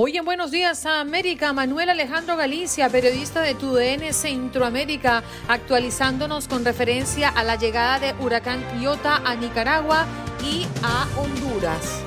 Hoy 0.00 0.16
en 0.16 0.24
Buenos 0.24 0.52
Días 0.52 0.86
a 0.86 1.00
América, 1.00 1.52
Manuel 1.52 1.90
Alejandro 1.90 2.36
Galicia, 2.36 2.88
periodista 2.88 3.42
de 3.42 3.56
TUDN 3.56 4.14
Centroamérica, 4.14 5.24
actualizándonos 5.48 6.46
con 6.46 6.64
referencia 6.64 7.30
a 7.30 7.42
la 7.42 7.56
llegada 7.56 7.98
de 7.98 8.14
huracán 8.22 8.62
Iota 8.80 9.16
a 9.16 9.34
Nicaragua 9.34 10.06
y 10.40 10.68
a 10.84 11.08
Honduras. 11.18 12.00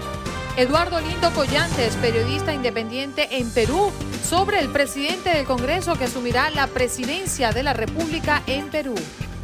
Eduardo 0.56 1.02
Lindo 1.02 1.34
Collantes, 1.34 1.98
periodista 1.98 2.54
independiente 2.54 3.28
en 3.30 3.52
Perú, 3.52 3.92
sobre 4.24 4.62
el 4.62 4.70
presidente 4.70 5.32
del 5.32 5.46
Congreso 5.46 5.96
que 5.96 6.06
asumirá 6.06 6.50
la 6.50 6.68
presidencia 6.68 7.52
de 7.52 7.64
la 7.64 7.74
República 7.74 8.42
en 8.48 8.70
Perú. 8.70 8.96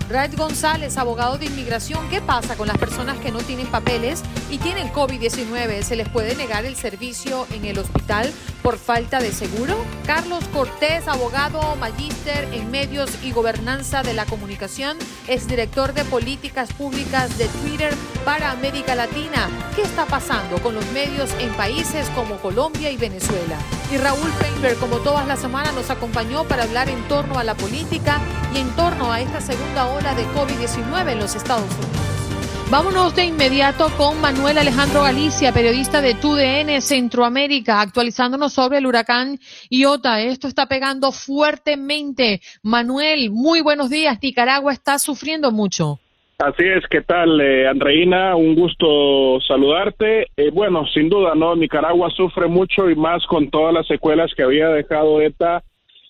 Red 0.09 0.37
González, 0.37 0.97
abogado 0.97 1.37
de 1.37 1.47
inmigración, 1.47 2.07
¿qué 2.09 2.21
pasa 2.21 2.55
con 2.55 2.67
las 2.67 2.77
personas 2.77 3.17
que 3.17 3.29
no 3.29 3.39
tienen 3.39 3.67
papeles 3.67 4.23
y 4.49 4.57
tienen 4.57 4.91
COVID-19? 4.93 5.81
¿Se 5.83 5.97
les 5.97 6.07
puede 6.07 6.33
negar 6.35 6.65
el 6.65 6.77
servicio 6.77 7.45
en 7.51 7.65
el 7.65 7.77
hospital 7.77 8.31
por 8.63 8.77
falta 8.77 9.19
de 9.19 9.33
seguro? 9.33 9.75
Carlos 10.05 10.45
Cortés, 10.53 11.09
abogado, 11.09 11.75
magíster 11.75 12.47
en 12.53 12.71
medios 12.71 13.09
y 13.21 13.33
gobernanza 13.33 14.01
de 14.01 14.13
la 14.13 14.25
comunicación, 14.25 14.97
es 15.27 15.45
director 15.45 15.93
de 15.93 16.05
políticas 16.05 16.71
públicas 16.71 17.37
de 17.37 17.47
Twitter 17.49 17.93
para 18.23 18.51
América 18.51 18.95
Latina. 18.95 19.49
¿Qué 19.75 19.81
está 19.81 20.05
pasando 20.05 20.61
con 20.61 20.73
los 20.73 20.85
medios 20.91 21.31
en 21.39 21.51
países 21.55 22.07
como 22.11 22.37
Colombia 22.37 22.89
y 22.91 22.95
Venezuela? 22.95 23.57
Y 23.91 23.97
Raúl 23.97 24.31
Feinberg, 24.39 24.77
como 24.79 24.97
todas 24.97 25.27
las 25.27 25.39
semanas, 25.39 25.73
nos 25.73 25.89
acompañó 25.89 26.45
para 26.45 26.63
hablar 26.63 26.87
en 26.89 27.05
torno 27.09 27.37
a 27.39 27.43
la 27.43 27.55
política 27.55 28.19
y 28.53 28.59
en 28.59 28.69
torno 28.71 29.11
a 29.11 29.19
esta 29.19 29.41
segunda 29.41 29.87
ola 29.97 30.13
de 30.13 30.23
COVID-19 30.25 31.11
en 31.11 31.19
los 31.19 31.35
Estados 31.35 31.65
Unidos. 31.65 32.69
Vámonos 32.69 33.15
de 33.15 33.25
inmediato 33.25 33.87
con 33.97 34.21
Manuel 34.21 34.59
Alejandro 34.59 35.01
Galicia, 35.01 35.51
periodista 35.51 36.01
de 36.01 36.13
TUDN 36.13 36.81
Centroamérica, 36.81 37.81
actualizándonos 37.81 38.53
sobre 38.53 38.77
el 38.77 38.85
huracán 38.85 39.39
Iota. 39.71 40.21
Esto 40.21 40.47
está 40.47 40.67
pegando 40.67 41.11
fuertemente. 41.11 42.41
Manuel, 42.61 43.31
muy 43.31 43.61
buenos 43.61 43.89
días. 43.89 44.19
Nicaragua 44.21 44.71
está 44.71 44.99
sufriendo 44.99 45.51
mucho. 45.51 45.99
Así 46.37 46.63
es, 46.63 46.83
¿qué 46.91 47.01
tal, 47.01 47.41
eh, 47.41 47.67
Andreina? 47.67 48.35
Un 48.35 48.53
gusto 48.53 49.39
saludarte. 49.47 50.27
Eh, 50.37 50.51
bueno, 50.53 50.85
sin 50.93 51.09
duda, 51.09 51.33
¿no? 51.33 51.55
Nicaragua 51.55 52.11
sufre 52.11 52.47
mucho 52.47 52.87
y 52.87 52.95
más 52.95 53.25
con 53.25 53.49
todas 53.49 53.73
las 53.73 53.87
secuelas 53.87 54.31
que 54.35 54.43
había 54.43 54.67
dejado 54.67 55.21
ETA 55.21 55.63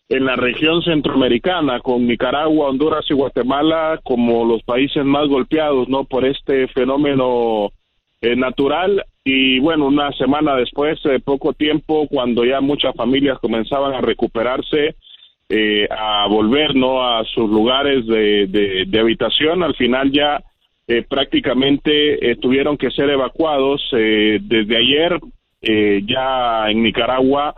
en 0.10 0.26
la 0.26 0.36
región 0.36 0.82
centroamericana, 0.84 1.80
con 1.82 2.08
Nicaragua, 2.08 2.70
Honduras 2.70 3.06
y 3.10 3.14
Guatemala 3.14 4.00
como 4.04 4.46
los 4.46 4.64
países 4.64 5.04
más 5.04 5.28
golpeados, 5.28 5.90
¿no? 5.90 6.06
Por 6.06 6.26
este 6.26 6.68
fenómeno 6.70 7.72
eh, 8.22 8.36
natural. 8.36 9.04
Y 9.26 9.60
bueno, 9.60 9.88
una 9.88 10.12
semana 10.14 10.56
después, 10.56 10.98
eh, 11.06 11.20
poco 11.20 11.52
tiempo, 11.54 12.08
cuando 12.08 12.46
ya 12.46 12.62
muchas 12.62 12.96
familias 12.96 13.38
comenzaban 13.40 13.94
a 13.94 14.02
recuperarse, 14.02 14.96
eh, 15.50 15.88
a 15.92 16.26
volver, 16.28 16.74
¿no? 16.74 17.04
A 17.04 17.26
sus 17.26 17.50
lugares 17.50 18.08
de, 18.08 18.86
de, 18.88 19.00
habitación, 19.00 19.62
al 19.64 19.76
final 19.76 20.12
ya 20.12 20.42
prácticamente 21.10 22.38
tuvieron 22.38 22.78
que 22.78 22.92
ser 22.92 23.10
evacuados. 23.10 23.82
desde 23.92 24.78
ayer, 24.78 25.20
ya 26.06 26.70
en 26.70 26.82
Nicaragua, 26.82 27.54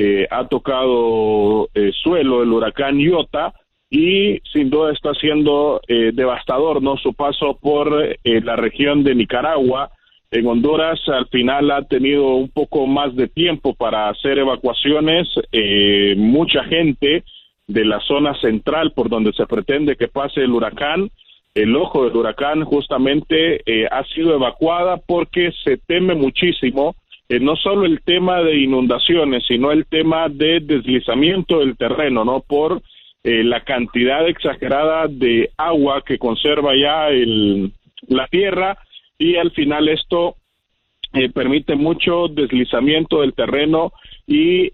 eh, 0.00 0.28
ha 0.30 0.46
tocado 0.46 1.68
eh, 1.74 1.90
suelo 2.04 2.44
el 2.44 2.52
huracán 2.52 3.00
Iota 3.00 3.52
y 3.90 4.38
sin 4.52 4.70
duda 4.70 4.92
está 4.92 5.12
siendo 5.14 5.80
eh, 5.88 6.12
devastador 6.14 6.80
no 6.80 6.96
su 6.98 7.14
paso 7.14 7.58
por 7.60 8.16
la 8.22 8.54
región 8.54 9.02
de 9.02 9.16
Nicaragua. 9.16 9.90
En 10.30 10.46
Honduras 10.46 11.00
al 11.08 11.26
final 11.26 11.72
ha 11.72 11.82
tenido 11.82 12.36
un 12.36 12.48
poco 12.48 12.86
más 12.86 13.16
de 13.16 13.26
tiempo 13.26 13.74
para 13.74 14.08
hacer 14.08 14.38
evacuaciones 14.38 15.26
mucha 16.16 16.62
gente 16.64 17.24
de 17.66 17.84
la 17.84 17.98
zona 18.00 18.38
central 18.40 18.92
por 18.92 19.08
donde 19.08 19.32
se 19.32 19.46
pretende 19.46 19.96
que 19.96 20.06
pase 20.06 20.42
el 20.42 20.52
huracán. 20.52 21.10
El 21.54 21.74
ojo 21.74 22.04
del 22.04 22.16
huracán 22.16 22.62
justamente 22.64 23.62
ha 23.90 24.04
sido 24.04 24.34
evacuada 24.34 24.98
porque 24.98 25.50
se 25.64 25.76
teme 25.76 26.14
muchísimo 26.14 26.94
eh, 27.28 27.40
no 27.40 27.56
solo 27.56 27.84
el 27.84 28.00
tema 28.00 28.42
de 28.42 28.56
inundaciones, 28.56 29.44
sino 29.46 29.70
el 29.70 29.84
tema 29.86 30.28
de 30.30 30.60
deslizamiento 30.60 31.58
del 31.58 31.76
terreno, 31.76 32.24
¿no? 32.24 32.40
Por 32.40 32.80
eh, 33.22 33.44
la 33.44 33.60
cantidad 33.64 34.26
exagerada 34.26 35.08
de 35.08 35.50
agua 35.58 36.02
que 36.06 36.16
conserva 36.16 36.74
ya 36.74 37.08
el, 37.08 37.72
la 38.06 38.26
tierra 38.28 38.78
y 39.18 39.36
al 39.36 39.50
final 39.50 39.88
esto 39.88 40.36
eh, 41.12 41.28
permite 41.28 41.74
mucho 41.74 42.28
deslizamiento 42.28 43.20
del 43.20 43.34
terreno 43.34 43.92
y 44.26 44.72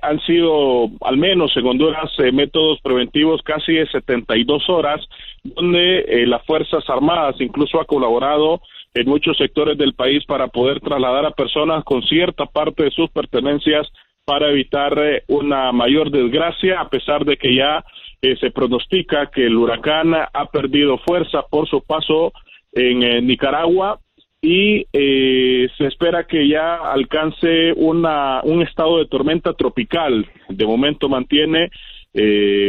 han 0.00 0.18
sido, 0.20 0.88
al 1.02 1.18
menos 1.18 1.54
en 1.58 1.66
Honduras, 1.66 2.10
métodos 2.32 2.80
preventivos 2.80 3.42
casi 3.42 3.74
de 3.74 3.86
72 3.86 4.66
horas, 4.70 5.06
donde 5.44 6.24
las 6.26 6.42
Fuerzas 6.46 6.82
Armadas 6.88 7.36
incluso 7.38 7.78
ha 7.78 7.84
colaborado 7.84 8.62
en 8.94 9.08
muchos 9.08 9.38
sectores 9.38 9.78
del 9.78 9.94
país 9.94 10.24
para 10.26 10.48
poder 10.48 10.80
trasladar 10.80 11.24
a 11.24 11.30
personas 11.30 11.84
con 11.84 12.02
cierta 12.02 12.46
parte 12.46 12.84
de 12.84 12.90
sus 12.90 13.10
pertenencias 13.10 13.88
para 14.24 14.50
evitar 14.50 14.96
eh, 14.98 15.24
una 15.28 15.72
mayor 15.72 16.10
desgracia, 16.10 16.80
a 16.80 16.88
pesar 16.88 17.24
de 17.24 17.36
que 17.36 17.54
ya 17.54 17.84
eh, 18.20 18.36
se 18.38 18.50
pronostica 18.50 19.30
que 19.30 19.46
el 19.46 19.56
huracán 19.56 20.14
ha 20.14 20.46
perdido 20.46 20.98
fuerza 20.98 21.42
por 21.50 21.68
su 21.68 21.82
paso 21.82 22.32
en 22.72 23.02
eh, 23.02 23.20
Nicaragua 23.22 23.98
y 24.44 24.86
se 24.92 25.86
espera 25.86 26.26
que 26.26 26.48
ya 26.48 26.74
alcance 26.74 27.72
una, 27.76 28.40
un 28.42 28.62
estado 28.62 28.98
de 28.98 29.06
tormenta 29.06 29.52
tropical. 29.52 30.28
De 30.48 30.66
momento 30.66 31.08
mantiene 31.08 31.70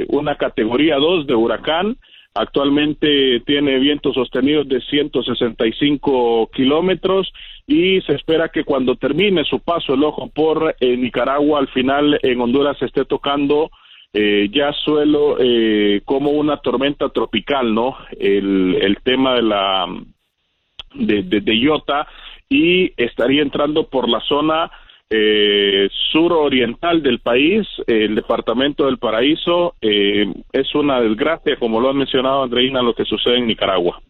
una 0.09 0.35
categoría 0.35 0.97
2 0.97 1.25
de 1.25 1.33
huracán 1.33 1.97
Actualmente 2.35 3.41
tiene 3.41 3.77
vientos 3.77 4.15
sostenidos 4.15 4.67
de 4.67 4.81
165 4.81 6.49
kilómetros 6.51 7.31
y 7.67 8.01
se 8.01 8.13
espera 8.13 8.49
que 8.49 8.63
cuando 8.63 8.95
termine 8.95 9.43
su 9.43 9.59
paso 9.59 9.93
el 9.93 10.03
ojo 10.03 10.29
por 10.33 10.75
eh, 10.79 10.97
Nicaragua, 10.97 11.59
al 11.59 11.67
final 11.67 12.19
en 12.23 12.41
Honduras 12.41 12.81
esté 12.81 13.05
tocando 13.05 13.69
eh, 14.13 14.49
ya 14.51 14.73
suelo 14.73 15.37
eh, 15.39 16.01
como 16.05 16.31
una 16.31 16.57
tormenta 16.57 17.09
tropical, 17.09 17.73
¿no? 17.73 17.97
El, 18.19 18.77
el 18.81 18.97
tema 19.03 19.35
de 19.35 19.41
la 19.43 19.85
de, 20.95 21.23
de 21.23 21.57
Iota 21.57 22.07
y 22.49 22.93
estaría 22.97 23.41
entrando 23.41 23.87
por 23.87 24.09
la 24.09 24.19
zona 24.21 24.71
eh, 25.09 25.89
suroriental 26.11 27.03
del 27.03 27.19
país, 27.19 27.67
el 27.87 28.15
departamento 28.15 28.85
del 28.85 28.97
Paraíso, 28.97 29.75
eh, 29.81 30.25
es 30.51 30.75
una 30.75 30.99
desgracia, 31.01 31.57
como 31.59 31.79
lo 31.79 31.89
ha 31.89 31.93
mencionado 31.93 32.43
Andreina, 32.43 32.81
lo 32.81 32.95
que 32.95 33.05
sucede 33.05 33.37
en 33.37 33.47
Nicaragua. 33.47 34.01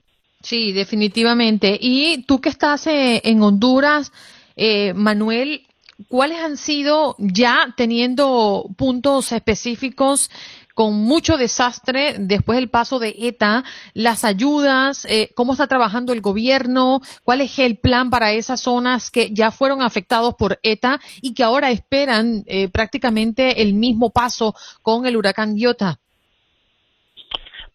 Sí, 0.42 0.74
definitivamente. 0.74 1.78
Y 1.80 2.24
tú 2.24 2.42
que 2.42 2.50
estás 2.50 2.86
eh, 2.88 3.22
en 3.24 3.42
Honduras, 3.42 4.12
eh, 4.58 4.94
Manuel, 4.94 5.62
¿cuáles 6.10 6.40
han 6.40 6.58
sido 6.58 7.16
ya 7.18 7.74
teniendo 7.78 8.70
puntos 8.78 9.32
específicos 9.32 10.30
con 10.74 10.94
mucho 10.96 11.38
desastre 11.38 12.16
después 12.20 12.58
del 12.58 12.70
paso 12.70 13.00
de 13.00 13.16
ETA, 13.18 13.64
las 13.94 14.24
ayudas, 14.24 15.06
eh, 15.06 15.30
cómo 15.36 15.54
está 15.54 15.68
trabajando 15.68 16.14
el 16.14 16.22
gobierno, 16.22 17.02
cuál 17.24 17.42
es 17.42 17.60
el 17.60 17.78
plan 17.78 18.10
para 18.10 18.34
esas 18.34 18.62
zonas 18.62 19.12
que 19.12 19.30
ya 19.32 19.52
fueron 19.52 19.82
afectados 19.82 20.36
por 20.36 20.60
ETA 20.64 21.00
y 21.22 21.34
que 21.34 21.44
ahora 21.44 21.72
esperan 21.72 22.44
eh, 22.48 22.70
prácticamente 22.70 23.62
el 23.62 23.74
mismo 23.74 24.10
paso 24.12 24.54
con 24.82 25.06
el 25.06 25.16
huracán 25.16 25.58
Iota. 25.58 25.98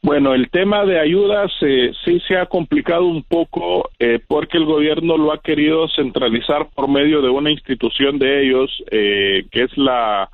Bueno, 0.00 0.32
el 0.32 0.48
tema 0.50 0.84
de 0.84 1.00
ayudas 1.00 1.50
eh, 1.60 1.90
sí 2.04 2.20
se 2.28 2.36
ha 2.36 2.46
complicado 2.46 3.04
un 3.04 3.24
poco 3.24 3.90
porque 4.28 4.56
el 4.56 4.64
gobierno 4.64 5.16
lo 5.16 5.32
ha 5.32 5.42
querido 5.42 5.88
centralizar 5.88 6.68
por 6.70 6.88
medio 6.88 7.20
de 7.20 7.28
una 7.28 7.50
institución 7.50 8.16
de 8.18 8.46
ellos, 8.46 8.70
que 8.90 9.48
es 9.52 9.76
la 9.76 10.30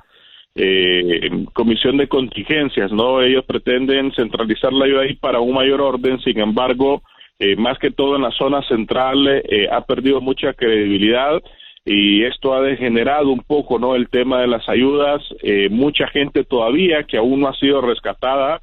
eh, 0.55 1.45
comisión 1.53 1.97
de 1.97 2.07
contingencias, 2.07 2.91
¿no? 2.91 3.21
Ellos 3.21 3.43
pretenden 3.45 4.13
centralizar 4.13 4.71
la 4.71 4.85
ayuda 4.85 5.01
ahí 5.01 5.15
para 5.15 5.41
un 5.41 5.53
mayor 5.53 5.81
orden, 5.81 6.19
sin 6.21 6.39
embargo, 6.39 7.03
eh, 7.37 7.57
más 7.57 7.77
que 7.79 7.91
todo 7.91 8.15
en 8.15 8.21
la 8.21 8.31
zona 8.31 8.61
central 8.63 9.27
eh, 9.27 9.67
ha 9.69 9.81
perdido 9.81 10.21
mucha 10.21 10.53
credibilidad 10.53 11.41
y 11.83 12.23
esto 12.23 12.53
ha 12.53 12.61
degenerado 12.61 13.29
un 13.29 13.41
poco, 13.41 13.77
¿no? 13.77 13.95
El 13.95 14.09
tema 14.09 14.39
de 14.39 14.47
las 14.47 14.67
ayudas, 14.69 15.21
eh, 15.43 15.67
mucha 15.69 16.07
gente 16.07 16.45
todavía 16.45 17.03
que 17.03 17.17
aún 17.17 17.41
no 17.41 17.49
ha 17.49 17.55
sido 17.55 17.81
rescatada 17.81 18.61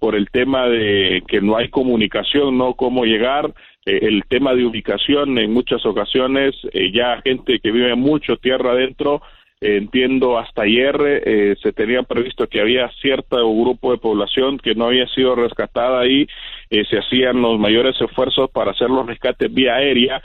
por 0.00 0.16
el 0.16 0.28
tema 0.30 0.68
de 0.68 1.22
que 1.26 1.40
no 1.40 1.56
hay 1.56 1.68
comunicación, 1.68 2.58
¿no? 2.58 2.74
Cómo 2.74 3.06
llegar, 3.06 3.50
el 3.86 4.22
tema 4.28 4.54
de 4.54 4.66
ubicación 4.66 5.38
en 5.38 5.50
muchas 5.50 5.86
ocasiones, 5.86 6.54
ya 6.92 7.22
gente 7.22 7.58
que 7.58 7.72
vive 7.72 7.94
mucho 7.94 8.36
tierra 8.36 8.72
adentro, 8.72 9.22
entiendo 9.60 10.38
hasta 10.38 10.62
ayer 10.62 10.96
eh, 11.24 11.56
se 11.62 11.72
tenía 11.72 12.02
previsto 12.02 12.46
que 12.46 12.60
había 12.60 12.90
cierto 13.00 13.36
grupo 13.36 13.92
de 13.92 13.98
población 13.98 14.58
que 14.58 14.74
no 14.74 14.86
había 14.86 15.06
sido 15.08 15.34
rescatada 15.34 16.06
y 16.06 16.26
eh, 16.70 16.84
se 16.88 16.98
hacían 16.98 17.42
los 17.42 17.58
mayores 17.58 17.94
esfuerzos 18.00 18.50
para 18.50 18.70
hacer 18.70 18.88
los 18.88 19.06
rescates 19.06 19.52
vía 19.52 19.74
aérea 19.74 20.22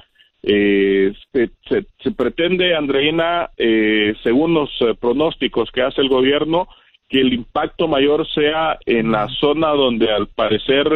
Eh, 0.47 1.11
se, 1.33 2.11
pretende, 2.11 2.75
Andreina, 2.75 3.49
eh, 3.57 4.13
según 4.21 4.53
los 4.53 4.69
eh, 4.81 4.93
pronósticos 4.93 5.71
que 5.71 5.81
hace 5.81 6.01
el 6.01 6.09
gobierno, 6.09 6.67
que 7.09 7.19
el 7.19 7.33
impacto 7.33 7.87
mayor 7.87 8.27
sea 8.31 8.77
en 8.85 9.11
la 9.11 9.27
zona 9.27 9.69
donde 9.69 10.11
al 10.11 10.27
parecer 10.27 10.87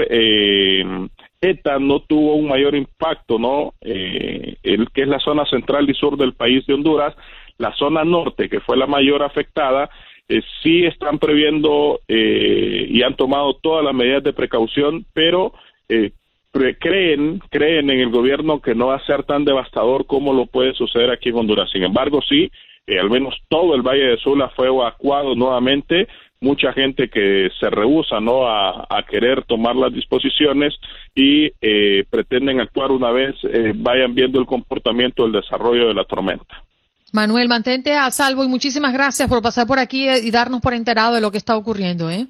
ETA 1.41 1.79
no 1.79 2.01
tuvo 2.01 2.35
un 2.35 2.47
mayor 2.47 2.75
impacto, 2.75 3.37
¿no? 3.37 3.73
el 3.81 4.89
que 4.91 5.01
es 5.03 5.07
la 5.07 5.19
zona 5.19 5.45
central 5.45 5.87
y 5.87 5.93
sur 5.93 6.17
del 6.17 6.33
país 6.33 6.65
de 6.65 6.73
Honduras, 6.73 7.15
la 7.59 7.71
zona 7.75 8.03
norte, 8.03 8.49
que 8.49 8.59
fue 8.59 8.75
la 8.75 8.87
mayor 8.87 9.21
afectada, 9.21 9.89
sí 10.63 10.85
están 10.85 11.19
previendo 11.19 12.01
y 12.07 13.01
han 13.01 13.15
tomado 13.15 13.55
todas 13.55 13.83
las 13.83 13.93
medidas 13.93 14.23
de 14.23 14.33
precaución, 14.33 15.05
pero 15.13 15.53
creen, 16.79 17.39
creen 17.49 17.89
en 17.89 17.99
el 17.99 18.09
gobierno 18.09 18.61
que 18.61 18.75
no 18.75 18.87
va 18.87 18.95
a 18.95 19.05
ser 19.05 19.23
tan 19.23 19.45
devastador 19.45 20.05
como 20.05 20.33
lo 20.33 20.45
puede 20.45 20.73
suceder 20.73 21.11
aquí 21.11 21.29
en 21.29 21.35
Honduras. 21.35 21.69
Sin 21.71 21.83
embargo, 21.83 22.21
sí, 22.21 22.51
eh, 22.89 22.99
al 22.99 23.09
menos 23.09 23.35
todo 23.49 23.75
el 23.75 23.83
Valle 23.83 24.07
de 24.07 24.17
Sula 24.17 24.49
fue 24.49 24.67
evacuado 24.67 25.35
nuevamente, 25.35 26.07
mucha 26.41 26.73
gente 26.73 27.07
que 27.09 27.49
se 27.59 27.69
rehúsa 27.69 28.19
no 28.19 28.47
a, 28.47 28.87
querer 29.07 29.43
tomar 29.43 29.75
las 29.75 29.93
disposiciones 29.93 30.73
y 31.13 31.51
eh, 31.61 32.03
pretenden 32.09 32.59
actuar 32.59 32.91
una 32.91 33.11
vez 33.11 33.35
eh, 33.43 33.73
vayan 33.75 34.13
viendo 34.15 34.39
el 34.39 34.45
comportamiento 34.45 35.23
del 35.23 35.33
desarrollo 35.33 35.87
de 35.87 35.93
la 35.93 36.05
tormenta. 36.05 36.58
Manuel, 37.13 37.47
mantente 37.47 37.93
a 37.93 38.11
salvo 38.11 38.43
y 38.43 38.47
muchísimas 38.47 38.93
gracias 38.93 39.27
por 39.27 39.41
pasar 39.41 39.67
por 39.67 39.79
aquí 39.79 40.07
y 40.09 40.31
darnos 40.31 40.61
por 40.61 40.73
enterado 40.73 41.15
de 41.15 41.21
lo 41.21 41.31
que 41.31 41.37
está 41.37 41.57
ocurriendo, 41.57 42.09
¿eh? 42.09 42.27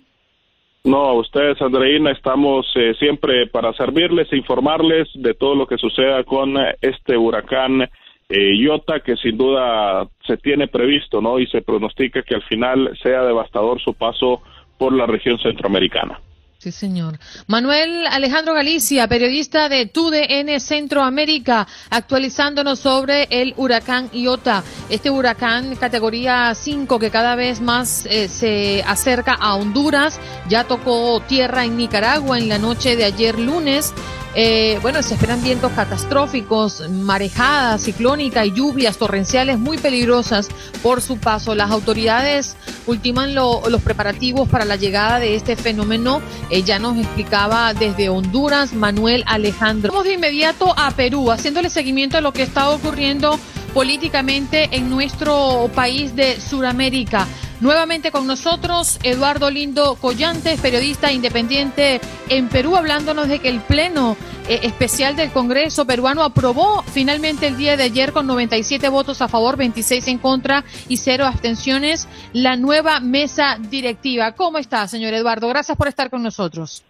No, 0.84 0.98
a 0.98 1.14
ustedes, 1.14 1.62
Andreina, 1.62 2.12
estamos 2.12 2.66
eh, 2.76 2.94
siempre 2.98 3.48
para 3.48 3.74
servirles 3.74 4.31
e 4.31 4.38
informarles 4.38 5.10
de 5.14 5.34
todo 5.34 5.54
lo 5.54 5.68
que 5.68 5.78
suceda 5.78 6.24
con 6.24 6.58
eh, 6.58 6.76
este 6.81 7.18
huracán 7.18 7.81
eh, 8.30 8.56
Iota, 8.56 9.02
que 9.02 9.18
sin 9.18 9.38
duda 9.38 10.08
se 10.26 10.38
tiene 10.38 10.68
previsto, 10.68 11.20
¿no? 11.20 11.38
Y 11.38 11.48
se 11.48 11.62
pronostica 11.62 12.22
que 12.22 12.36
al 12.36 12.44
final 12.44 12.98
sea 13.04 13.24
devastador 13.24 13.81
su 13.81 13.94
paso 13.94 14.42
por 14.78 14.94
la 14.94 15.06
región 15.06 15.38
centroamericana. 15.40 16.22
Sí, 16.62 16.74
señor. 16.74 17.18
Manuel 17.48 18.06
Alejandro 18.08 18.54
Galicia, 18.54 19.08
periodista 19.08 19.70
de 19.70 19.86
TUDN 19.86 20.60
Centroamérica, 20.60 21.66
actualizándonos 21.90 22.80
sobre 22.80 23.30
el 23.32 23.54
huracán 23.56 24.10
Iota. 24.12 24.62
Este 24.90 25.10
huracán 25.10 25.78
categoría 25.78 26.54
5 26.54 27.00
que 27.00 27.12
cada 27.12 27.36
vez 27.36 27.62
más 27.62 28.06
eh, 28.08 28.28
se 28.28 28.84
acerca 28.86 29.36
a 29.36 29.56
Honduras, 29.56 30.20
ya 30.50 30.66
tocó 30.66 31.22
tierra 31.22 31.64
en 31.64 31.78
Nicaragua 31.78 32.38
en 32.38 32.50
la 32.50 32.58
noche 32.58 32.98
de 32.98 33.06
ayer 33.06 33.40
lunes 33.40 33.94
eh, 34.36 34.78
bueno, 34.84 35.02
se 35.02 35.16
esperan 35.16 35.42
vientos 35.42 35.72
catastróficos, 35.72 36.88
marejadas 36.88 37.82
ciclónica 37.82 38.46
y 38.46 38.52
lluvias 38.52 38.98
torrenciales 38.98 39.58
muy 39.58 39.78
peligrosas 39.80 40.50
por 40.84 41.02
su 41.02 41.18
paso. 41.18 41.56
Las 41.56 41.72
autoridades 41.72 42.56
ultiman 42.86 43.34
los 43.34 43.82
preparativos 43.84 44.48
para 44.48 44.66
la 44.66 44.76
llegada 44.76 45.20
de 45.20 45.36
este 45.36 45.56
fenómeno. 45.56 46.22
Ya 46.50 46.80
nos 46.80 46.98
explicaba 46.98 47.74
desde 47.74 48.10
Honduras 48.10 48.74
Manuel 48.74 49.24
Alejandro. 49.28 49.92
Vamos 49.92 50.06
de 50.06 50.13
inmediato 50.13 50.74
a 50.78 50.92
Perú, 50.92 51.31
haciéndole 51.31 51.69
seguimiento 51.69 52.18
a 52.18 52.22
lo 52.22 52.34
que 52.34 52.42
está 52.42 52.69
ocurriendo 52.69 53.40
políticamente 53.69 54.69
en 54.71 54.89
nuestro 54.89 55.69
país 55.74 56.16
de 56.16 56.39
Sudamérica. 56.39 57.27
Nuevamente 57.62 58.12
con 58.12 58.25
nosotros 58.25 59.00
Eduardo 59.04 59.51
Lindo 59.51 59.95
Collantes, 59.95 60.62
periodista 60.62 61.12
independiente 61.12 62.00
en 62.30 62.48
Perú, 62.48 62.77
hablándonos 62.77 63.27
de 63.27 63.39
que 63.39 63.50
el 63.50 63.60
Pleno 63.60 64.16
eh, 64.48 64.62
Especial 64.63 65.18
del 65.18 65.31
Congreso 65.31 65.86
peruano 65.86 66.24
aprobó 66.24 66.83
finalmente 66.83 67.48
el 67.48 67.57
día 67.57 67.75
de 67.75 67.83
ayer 67.83 68.13
con 68.13 68.27
97 68.27 68.88
votos 68.88 69.21
a 69.21 69.27
favor, 69.27 69.57
26 69.57 70.07
en 70.07 70.18
contra 70.19 70.63
y 70.88 70.98
cero 70.98 71.25
abstenciones 71.25 72.07
la 72.31 72.56
nueva 72.56 73.01
mesa 73.01 73.57
directiva. 73.60 74.31
¿Cómo 74.31 74.57
está, 74.57 74.88
señor 74.88 75.13
Eduardo? 75.13 75.50
Gracias 75.50 75.77
por 75.77 75.89
estar 75.89 76.10
con 76.10 76.24
nosotros. 76.24 76.83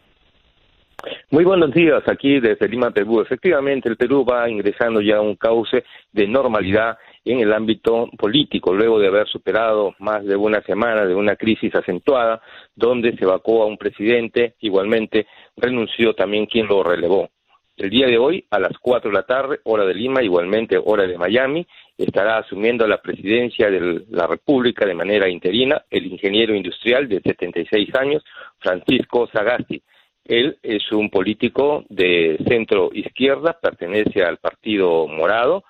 Muy 1.32 1.44
buenos 1.44 1.72
días 1.74 2.02
aquí 2.08 2.40
desde 2.40 2.68
Lima, 2.68 2.92
Perú. 2.92 3.22
Efectivamente, 3.22 3.88
el 3.88 3.98
Perú 3.98 4.26
va 4.26 4.50
ingresando 4.50 5.00
ya 5.00 5.18
a 5.18 5.22
un 5.22 5.36
cauce 5.36 5.84
de 6.12 6.28
normalidad 6.28 6.98
en 7.24 7.40
el 7.40 7.54
ámbito 7.54 8.10
político, 8.18 8.74
luego 8.74 9.00
de 9.00 9.08
haber 9.08 9.28
superado 9.28 9.94
más 10.00 10.26
de 10.26 10.36
una 10.36 10.62
semana 10.62 11.06
de 11.06 11.14
una 11.14 11.36
crisis 11.36 11.74
acentuada, 11.76 12.42
donde 12.76 13.16
se 13.16 13.26
vacó 13.26 13.62
a 13.62 13.68
un 13.68 13.78
presidente, 13.78 14.56
igualmente 14.62 15.28
renunció 15.56 16.14
también 16.16 16.48
quien 16.48 16.68
lo 16.68 16.84
relevó. 16.84 17.30
El 17.78 17.90
día 17.90 18.08
de 18.08 18.18
hoy, 18.18 18.46
a 18.50 18.60
las 18.60 18.78
cuatro 18.78 19.10
de 19.10 19.16
la 19.16 19.24
tarde, 19.24 19.60
hora 19.64 19.86
de 19.86 19.94
Lima, 19.94 20.22
igualmente 20.22 20.78
hora 20.84 21.08
de 21.08 21.18
Miami, 21.18 21.66
estará 21.98 22.40
asumiendo 22.40 22.86
la 22.88 23.02
presidencia 23.02 23.70
de 23.70 24.06
la 24.10 24.28
República 24.28 24.86
de 24.86 24.96
manera 24.96 25.30
interina 25.30 25.84
el 25.90 26.08
ingeniero 26.08 26.54
industrial 26.56 27.08
de 27.08 27.22
76 27.22 27.96
años, 27.96 28.24
Francisco 28.60 29.30
Sagasti. 29.32 29.82
Él 30.30 30.60
es 30.62 30.92
un 30.92 31.10
político 31.10 31.86
de 31.90 32.38
centro 32.48 32.92
izquierda, 32.94 33.58
pertenece 33.60 34.22
al 34.24 34.38
Partido 34.38 35.08
Morado, 35.08 35.64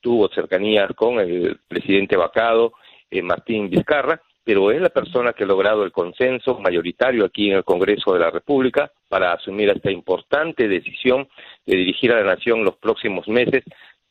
tuvo 0.00 0.28
cercanías 0.28 0.90
con 0.96 1.20
el 1.20 1.60
presidente 1.68 2.16
vacado 2.16 2.72
eh, 3.08 3.22
Martín 3.22 3.70
Vizcarra, 3.70 4.20
pero 4.42 4.72
es 4.72 4.80
la 4.80 4.88
persona 4.88 5.32
que 5.32 5.44
ha 5.44 5.46
logrado 5.46 5.84
el 5.84 5.92
consenso 5.92 6.58
mayoritario 6.58 7.24
aquí 7.24 7.50
en 7.50 7.58
el 7.58 7.64
Congreso 7.64 8.12
de 8.12 8.18
la 8.18 8.32
República 8.32 8.90
para 9.08 9.32
asumir 9.32 9.68
esta 9.68 9.92
importante 9.92 10.66
decisión 10.66 11.28
de 11.64 11.76
dirigir 11.76 12.10
a 12.10 12.20
la 12.20 12.34
nación 12.34 12.64
los 12.64 12.78
próximos 12.78 13.28
meses 13.28 13.62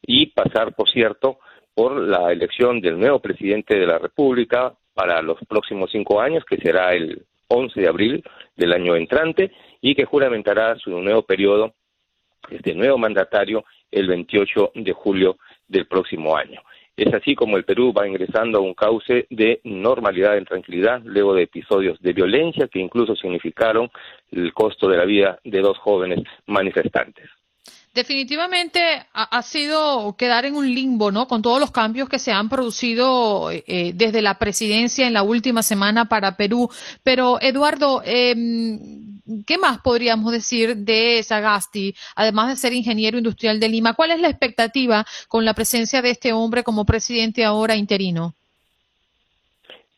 y 0.01 0.27
pasar, 0.27 0.75
por 0.75 0.89
cierto, 0.89 1.39
por 1.73 1.99
la 1.99 2.31
elección 2.31 2.79
del 2.79 2.97
nuevo 2.97 3.19
presidente 3.19 3.77
de 3.77 3.85
la 3.85 3.99
República 3.99 4.73
para 4.93 5.21
los 5.21 5.39
próximos 5.45 5.91
cinco 5.91 6.21
años, 6.21 6.45
que 6.45 6.55
será 6.55 6.93
el 6.93 7.25
11 7.49 7.81
de 7.81 7.87
abril 7.87 8.23
del 8.55 8.71
año 8.71 8.95
entrante, 8.95 9.51
y 9.81 9.95
que 9.95 10.05
juramentará 10.05 10.77
su 10.77 10.89
nuevo 10.89 11.23
periodo, 11.23 11.73
este 12.49 12.73
nuevo 12.73 12.97
mandatario, 12.97 13.65
el 13.91 14.07
28 14.07 14.71
de 14.75 14.93
julio 14.93 15.37
del 15.67 15.87
próximo 15.87 16.35
año. 16.35 16.61
Es 16.95 17.13
así 17.13 17.33
como 17.33 17.55
el 17.55 17.63
Perú 17.63 17.93
va 17.93 18.07
ingresando 18.07 18.57
a 18.57 18.61
un 18.61 18.73
cauce 18.73 19.25
de 19.29 19.61
normalidad 19.63 20.37
en 20.37 20.43
tranquilidad 20.43 21.01
luego 21.05 21.33
de 21.33 21.43
episodios 21.43 21.97
de 22.01 22.11
violencia 22.11 22.67
que 22.67 22.79
incluso 22.79 23.15
significaron 23.15 23.89
el 24.31 24.53
costo 24.53 24.89
de 24.89 24.97
la 24.97 25.05
vida 25.05 25.39
de 25.45 25.61
dos 25.61 25.77
jóvenes 25.77 26.19
manifestantes. 26.45 27.29
Definitivamente 27.93 28.79
ha, 29.13 29.41
sido 29.41 30.15
quedar 30.15 30.45
en 30.45 30.55
un 30.55 30.73
limbo, 30.73 31.11
¿no? 31.11 31.27
Con 31.27 31.41
todos 31.41 31.59
los 31.59 31.71
cambios 31.71 32.07
que 32.07 32.19
se 32.19 32.31
han 32.31 32.47
producido 32.47 33.49
eh, 33.51 33.93
desde 33.95 34.21
la 34.21 34.37
presidencia 34.37 35.07
en 35.07 35.13
la 35.13 35.23
última 35.23 35.63
semana 35.63 36.05
para 36.05 36.37
Perú. 36.37 36.69
Pero, 37.03 37.41
Eduardo, 37.41 38.03
eh, 38.05 38.35
¿qué 39.45 39.57
más 39.57 39.79
podríamos 39.81 40.31
decir 40.31 40.75
de 40.75 41.21
Sagasti, 41.23 41.95
además 42.15 42.49
de 42.49 42.55
ser 42.55 42.73
ingeniero 42.73 43.17
industrial 43.17 43.59
de 43.59 43.69
Lima? 43.69 43.93
¿Cuál 43.93 44.11
es 44.11 44.19
la 44.19 44.29
expectativa 44.29 45.05
con 45.27 45.45
la 45.45 45.53
presencia 45.53 46.01
de 46.01 46.11
este 46.11 46.33
hombre 46.33 46.63
como 46.63 46.85
presidente 46.85 47.43
ahora 47.45 47.75
interino? 47.75 48.33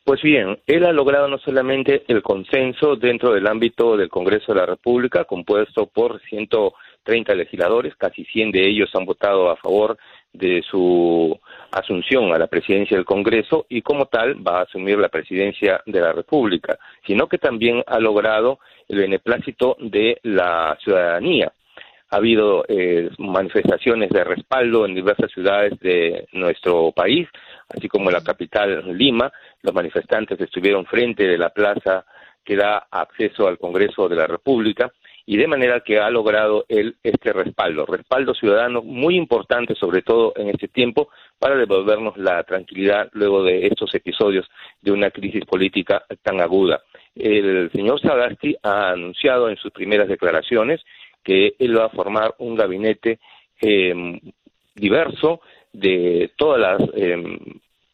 Pues 0.04 0.20
bien, 0.20 0.58
él 0.66 0.84
ha 0.84 0.92
logrado 0.92 1.28
no 1.28 1.38
solamente 1.38 2.02
el 2.08 2.22
consenso 2.22 2.96
dentro 2.96 3.32
del 3.32 3.46
ámbito 3.46 3.96
del 3.96 4.08
Congreso 4.08 4.52
de 4.52 4.58
la 4.58 4.66
República, 4.66 5.24
compuesto 5.24 5.86
por 5.86 6.20
130 6.22 7.34
legisladores, 7.34 7.94
casi 7.94 8.24
100 8.24 8.50
de 8.50 8.68
ellos 8.68 8.90
han 8.94 9.04
votado 9.04 9.48
a 9.48 9.56
favor 9.56 9.96
de 10.32 10.62
su 10.62 11.38
asunción 11.70 12.32
a 12.32 12.38
la 12.38 12.46
presidencia 12.46 12.96
del 12.96 13.04
Congreso 13.04 13.66
y 13.68 13.82
como 13.82 14.06
tal 14.06 14.46
va 14.46 14.60
a 14.60 14.62
asumir 14.62 14.98
la 14.98 15.08
presidencia 15.08 15.82
de 15.86 16.00
la 16.00 16.12
República, 16.12 16.78
sino 17.06 17.26
que 17.28 17.38
también 17.38 17.82
ha 17.86 17.98
logrado 17.98 18.58
el 18.88 18.98
beneplácito 18.98 19.76
de 19.80 20.18
la 20.22 20.76
ciudadanía. 20.82 21.52
Ha 22.10 22.16
habido 22.16 22.64
eh, 22.68 23.08
manifestaciones 23.18 24.10
de 24.10 24.24
respaldo 24.24 24.84
en 24.84 24.94
diversas 24.94 25.30
ciudades 25.32 25.78
de 25.80 26.26
nuestro 26.32 26.92
país, 26.92 27.26
así 27.68 27.88
como 27.88 28.10
en 28.10 28.14
la 28.14 28.22
capital 28.22 28.96
Lima. 28.96 29.32
Los 29.62 29.74
manifestantes 29.74 30.38
estuvieron 30.38 30.84
frente 30.84 31.26
de 31.26 31.38
la 31.38 31.48
plaza 31.48 32.04
que 32.44 32.56
da 32.56 32.86
acceso 32.90 33.48
al 33.48 33.58
Congreso 33.58 34.08
de 34.08 34.16
la 34.16 34.26
República 34.26 34.92
y 35.26 35.36
de 35.36 35.46
manera 35.46 35.80
que 35.80 35.98
ha 35.98 36.10
logrado 36.10 36.64
él 36.68 36.96
este 37.02 37.32
respaldo, 37.32 37.86
respaldo 37.86 38.34
ciudadano 38.34 38.82
muy 38.82 39.16
importante, 39.16 39.74
sobre 39.74 40.02
todo 40.02 40.32
en 40.36 40.48
este 40.48 40.68
tiempo, 40.68 41.08
para 41.38 41.56
devolvernos 41.56 42.16
la 42.16 42.42
tranquilidad 42.44 43.08
luego 43.12 43.42
de 43.42 43.66
estos 43.66 43.94
episodios 43.94 44.48
de 44.80 44.92
una 44.92 45.10
crisis 45.10 45.44
política 45.44 46.04
tan 46.22 46.40
aguda. 46.40 46.82
El 47.14 47.70
señor 47.72 48.00
Sagasti 48.00 48.56
ha 48.62 48.90
anunciado 48.90 49.48
en 49.48 49.56
sus 49.56 49.70
primeras 49.70 50.08
declaraciones 50.08 50.80
que 51.22 51.54
él 51.58 51.78
va 51.78 51.86
a 51.86 51.90
formar 51.90 52.34
un 52.38 52.56
gabinete 52.56 53.18
em, 53.60 54.18
diverso 54.74 55.40
de 55.72 56.32
todas 56.36 56.60
las 56.60 56.88
em, 56.94 57.38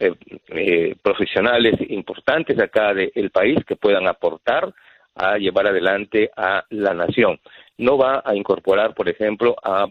eh, 0.00 0.14
eh, 0.48 0.94
profesionales 1.02 1.74
importantes 1.88 2.58
acá 2.58 2.94
del 2.94 3.30
país 3.30 3.58
que 3.66 3.76
puedan 3.76 4.06
aportar 4.06 4.72
a 5.18 5.36
llevar 5.36 5.66
adelante 5.66 6.30
a 6.36 6.64
la 6.70 6.94
nación. 6.94 7.38
No 7.76 7.98
va 7.98 8.22
a 8.24 8.34
incorporar, 8.34 8.94
por 8.94 9.08
ejemplo, 9.08 9.56
a 9.62 9.86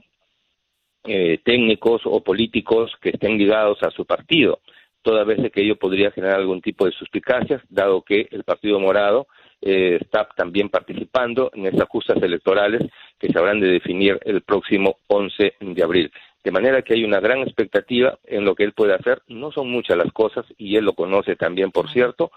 eh, 1.03 1.39
técnicos 1.43 2.01
o 2.05 2.23
políticos 2.23 2.91
que 3.01 3.09
estén 3.09 3.37
ligados 3.37 3.81
a 3.83 3.91
su 3.91 4.05
partido, 4.05 4.59
toda 5.01 5.23
vez 5.23 5.39
que 5.51 5.61
ello 5.61 5.77
podría 5.77 6.11
generar 6.11 6.39
algún 6.39 6.61
tipo 6.61 6.85
de 6.85 6.91
suspicacias, 6.91 7.61
dado 7.69 8.01
que 8.01 8.27
el 8.31 8.43
Partido 8.43 8.79
Morado 8.79 9.27
eh, 9.61 9.99
está 10.01 10.27
también 10.35 10.69
participando 10.69 11.49
en 11.53 11.65
estas 11.65 11.87
justas 11.87 12.21
electorales 12.21 12.81
que 13.17 13.29
se 13.29 13.39
habrán 13.39 13.59
de 13.59 13.69
definir 13.69 14.19
el 14.25 14.41
próximo 14.41 14.97
11 15.07 15.53
de 15.61 15.83
abril. 15.83 16.11
De 16.43 16.51
manera 16.51 16.81
que 16.81 16.93
hay 16.93 17.03
una 17.03 17.19
gran 17.19 17.39
expectativa 17.39 18.19
en 18.25 18.45
lo 18.45 18.53
que 18.53 18.63
él 18.63 18.73
puede 18.73 18.93
hacer. 18.93 19.21
No 19.27 19.51
son 19.51 19.69
muchas 19.69 19.97
las 19.97 20.11
cosas, 20.11 20.45
y 20.57 20.75
él 20.75 20.85
lo 20.85 20.93
conoce 20.93 21.35
también, 21.35 21.71
por 21.71 21.89
cierto, 21.89 22.31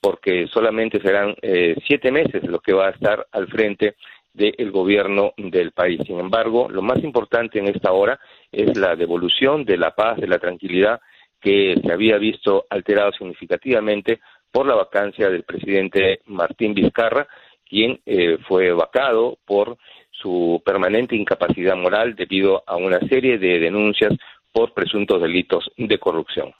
porque 0.00 0.46
solamente 0.48 1.00
serán 1.00 1.34
eh, 1.42 1.76
siete 1.86 2.10
meses 2.10 2.44
los 2.44 2.62
que 2.62 2.72
va 2.72 2.88
a 2.88 2.90
estar 2.90 3.26
al 3.32 3.48
frente 3.48 3.96
del 4.32 4.70
gobierno 4.70 5.32
del 5.36 5.72
país. 5.72 6.00
Sin 6.06 6.20
embargo, 6.20 6.68
lo 6.70 6.82
más 6.82 7.02
importante 7.02 7.58
en 7.58 7.68
esta 7.68 7.92
hora 7.92 8.20
es 8.52 8.76
la 8.76 8.94
devolución 8.94 9.64
de 9.64 9.78
la 9.78 9.92
paz, 9.92 10.18
de 10.18 10.28
la 10.28 10.38
tranquilidad 10.38 11.00
que 11.40 11.80
se 11.82 11.92
había 11.92 12.18
visto 12.18 12.66
alterado 12.68 13.12
significativamente 13.12 14.20
por 14.50 14.66
la 14.66 14.74
vacancia 14.74 15.30
del 15.30 15.44
presidente 15.44 16.20
Martín 16.26 16.74
Vizcarra, 16.74 17.26
quien 17.68 18.00
eh, 18.06 18.38
fue 18.46 18.72
vacado 18.72 19.38
por 19.44 19.76
su 20.10 20.62
permanente 20.64 21.16
incapacidad 21.16 21.76
moral 21.76 22.14
debido 22.14 22.62
a 22.66 22.76
una 22.76 22.98
serie 23.00 23.38
de 23.38 23.58
denuncias 23.58 24.12
por 24.52 24.72
presuntos 24.72 25.20
delitos 25.20 25.70
de 25.76 25.98
corrupción. 25.98 26.54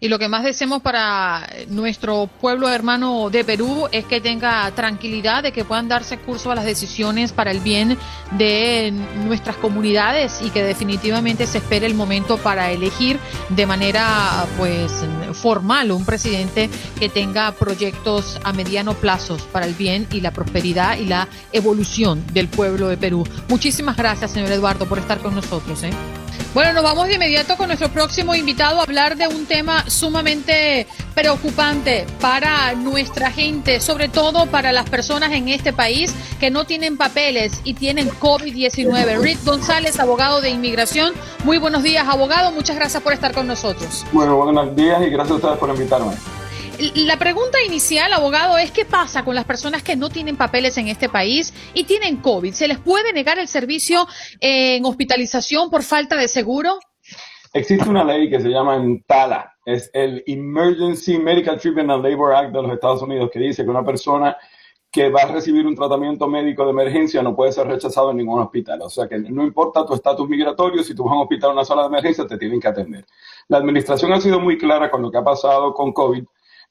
Y 0.00 0.06
lo 0.06 0.20
que 0.20 0.28
más 0.28 0.44
deseamos 0.44 0.80
para 0.80 1.48
nuestro 1.70 2.28
pueblo 2.40 2.68
hermano 2.68 3.30
de 3.30 3.42
Perú 3.42 3.88
es 3.90 4.04
que 4.04 4.20
tenga 4.20 4.70
tranquilidad, 4.70 5.42
de 5.42 5.50
que 5.50 5.64
puedan 5.64 5.88
darse 5.88 6.18
curso 6.18 6.52
a 6.52 6.54
las 6.54 6.64
decisiones 6.64 7.32
para 7.32 7.50
el 7.50 7.58
bien 7.58 7.98
de 8.32 8.92
nuestras 9.24 9.56
comunidades 9.56 10.38
y 10.40 10.50
que 10.50 10.62
definitivamente 10.62 11.46
se 11.46 11.58
espere 11.58 11.86
el 11.86 11.94
momento 11.94 12.38
para 12.38 12.70
elegir 12.70 13.18
de 13.48 13.66
manera 13.66 14.46
pues 14.56 14.92
formal 15.32 15.90
un 15.90 16.04
presidente 16.04 16.70
que 17.00 17.08
tenga 17.08 17.50
proyectos 17.50 18.38
a 18.44 18.52
mediano 18.52 18.94
plazo 18.94 19.36
para 19.50 19.66
el 19.66 19.74
bien 19.74 20.06
y 20.12 20.20
la 20.20 20.30
prosperidad 20.30 20.96
y 20.96 21.06
la 21.06 21.26
evolución 21.50 22.24
del 22.32 22.46
pueblo 22.46 22.86
de 22.86 22.96
Perú. 22.96 23.26
Muchísimas 23.48 23.96
gracias, 23.96 24.30
señor 24.30 24.52
Eduardo, 24.52 24.86
por 24.86 25.00
estar 25.00 25.18
con 25.18 25.34
nosotros. 25.34 25.82
¿eh? 25.82 25.90
Bueno, 26.54 26.72
nos 26.72 26.82
vamos 26.82 27.08
de 27.08 27.14
inmediato 27.14 27.56
con 27.56 27.66
nuestro 27.66 27.90
próximo 27.90 28.34
invitado 28.34 28.80
a 28.80 28.84
hablar 28.84 29.16
de 29.16 29.28
un 29.28 29.46
tema 29.46 29.87
sumamente 29.90 30.86
preocupante 31.14 32.06
para 32.20 32.74
nuestra 32.74 33.30
gente, 33.30 33.80
sobre 33.80 34.08
todo 34.08 34.46
para 34.46 34.72
las 34.72 34.88
personas 34.88 35.32
en 35.32 35.48
este 35.48 35.72
país 35.72 36.14
que 36.40 36.50
no 36.50 36.64
tienen 36.64 36.96
papeles 36.96 37.60
y 37.64 37.74
tienen 37.74 38.10
COVID-19. 38.10 39.20
Rick 39.20 39.44
González, 39.44 39.98
abogado 39.98 40.40
de 40.40 40.50
inmigración. 40.50 41.12
Muy 41.44 41.58
buenos 41.58 41.82
días, 41.82 42.06
abogado. 42.08 42.52
Muchas 42.52 42.76
gracias 42.76 43.02
por 43.02 43.12
estar 43.12 43.32
con 43.32 43.46
nosotros. 43.46 44.04
Bueno, 44.12 44.36
buenos 44.36 44.74
días 44.76 45.00
y 45.02 45.10
gracias 45.10 45.32
a 45.32 45.34
ustedes 45.36 45.58
por 45.58 45.70
invitarme. 45.70 46.12
La 46.94 47.18
pregunta 47.18 47.58
inicial, 47.66 48.12
abogado, 48.12 48.56
es 48.56 48.70
qué 48.70 48.84
pasa 48.84 49.24
con 49.24 49.34
las 49.34 49.44
personas 49.44 49.82
que 49.82 49.96
no 49.96 50.10
tienen 50.10 50.36
papeles 50.36 50.78
en 50.78 50.86
este 50.86 51.08
país 51.08 51.52
y 51.74 51.84
tienen 51.84 52.18
COVID. 52.18 52.52
¿Se 52.52 52.68
les 52.68 52.78
puede 52.78 53.12
negar 53.12 53.40
el 53.40 53.48
servicio 53.48 54.06
en 54.40 54.84
hospitalización 54.84 55.70
por 55.70 55.82
falta 55.82 56.16
de 56.16 56.28
seguro? 56.28 56.78
Existe 57.52 57.88
una 57.88 58.04
ley 58.04 58.28
que 58.28 58.40
se 58.40 58.48
llama 58.48 58.76
ENTALA, 58.76 59.54
es 59.64 59.90
el 59.94 60.22
Emergency 60.26 61.18
Medical 61.18 61.58
Treatment 61.58 61.90
and 61.90 62.04
Labor 62.04 62.34
Act 62.34 62.52
de 62.52 62.62
los 62.62 62.72
Estados 62.72 63.02
Unidos, 63.02 63.30
que 63.32 63.38
dice 63.38 63.64
que 63.64 63.70
una 63.70 63.84
persona 63.84 64.36
que 64.90 65.10
va 65.10 65.22
a 65.22 65.32
recibir 65.32 65.66
un 65.66 65.74
tratamiento 65.74 66.26
médico 66.28 66.64
de 66.64 66.70
emergencia 66.70 67.22
no 67.22 67.36
puede 67.36 67.52
ser 67.52 67.66
rechazado 67.66 68.10
en 68.10 68.18
ningún 68.18 68.40
hospital. 68.40 68.80
O 68.82 68.88
sea 68.88 69.06
que 69.06 69.18
no 69.18 69.44
importa 69.44 69.84
tu 69.84 69.94
estatus 69.94 70.28
migratorio, 70.28 70.82
si 70.82 70.94
tú 70.94 71.04
vas 71.04 71.12
a 71.12 71.16
un 71.16 71.22
hospital 71.22 71.50
o 71.50 71.52
una 71.52 71.64
sala 71.64 71.82
de 71.82 71.88
emergencia, 71.88 72.26
te 72.26 72.38
tienen 72.38 72.60
que 72.60 72.68
atender. 72.68 73.04
La 73.48 73.58
administración 73.58 74.12
ha 74.12 74.20
sido 74.20 74.40
muy 74.40 74.56
clara 74.56 74.90
con 74.90 75.02
lo 75.02 75.10
que 75.10 75.18
ha 75.18 75.24
pasado 75.24 75.74
con 75.74 75.92
COVID 75.92 76.24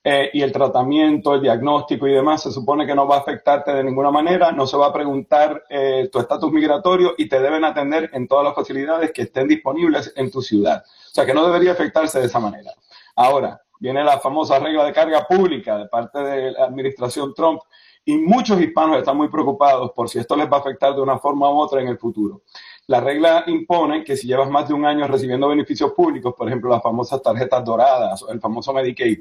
eh, 0.03 0.29
y 0.33 0.41
el 0.41 0.51
tratamiento, 0.51 1.33
el 1.33 1.41
diagnóstico 1.41 2.07
y 2.07 2.13
demás, 2.13 2.43
se 2.43 2.51
supone 2.51 2.85
que 2.85 2.95
no 2.95 3.07
va 3.07 3.17
a 3.17 3.19
afectarte 3.19 3.73
de 3.73 3.83
ninguna 3.83 4.11
manera, 4.11 4.51
no 4.51 4.65
se 4.65 4.77
va 4.77 4.87
a 4.87 4.93
preguntar 4.93 5.63
eh, 5.69 6.09
tu 6.11 6.19
estatus 6.19 6.51
migratorio 6.51 7.13
y 7.17 7.27
te 7.27 7.41
deben 7.41 7.65
atender 7.65 8.09
en 8.13 8.27
todas 8.27 8.45
las 8.45 8.55
facilidades 8.55 9.11
que 9.11 9.23
estén 9.23 9.47
disponibles 9.47 10.13
en 10.15 10.31
tu 10.31 10.41
ciudad. 10.41 10.83
O 10.85 11.13
sea 11.13 11.25
que 11.25 11.33
no 11.33 11.45
debería 11.45 11.73
afectarse 11.73 12.19
de 12.19 12.27
esa 12.27 12.39
manera. 12.39 12.71
Ahora, 13.15 13.61
viene 13.79 14.03
la 14.03 14.19
famosa 14.19 14.59
regla 14.59 14.85
de 14.85 14.93
carga 14.93 15.25
pública 15.27 15.77
de 15.77 15.87
parte 15.87 16.19
de 16.19 16.51
la 16.51 16.65
administración 16.65 17.33
Trump 17.33 17.61
y 18.05 18.17
muchos 18.17 18.61
hispanos 18.61 18.99
están 18.99 19.17
muy 19.17 19.27
preocupados 19.27 19.91
por 19.91 20.07
si 20.07 20.19
esto 20.19 20.37
les 20.37 20.49
va 20.49 20.57
a 20.57 20.59
afectar 20.61 20.95
de 20.95 21.01
una 21.01 21.19
forma 21.19 21.49
u 21.49 21.57
otra 21.57 21.81
en 21.81 21.89
el 21.89 21.97
futuro. 21.97 22.43
La 22.87 23.01
regla 23.01 23.43
impone 23.47 24.05
que 24.05 24.15
si 24.15 24.27
llevas 24.27 24.49
más 24.49 24.69
de 24.69 24.73
un 24.73 24.85
año 24.85 25.05
recibiendo 25.07 25.49
beneficios 25.49 25.91
públicos, 25.91 26.33
por 26.37 26.47
ejemplo, 26.47 26.69
las 26.69 26.81
famosas 26.81 27.21
tarjetas 27.21 27.65
doradas 27.65 28.23
o 28.23 28.31
el 28.31 28.39
famoso 28.39 28.71
Medicaid, 28.71 29.19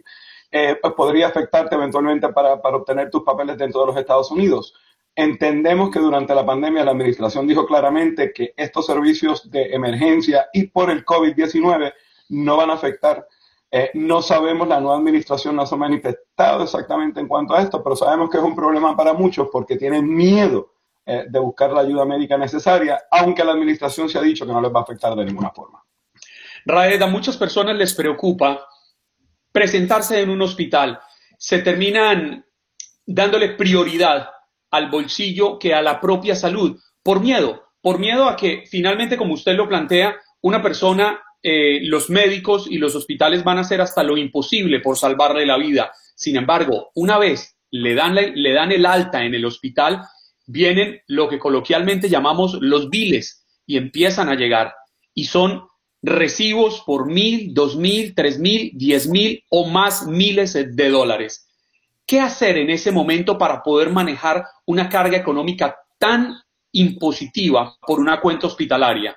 eh, 0.51 0.79
pues 0.81 0.95
podría 0.95 1.29
afectarte 1.29 1.75
eventualmente 1.75 2.29
para, 2.29 2.55
obtener 2.55 3.11
tus 3.11 3.23
papeles 3.23 3.59
dentro 3.59 3.81
de 3.81 3.87
los 3.89 3.97
Estados 3.97 4.31
Unidos. 4.31 4.75
Entendemos 5.15 5.91
que 5.91 5.99
durante 5.99 6.35
la 6.35 6.45
pandemia 6.45 6.85
la 6.85 6.91
administración 6.91 7.47
dijo 7.47 7.67
claramente 7.67 8.33
que 8.33 8.53
estos 8.57 8.87
servicios 8.87 9.51
de 9.51 9.75
emergencia 9.75 10.49
y 10.53 10.67
por 10.69 10.91
el 10.91 11.05
COVID-19 11.05 11.93
no 12.31 12.57
van 12.57 12.71
a 12.71 12.75
afectar. 12.75 13.27
Eh, 13.71 13.91
no 13.95 14.23
sabemos, 14.23 14.69
la 14.69 14.81
nueva 14.81 14.99
administración 14.99 15.57
no 15.57 15.67
se 15.67 15.75
ha 15.75 15.79
manifestado 15.79 16.63
exactamente 16.63 17.19
en 17.19 17.27
cuanto 17.27 17.55
a 17.55 17.63
esto, 17.63 17.83
pero 17.83 17.97
sabemos 17.97 18.31
que 18.31 18.39
es 18.39 18.45
un 18.45 18.55
problema 18.55 18.97
para 18.97 19.13
muchos 19.13 19.49
porque 19.51 19.77
tienen 19.77 20.09
miedo 20.09 20.73
eh, 21.05 21.25
de 21.29 21.39
buscar 21.39 21.73
la 21.73 21.81
ayuda 21.81 22.05
médica 22.05 22.37
necesaria, 22.37 23.03
aunque 23.11 23.45
la 23.45 23.53
administración 23.53 24.09
se 24.09 24.19
ha 24.19 24.23
dicho 24.23 24.47
que 24.47 24.53
no 24.53 24.61
les 24.61 24.73
va 24.73 24.81
a 24.81 24.83
afectar 24.83 25.15
de 25.15 25.25
ninguna 25.25 25.51
forma. 25.51 25.83
Raed, 26.65 27.01
a 27.01 27.07
muchas 27.07 27.37
personas 27.37 27.77
les 27.77 27.95
preocupa 27.95 28.67
presentarse 29.57 30.21
en 30.21 30.29
un 30.29 30.43
hospital, 30.43 31.01
se 31.39 31.61
terminan 31.61 32.45
dándole 33.07 33.55
prioridad 33.55 34.29
al 34.71 34.91
bolsillo 34.91 35.59
que 35.59 35.73
a 35.73 35.81
la 35.81 35.99
propia 35.99 36.37
salud, 36.37 36.79
por 37.03 37.21
miedo, 37.21 37.63
por 37.81 37.99
miedo 37.99 38.29
a 38.29 38.37
que 38.37 38.65
finalmente, 38.71 39.17
como 39.17 39.33
usted 39.33 39.57
lo 39.57 39.67
plantea, 39.67 40.15
una 40.43 40.61
persona, 40.61 41.23
eh, 41.43 41.79
los 41.85 42.11
médicos 42.11 42.67
y 42.71 42.77
los 42.77 42.95
hospitales 42.97 43.45
van 43.45 43.57
a 43.57 43.63
hacer 43.63 43.81
hasta 43.81 44.03
lo 44.03 44.19
imposible 44.19 44.81
por 44.81 44.99
salvarle 44.99 45.47
la 45.47 45.57
vida. 45.57 45.91
Sin 46.15 46.37
embargo, 46.37 46.91
una 46.95 47.17
vez 47.17 47.57
le 47.71 47.95
dan, 47.95 48.15
le 48.15 48.53
dan 48.53 48.73
el 48.73 48.85
alta 48.85 49.25
en 49.25 49.35
el 49.35 49.47
hospital, 49.47 50.03
vienen 50.47 51.01
lo 51.07 51.31
que 51.31 51.39
coloquialmente 51.39 52.11
llamamos 52.11 52.59
los 52.61 52.91
biles 52.91 53.47
y 53.65 53.79
empiezan 53.79 54.29
a 54.29 54.35
llegar. 54.35 54.75
Y 55.15 55.25
son 55.25 55.67
recibos 56.07 56.83
por 56.87 57.07
mil, 57.07 57.53
dos 57.53 57.77
mil, 57.77 58.15
tres 58.15 58.39
mil, 58.39 58.71
diez 58.75 59.09
mil 59.09 59.43
o 59.51 59.67
más 59.67 60.07
miles 60.07 60.53
de 60.55 60.89
dólares. 60.89 61.49
¿Qué 62.07 62.21
hacer 62.21 62.57
en 62.57 62.71
ese 62.71 62.93
momento 62.93 63.37
para 63.37 63.63
poder 63.63 63.91
manejar 63.91 64.47
una 64.67 64.89
carga 64.89 65.17
económica 65.17 65.77
tan 65.99 66.37
impositiva 66.71 67.75
por 67.85 67.99
una 67.99 68.21
cuenta 68.21 68.47
hospitalaria? 68.47 69.17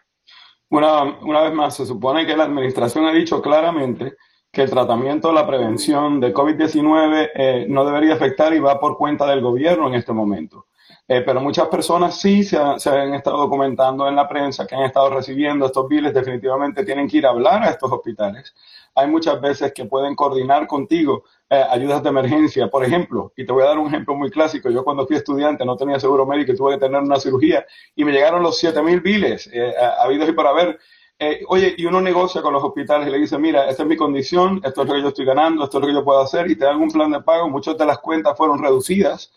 Una, 0.70 1.04
una 1.04 1.42
vez 1.42 1.54
más, 1.54 1.76
se 1.76 1.86
supone 1.86 2.26
que 2.26 2.36
la 2.36 2.46
administración 2.46 3.06
ha 3.06 3.14
dicho 3.14 3.40
claramente 3.40 4.16
que 4.52 4.64
el 4.64 4.70
tratamiento, 4.72 5.32
la 5.32 5.46
prevención 5.46 6.20
de 6.20 6.34
COVID-19 6.34 7.30
eh, 7.36 7.66
no 7.70 7.86
debería 7.86 8.16
afectar 8.16 8.52
y 8.54 8.60
va 8.60 8.80
por 8.80 8.98
cuenta 8.98 9.28
del 9.28 9.42
gobierno 9.42 9.88
en 9.88 9.94
este 9.94 10.12
momento. 10.12 10.66
Eh, 11.12 11.24
pero 11.26 11.42
muchas 11.42 11.68
personas 11.70 12.22
sí 12.22 12.44
se, 12.44 12.56
han 12.60 13.16
estado 13.16 13.38
documentando 13.38 14.08
en 14.08 14.16
la 14.16 14.28
prensa 14.28 14.68
que 14.68 14.76
han 14.76 14.84
estado 14.84 15.10
recibiendo 15.10 15.66
estos 15.66 15.88
biles, 15.90 16.14
definitivamente 16.14 16.86
tienen 16.86 17.08
que 17.08 17.18
ir 17.18 17.26
a 17.26 17.32
hablar 17.32 17.64
a 17.64 17.72
estos 17.72 17.92
hospitales. 17.92 18.54
Hay 18.94 19.08
muchas 19.08 19.42
veces 19.42 19.74
que 19.74 19.86
pueden 19.86 20.16
coordinar 20.16 20.68
contigo 20.68 21.24
eh, 21.50 21.66
ayudas 21.68 22.04
de 22.04 22.10
emergencia, 22.10 22.68
por 22.68 22.86
ejemplo, 22.86 23.34
y 23.36 23.44
te 23.44 23.52
voy 23.52 23.64
a 23.64 23.70
dar 23.70 23.80
un 23.80 23.88
ejemplo 23.88 24.14
muy 24.14 24.30
clásico. 24.30 24.70
Yo 24.70 24.84
cuando 24.84 25.08
fui 25.08 25.16
estudiante 25.16 25.66
no 25.66 25.76
tenía 25.76 26.00
seguro 26.00 26.28
médico 26.28 26.52
y 26.52 26.56
tuve 26.56 26.74
que 26.74 26.82
tener 26.82 27.02
una 27.02 27.20
cirugía 27.20 27.66
y 27.96 28.06
me 28.06 28.12
llegaron 28.12 28.44
los 28.44 28.60
7 28.60 28.80
mil 28.84 29.02
biles, 29.02 29.50
eh, 29.52 29.74
habidos 30.04 30.30
y 30.30 30.34
por 30.34 30.46
haber. 30.46 30.78
Eh, 31.18 31.42
oye, 31.48 31.74
y 31.76 31.86
uno 31.86 32.02
negocia 32.02 32.44
con 32.44 32.54
los 32.54 32.64
hospitales 32.64 33.08
y 33.08 33.12
le 33.12 33.18
dice, 33.18 33.40
mira, 33.40 33.68
esta 33.68 33.82
es 33.82 33.90
mi 33.90 33.98
condición, 33.98 34.62
esto 34.64 34.84
es 34.84 34.88
lo 34.88 34.94
que 34.94 35.02
yo 35.02 35.08
estoy 35.08 35.26
ganando, 35.26 35.64
esto 35.64 35.80
es 35.80 35.82
lo 35.82 35.88
que 35.88 35.94
yo 35.94 36.06
puedo 36.06 36.22
hacer, 36.22 36.50
y 36.52 36.56
te 36.56 36.66
dan 36.66 36.80
un 36.80 36.92
plan 36.92 37.12
de 37.12 37.20
pago. 37.22 37.50
Muchas 37.50 37.76
de 37.80 37.86
las 37.88 37.98
cuentas 37.98 38.38
fueron 38.38 38.62
reducidas 38.62 39.32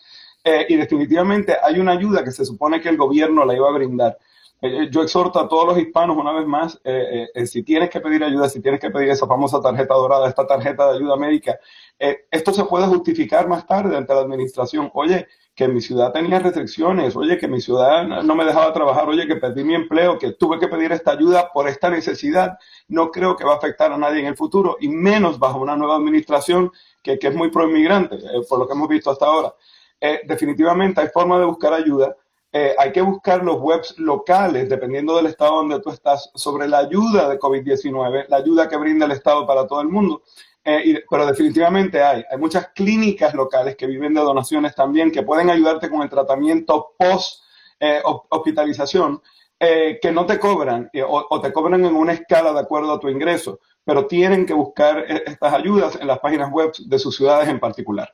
eh, 0.44 0.66
y 0.68 0.76
definitivamente 0.76 1.56
hay 1.62 1.78
una 1.78 1.92
ayuda 1.92 2.24
que 2.24 2.32
se 2.32 2.44
supone 2.44 2.80
que 2.80 2.88
el 2.88 2.96
gobierno 2.96 3.44
la 3.44 3.54
iba 3.54 3.68
a 3.68 3.72
brindar. 3.72 4.18
Eh, 4.60 4.84
eh, 4.84 4.88
yo 4.90 5.02
exhorto 5.02 5.38
a 5.38 5.48
todos 5.48 5.66
los 5.66 5.78
hispanos 5.78 6.16
una 6.16 6.32
vez 6.32 6.46
más, 6.46 6.80
si 7.46 7.62
tienes 7.62 7.90
que 7.90 8.00
pedir 8.00 8.24
ayuda, 8.24 8.48
si 8.48 8.60
tienes 8.60 8.80
que 8.80 8.90
pedir 8.90 9.10
esa 9.10 9.26
famosa 9.26 9.60
tarjeta 9.60 9.94
dorada, 9.94 10.28
esta 10.28 10.46
tarjeta 10.46 10.90
de 10.90 10.98
ayuda 10.98 11.16
médica, 11.16 11.58
esto 12.30 12.52
se 12.52 12.64
puede 12.64 12.86
justificar 12.86 13.48
más 13.48 13.66
tarde 13.66 13.96
ante 13.96 14.14
la 14.14 14.20
administración. 14.20 14.90
Oye, 14.94 15.26
que 15.54 15.68
mi 15.68 15.80
ciudad 15.80 16.12
tenía 16.12 16.38
restricciones, 16.38 17.14
oye, 17.14 17.38
que 17.38 17.46
mi 17.46 17.60
ciudad 17.60 18.22
no 18.22 18.34
me 18.34 18.44
dejaba 18.44 18.72
trabajar, 18.72 19.08
oye, 19.08 19.26
que 19.26 19.36
perdí 19.36 19.64
mi 19.64 19.74
empleo, 19.74 20.18
que 20.18 20.32
tuve 20.32 20.58
que 20.58 20.68
pedir 20.68 20.92
esta 20.92 21.12
ayuda 21.12 21.50
por 21.52 21.68
esta 21.68 21.90
necesidad, 21.90 22.56
no 22.88 23.10
creo 23.10 23.36
que 23.36 23.44
va 23.44 23.54
a 23.54 23.56
afectar 23.56 23.92
a 23.92 23.98
nadie 23.98 24.20
en 24.20 24.26
el 24.26 24.36
futuro, 24.36 24.76
y 24.80 24.88
menos 24.88 25.38
bajo 25.38 25.58
una 25.58 25.76
nueva 25.76 25.96
administración 25.96 26.72
que, 27.02 27.18
que 27.18 27.28
es 27.28 27.34
muy 27.34 27.50
pro-inmigrante, 27.50 28.16
por 28.48 28.58
lo 28.58 28.66
que 28.66 28.72
hemos 28.72 28.88
visto 28.88 29.10
hasta 29.10 29.26
ahora. 29.26 29.54
Eh, 30.04 30.22
definitivamente 30.24 31.00
hay 31.00 31.08
forma 31.08 31.38
de 31.38 31.44
buscar 31.44 31.72
ayuda. 31.72 32.16
eh, 32.54 32.74
hay 32.76 32.92
que 32.92 33.00
buscar 33.00 33.42
los 33.44 33.60
webs 33.60 33.98
locales, 33.98 34.68
dependiendo 34.68 35.16
del 35.16 35.26
estado 35.26 35.56
donde 35.56 35.80
tú 35.80 35.90
estás, 35.90 36.30
sobre 36.34 36.68
la 36.68 36.78
ayuda 36.78 37.28
de 37.28 37.38
COVID-19, 37.38 38.26
la 38.28 38.36
ayuda 38.36 38.68
que 38.68 38.76
brinda 38.76 39.06
el 39.06 39.12
Estado 39.12 39.46
para 39.46 39.66
todo 39.66 39.80
el 39.80 39.88
mundo. 39.88 40.22
Eh, 40.64 41.02
pero 41.08 41.24
definitivamente 41.26 42.02
hay. 42.02 42.24
Hay 42.30 42.38
muchas 42.38 42.68
clínicas 42.74 43.32
locales 43.34 43.76
que 43.76 43.86
viven 43.86 44.12
de 44.12 44.20
donaciones 44.20 44.74
también, 44.74 45.10
que 45.12 45.22
pueden 45.22 45.50
ayudarte 45.50 45.88
con 45.88 46.02
el 46.02 46.10
tratamiento 46.10 46.94
post 46.98 47.42
eh, 47.80 48.02
hospitalización, 48.04 49.22
que 49.58 50.10
no 50.12 50.26
te 50.26 50.40
cobran 50.40 50.90
o, 51.06 51.26
o, 51.30 51.40
te 51.40 51.52
cobran 51.52 51.84
en 51.84 51.94
una 51.94 52.12
escala 52.14 52.52
de 52.52 52.60
acuerdo 52.60 52.92
a 52.92 52.98
tu 52.98 53.08
ingreso, 53.08 53.60
pero 53.84 54.06
tienen 54.06 54.44
que 54.44 54.54
buscar 54.54 55.04
estas 55.08 55.54
ayudas 55.54 55.96
en 56.00 56.08
las 56.08 56.18
páginas 56.18 56.50
web 56.50 56.72
de 56.76 56.98
sus 56.98 57.16
ciudades 57.16 57.48
en 57.48 57.60
particular. 57.60 58.12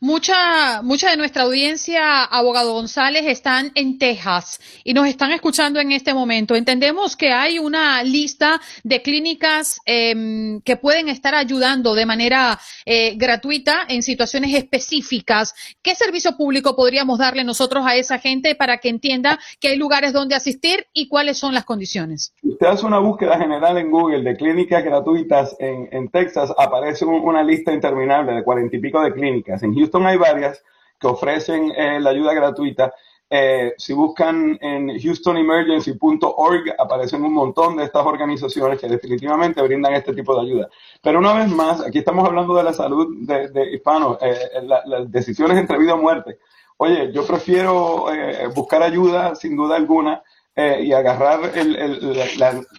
Mucha, 0.00 0.82
mucha 0.82 1.10
de 1.10 1.16
nuestra 1.16 1.44
audiencia, 1.44 2.24
abogado 2.24 2.74
González, 2.74 3.24
están 3.26 3.70
en 3.74 3.98
Texas 3.98 4.60
y 4.84 4.94
nos 4.94 5.06
están 5.06 5.32
escuchando 5.32 5.80
en 5.80 5.92
este 5.92 6.14
momento. 6.14 6.54
Entendemos 6.54 7.16
que 7.16 7.32
hay 7.32 7.58
una 7.58 8.02
lista 8.02 8.60
de 8.82 9.02
clínicas 9.02 9.80
em, 9.86 10.60
que 10.62 10.76
pueden 10.76 11.08
estar 11.08 11.34
ayudando 11.34 11.94
de 11.94 12.06
manera 12.06 12.58
eh, 12.84 13.14
gratuita 13.16 13.80
en 13.88 14.02
situaciones 14.02 14.54
específicas. 14.54 15.54
¿Qué 15.82 15.94
servicio 15.94 16.36
público 16.36 16.76
podríamos 16.76 17.18
darle 17.18 17.44
nosotros 17.44 17.84
a 17.86 17.96
esa 17.96 18.18
gente 18.18 18.54
para 18.54 18.78
que 18.78 18.88
entienda 18.88 19.38
que 19.60 19.68
hay 19.68 19.76
lugares 19.76 20.12
donde 20.12 20.34
asistir 20.34 20.86
y 20.92 21.08
cuáles 21.08 21.38
son 21.38 21.54
las 21.54 21.64
condiciones? 21.64 22.34
Usted 22.42 22.66
hace 22.66 22.86
una 22.86 22.98
búsqueda 22.98 23.38
general 23.38 23.78
en 23.78 23.90
Google 23.90 24.22
de 24.22 24.36
clínicas 24.36 24.84
gratuitas 24.84 25.56
en, 25.58 26.08
Texas, 26.10 26.52
aparece 26.58 27.04
una 27.04 27.42
lista 27.42 27.72
interminable 27.72 28.32
de 28.32 28.42
cuarenta 28.42 28.76
y 28.76 28.80
pico 28.80 29.00
de 29.00 29.12
clínicas 29.12 29.59
en 29.62 29.74
Houston 29.74 30.06
hay 30.06 30.16
varias 30.16 30.62
que 30.98 31.06
ofrecen 31.06 31.72
eh, 31.76 31.98
la 32.00 32.10
ayuda 32.10 32.34
gratuita. 32.34 32.92
Eh, 33.32 33.74
si 33.78 33.92
buscan 33.92 34.58
en 34.60 34.90
houstonemergency.org 35.00 36.74
aparecen 36.76 37.22
un 37.22 37.32
montón 37.32 37.76
de 37.76 37.84
estas 37.84 38.04
organizaciones 38.04 38.80
que 38.80 38.88
definitivamente 38.88 39.62
brindan 39.62 39.94
este 39.94 40.12
tipo 40.12 40.34
de 40.34 40.42
ayuda. 40.42 40.68
Pero 41.00 41.20
una 41.20 41.32
vez 41.32 41.48
más, 41.48 41.80
aquí 41.80 41.98
estamos 41.98 42.26
hablando 42.26 42.54
de 42.56 42.64
la 42.64 42.72
salud 42.72 43.08
de, 43.20 43.72
hispanos, 43.72 44.18
eh, 44.20 44.36
las 44.62 45.10
decisiones 45.10 45.58
entre 45.58 45.78
vida 45.78 45.94
o 45.94 45.98
muerte. 45.98 46.38
Oye, 46.76 47.12
yo 47.12 47.26
prefiero 47.26 48.06
buscar 48.54 48.82
ayuda 48.82 49.34
sin 49.34 49.54
duda 49.54 49.76
alguna 49.76 50.22
y 50.56 50.92
agarrar 50.92 51.52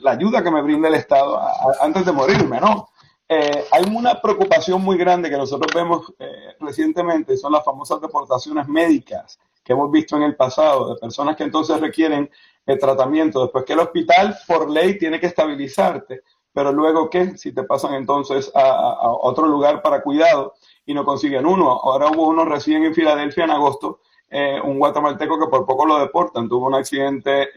la, 0.01 0.11
ayuda 0.11 0.43
que 0.43 0.49
me 0.49 0.63
brinda 0.63 0.87
el 0.87 0.95
Estado 0.95 1.39
antes 1.79 2.05
de 2.05 2.11
morirme, 2.11 2.59
¿no? 2.59 2.89
Eh, 3.33 3.63
hay 3.71 3.85
una 3.95 4.21
preocupación 4.21 4.81
muy 4.81 4.97
grande 4.97 5.29
que 5.29 5.37
nosotros 5.37 5.73
vemos 5.73 6.13
eh, 6.19 6.53
recientemente, 6.59 7.37
son 7.37 7.53
las 7.53 7.63
famosas 7.63 8.01
deportaciones 8.01 8.67
médicas 8.67 9.39
que 9.63 9.71
hemos 9.71 9.89
visto 9.89 10.17
en 10.17 10.23
el 10.23 10.35
pasado, 10.35 10.93
de 10.93 10.99
personas 10.99 11.37
que 11.37 11.45
entonces 11.45 11.79
requieren 11.79 12.29
el 12.65 12.77
tratamiento, 12.77 13.43
después 13.43 13.63
que 13.63 13.71
el 13.71 13.79
hospital 13.79 14.37
por 14.45 14.69
ley 14.69 14.97
tiene 14.97 15.17
que 15.17 15.27
estabilizarte, 15.27 16.23
pero 16.51 16.73
luego 16.73 17.09
qué, 17.09 17.37
si 17.37 17.53
te 17.53 17.63
pasan 17.63 17.93
entonces 17.93 18.51
a, 18.53 19.13
otro 19.21 19.47
lugar 19.47 19.81
para 19.81 20.03
cuidado 20.03 20.55
y 20.85 20.93
no 20.93 21.05
consiguen 21.05 21.45
uno. 21.45 21.69
Ahora 21.69 22.09
hubo 22.11 22.27
uno 22.27 22.43
recién 22.43 22.83
en 22.83 22.93
Filadelfia 22.93 23.45
en 23.45 23.51
agosto, 23.51 24.01
eh, 24.29 24.59
un 24.61 24.77
guatemalteco 24.77 25.39
que 25.39 25.47
por 25.47 25.65
poco 25.65 25.85
lo 25.85 25.99
deportan, 25.99 26.49
tuvo 26.49 26.67
un 26.67 26.75
accidente 26.75 27.47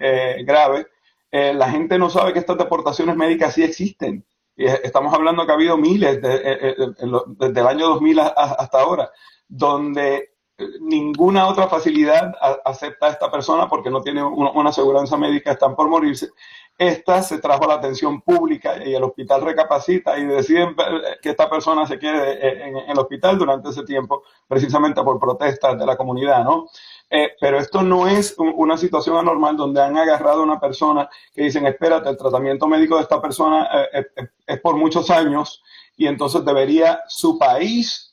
grave. 0.45 0.87
la 1.33 1.69
gente 1.69 1.99
no 1.99 2.11
sabe 2.11 2.33
que 2.33 2.39
estas 2.39 2.59
deportaciones 2.59 3.17
médicas 3.17 3.55
sí 3.55 3.65
existen 3.65 4.25
estamos 4.57 5.13
hablando 5.13 5.45
que 5.45 5.53
ha 5.53 5.55
habido 5.55 5.77
miles 5.77 6.19
eh, 6.23 6.41
eh, 6.63 6.77
desde 7.39 7.61
el 7.61 7.67
año 7.67 7.89
2000 7.89 8.21
hasta 8.21 8.81
ahora, 8.81 9.11
donde 9.49 10.35
eh, 10.57 10.65
ninguna 10.81 11.49
otra 11.49 11.69
facilidad 11.69 12.33
acepta 12.65 13.07
a 13.07 13.11
esta 13.11 13.31
persona 13.31 13.69
porque 13.69 13.91
no 13.91 14.01
tiene 14.01 14.23
una, 14.23 14.71
aseguranza 14.71 15.17
médica, 15.17 15.53
están 15.53 15.75
por 15.75 15.89
morirse. 15.89 16.29
Esta 16.77 17.23
se 17.23 17.39
trajo 17.39 17.65
a 17.65 17.69
la 17.69 17.75
atención 17.75 18.21
pública 18.21 18.85
y 18.85 18.95
el 18.95 19.05
hospital 19.05 19.43
recapacita 19.43 20.19
y 20.19 20.27
deciden 20.27 20.75
que 21.23 21.31
esta 21.31 21.49
persona 21.49 21.87
se 21.87 22.01
quede 22.01 22.67
en 22.67 22.77
el 22.77 22.99
hospital 22.99 23.39
durante 23.39 23.69
ese 23.69 23.85
tiempo, 23.85 24.25
precisamente 24.49 25.01
por 25.05 25.21
protestas 25.21 25.79
de 25.79 25.87
la 25.87 25.97
comunidad, 25.97 26.43
¿no? 26.43 26.67
Eh, 27.11 27.31
pero 27.41 27.59
esto 27.59 27.83
no 27.83 28.09
es 28.09 28.35
una 28.39 28.77
situación 28.77 29.17
anormal 29.17 29.57
donde 29.57 29.81
han 29.81 29.97
agarrado 29.97 30.41
a 30.41 30.45
una 30.45 30.61
persona 30.61 31.09
que 31.33 31.43
dicen, 31.43 31.67
espérate, 31.67 32.09
el 32.09 32.17
tratamiento 32.17 32.67
médico 32.67 32.97
de 32.97 33.03
esta 33.03 33.21
persona 33.21 33.69
eh, 33.93 34.07
eh, 34.17 34.29
es 34.47 34.61
por 34.61 34.77
muchos 34.77 35.11
años 35.11 35.63
y 35.97 36.07
entonces 36.07 36.45
debería 36.45 37.01
su 37.09 37.39
país 37.39 38.11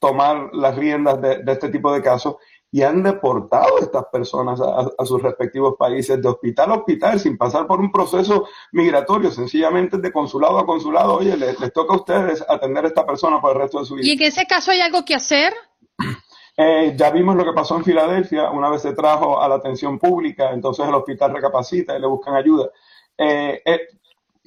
tomar 0.00 0.48
las 0.54 0.74
riendas 0.76 1.20
de, 1.20 1.42
este 1.46 1.68
tipo 1.68 1.92
de 1.92 2.00
casos 2.00 2.36
y 2.72 2.80
han 2.82 3.02
deportado 3.02 3.76
a 3.76 3.80
estas 3.80 4.06
personas 4.10 4.58
a, 4.60 5.04
sus 5.04 5.22
respectivos 5.22 5.74
países 5.78 6.20
de 6.22 6.26
hospital 6.26 6.72
a 6.72 6.74
hospital 6.76 7.20
sin 7.20 7.36
pasar 7.36 7.66
por 7.66 7.80
un 7.80 7.92
proceso 7.92 8.48
migratorio, 8.72 9.30
sencillamente 9.30 9.98
de 9.98 10.10
consulado 10.10 10.58
a 10.58 10.64
consulado. 10.64 11.16
Oye, 11.16 11.36
les, 11.36 11.60
les 11.60 11.72
toca 11.72 11.92
a 11.92 11.98
ustedes 11.98 12.42
atender 12.48 12.86
a 12.86 12.88
esta 12.88 13.04
persona 13.06 13.42
por 13.42 13.52
el 13.52 13.58
resto 13.58 13.80
de 13.80 13.84
su 13.84 13.94
vida. 13.94 14.06
¿Y 14.06 14.12
en 14.12 14.22
ese 14.22 14.46
caso 14.46 14.70
hay 14.70 14.80
algo 14.80 15.04
que 15.04 15.14
hacer? 15.14 15.52
Eh, 16.56 16.94
ya 16.96 17.10
vimos 17.10 17.34
lo 17.34 17.44
que 17.44 17.52
pasó 17.52 17.76
en 17.76 17.84
Filadelfia, 17.84 18.50
una 18.50 18.70
vez 18.70 18.82
se 18.82 18.92
trajo 18.92 19.40
a 19.40 19.48
la 19.48 19.56
atención 19.56 19.98
pública, 19.98 20.52
entonces 20.52 20.86
el 20.86 20.94
hospital 20.94 21.34
recapacita 21.34 21.96
y 21.96 22.00
le 22.00 22.06
buscan 22.06 22.34
ayuda. 22.36 22.70
Eh, 23.18 23.60
eh, 23.64 23.80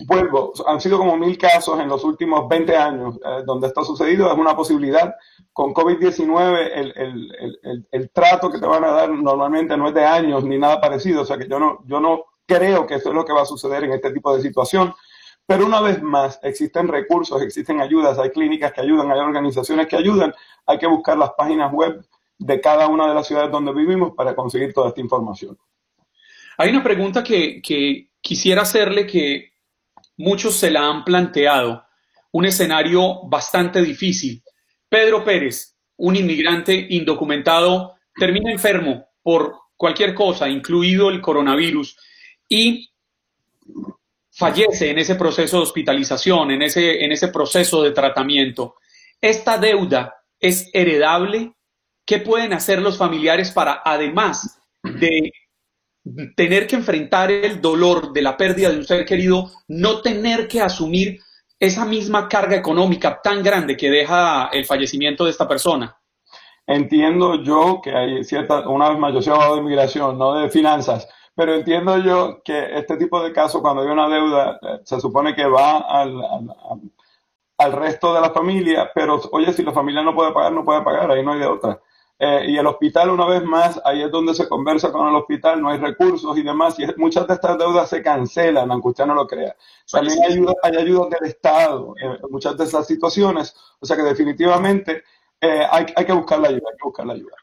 vuelvo, 0.07 0.53
han 0.65 0.79
sido 0.79 0.97
como 0.97 1.17
mil 1.17 1.37
casos 1.37 1.79
en 1.79 1.89
los 1.89 2.03
últimos 2.05 2.47
20 2.47 2.77
años 2.77 3.19
donde 3.45 3.67
esto 3.67 3.81
ha 3.81 3.85
sucedido, 3.85 4.31
es 4.31 4.37
una 4.37 4.55
posibilidad. 4.55 5.13
Con 5.51 5.73
COVID-19 5.73 6.71
el, 6.73 6.93
el, 6.95 7.59
el, 7.63 7.87
el, 7.91 8.09
trato 8.11 8.51
que 8.51 8.59
te 8.59 8.67
van 8.67 8.83
a 8.83 8.91
dar 8.91 9.09
normalmente 9.09 9.75
no 9.75 9.87
es 9.87 9.93
de 9.95 10.05
años 10.05 10.43
ni 10.43 10.57
nada 10.57 10.79
parecido, 10.79 11.23
o 11.23 11.25
sea 11.25 11.37
que 11.37 11.47
yo 11.47 11.59
no, 11.59 11.79
yo 11.85 11.99
no 11.99 12.25
creo 12.45 12.87
que 12.87 12.95
eso 12.95 13.09
es 13.09 13.15
lo 13.15 13.25
que 13.25 13.33
va 13.33 13.41
a 13.41 13.45
suceder 13.45 13.83
en 13.83 13.91
este 13.91 14.11
tipo 14.11 14.35
de 14.35 14.41
situación. 14.41 14.93
Pero 15.47 15.65
una 15.65 15.79
vez 15.79 16.03
más, 16.03 16.39
existen 16.43 16.89
recursos, 16.89 17.41
existen 17.41 17.79
ayudas, 17.79 18.19
hay 18.19 18.31
clínicas 18.31 18.73
que 18.73 18.81
ayudan, 18.81 19.09
hay 19.09 19.19
organizaciones 19.19 19.87
que 19.87 19.95
ayudan, 19.95 20.33
hay 20.65 20.77
que 20.77 20.87
buscar 20.87 21.17
las 21.17 21.31
páginas 21.37 21.71
web 21.71 22.05
de 22.37 22.59
cada 22.59 22.87
una 22.89 23.07
de 23.07 23.15
las 23.15 23.27
ciudades 23.27 23.49
donde 23.49 23.73
vivimos 23.73 24.13
para 24.13 24.35
conseguir 24.35 24.73
toda 24.73 24.89
esta 24.89 24.99
información. 24.99 25.57
Hay 26.57 26.69
una 26.69 26.83
pregunta 26.83 27.23
que, 27.23 27.61
quisiera 28.19 28.63
hacerle 28.63 29.07
que 29.07 29.53
muchos 30.17 30.55
se 30.55 30.69
la 30.69 30.85
han 30.85 31.05
planteado, 31.05 31.85
un 32.31 32.43
escenario 32.45 33.21
bastante 33.23 33.81
difícil. 33.81 34.43
Pedro 34.89 35.23
Pérez, 35.23 35.77
un 35.95 36.17
inmigrante 36.17 36.87
indocumentado, 36.89 37.95
termina 38.13 38.51
enfermo 38.51 39.07
por 39.23 39.55
cualquier 39.77 40.13
cosa, 40.13 40.49
incluido 40.49 41.09
el 41.09 41.21
coronavirus, 41.21 41.97
y 42.49 42.91
fallece 44.37 44.91
en 44.91 44.99
ese 44.99 45.15
proceso 45.15 45.57
de 45.57 45.63
hospitalización, 45.63 46.51
en 46.51 46.61
ese, 46.61 47.03
en 47.03 47.11
ese 47.11 47.29
proceso 47.29 47.81
de 47.81 47.91
tratamiento. 47.91 48.75
¿Esta 49.19 49.57
deuda 49.57 50.13
es 50.39 50.69
heredable? 50.73 51.53
¿Qué 52.05 52.19
pueden 52.19 52.53
hacer 52.53 52.79
los 52.79 52.99
familiares 52.99 53.51
para, 53.51 53.81
además 53.83 54.61
de 54.83 55.31
tener 56.35 56.67
que 56.67 56.75
enfrentar 56.75 57.31
el 57.31 57.59
dolor 57.59 58.13
de 58.13 58.21
la 58.21 58.37
pérdida 58.37 58.69
de 58.69 58.77
un 58.77 58.85
ser 58.85 59.05
querido, 59.05 59.51
no 59.67 60.01
tener 60.01 60.47
que 60.47 60.61
asumir 60.61 61.19
esa 61.59 61.83
misma 61.83 62.29
carga 62.29 62.55
económica 62.55 63.19
tan 63.21 63.41
grande 63.41 63.75
que 63.75 63.89
deja 63.89 64.49
el 64.53 64.65
fallecimiento 64.65 65.25
de 65.25 65.31
esta 65.31 65.47
persona? 65.47 65.97
Entiendo 66.67 67.41
yo 67.41 67.81
que 67.83 67.91
hay 67.91 68.23
cierta, 68.23 68.69
una 68.69 68.89
vez 68.89 68.99
más, 68.99 69.13
yo 69.15 69.21
soy 69.21 69.33
abogado 69.33 69.55
de 69.55 69.61
inmigración, 69.61 70.17
no 70.17 70.35
de 70.35 70.49
finanzas, 70.49 71.07
pero 71.37 71.53
entiendo 71.53 71.95
yo 71.99 72.41
que 72.43 72.79
este 72.79 72.97
tipo 72.97 73.21
de 73.21 73.31
casos, 73.31 73.61
cuando 73.61 73.83
hay 73.83 73.89
una 73.89 74.09
deuda, 74.09 74.59
eh, 74.59 74.79
se 74.83 74.99
supone 74.99 75.35
que 75.35 75.45
va 75.45 75.77
al, 75.77 76.19
al, 77.59 77.71
resto 77.73 78.11
de 78.11 78.21
la 78.21 78.31
familia, 78.31 78.89
pero 78.95 79.21
oye, 79.31 79.53
si 79.53 79.61
la 79.61 79.71
familia 79.71 80.01
no 80.01 80.15
puede 80.15 80.31
pagar, 80.31 80.51
no 80.51 80.65
puede 80.65 80.81
pagar, 80.81 81.11
ahí 81.11 81.23
no 81.23 81.33
hay 81.33 81.39
de 81.39 81.45
otra. 81.45 81.79
Eh, 82.17 82.45
y 82.47 82.57
el 82.57 82.65
hospital, 82.65 83.11
una 83.11 83.27
vez 83.27 83.43
más, 83.43 83.79
ahí 83.85 84.01
es 84.01 84.09
donde 84.09 84.33
se 84.33 84.49
conversa 84.49 84.91
con 84.91 85.07
el 85.07 85.13
hospital, 85.13 85.61
no 85.61 85.69
hay 85.69 85.77
recursos 85.77 86.35
y 86.39 86.41
demás, 86.41 86.79
y 86.79 86.87
muchas 86.97 87.27
de 87.27 87.35
estas 87.35 87.55
deudas 87.59 87.87
se 87.87 88.01
cancelan, 88.01 88.71
aunque 88.71 88.87
usted 88.87 89.05
no 89.05 89.13
lo 89.13 89.27
crea. 89.27 89.55
También 89.91 90.17
hay 90.23 90.33
ayuda, 90.33 90.55
hay 90.63 90.75
ayuda 90.75 91.07
del 91.09 91.29
Estado 91.29 91.93
en 92.01 92.17
muchas 92.31 92.57
de 92.57 92.63
esas 92.63 92.87
situaciones, 92.87 93.55
o 93.79 93.85
sea 93.85 93.95
que 93.95 94.01
definitivamente 94.01 95.03
eh, 95.39 95.67
hay, 95.69 95.85
hay, 95.95 96.03
que 96.03 96.13
buscar 96.13 96.39
la 96.39 96.47
ayuda, 96.47 96.67
hay 96.71 96.77
que 96.77 96.83
buscar 96.83 97.05
la 97.05 97.13
ayuda. 97.13 97.36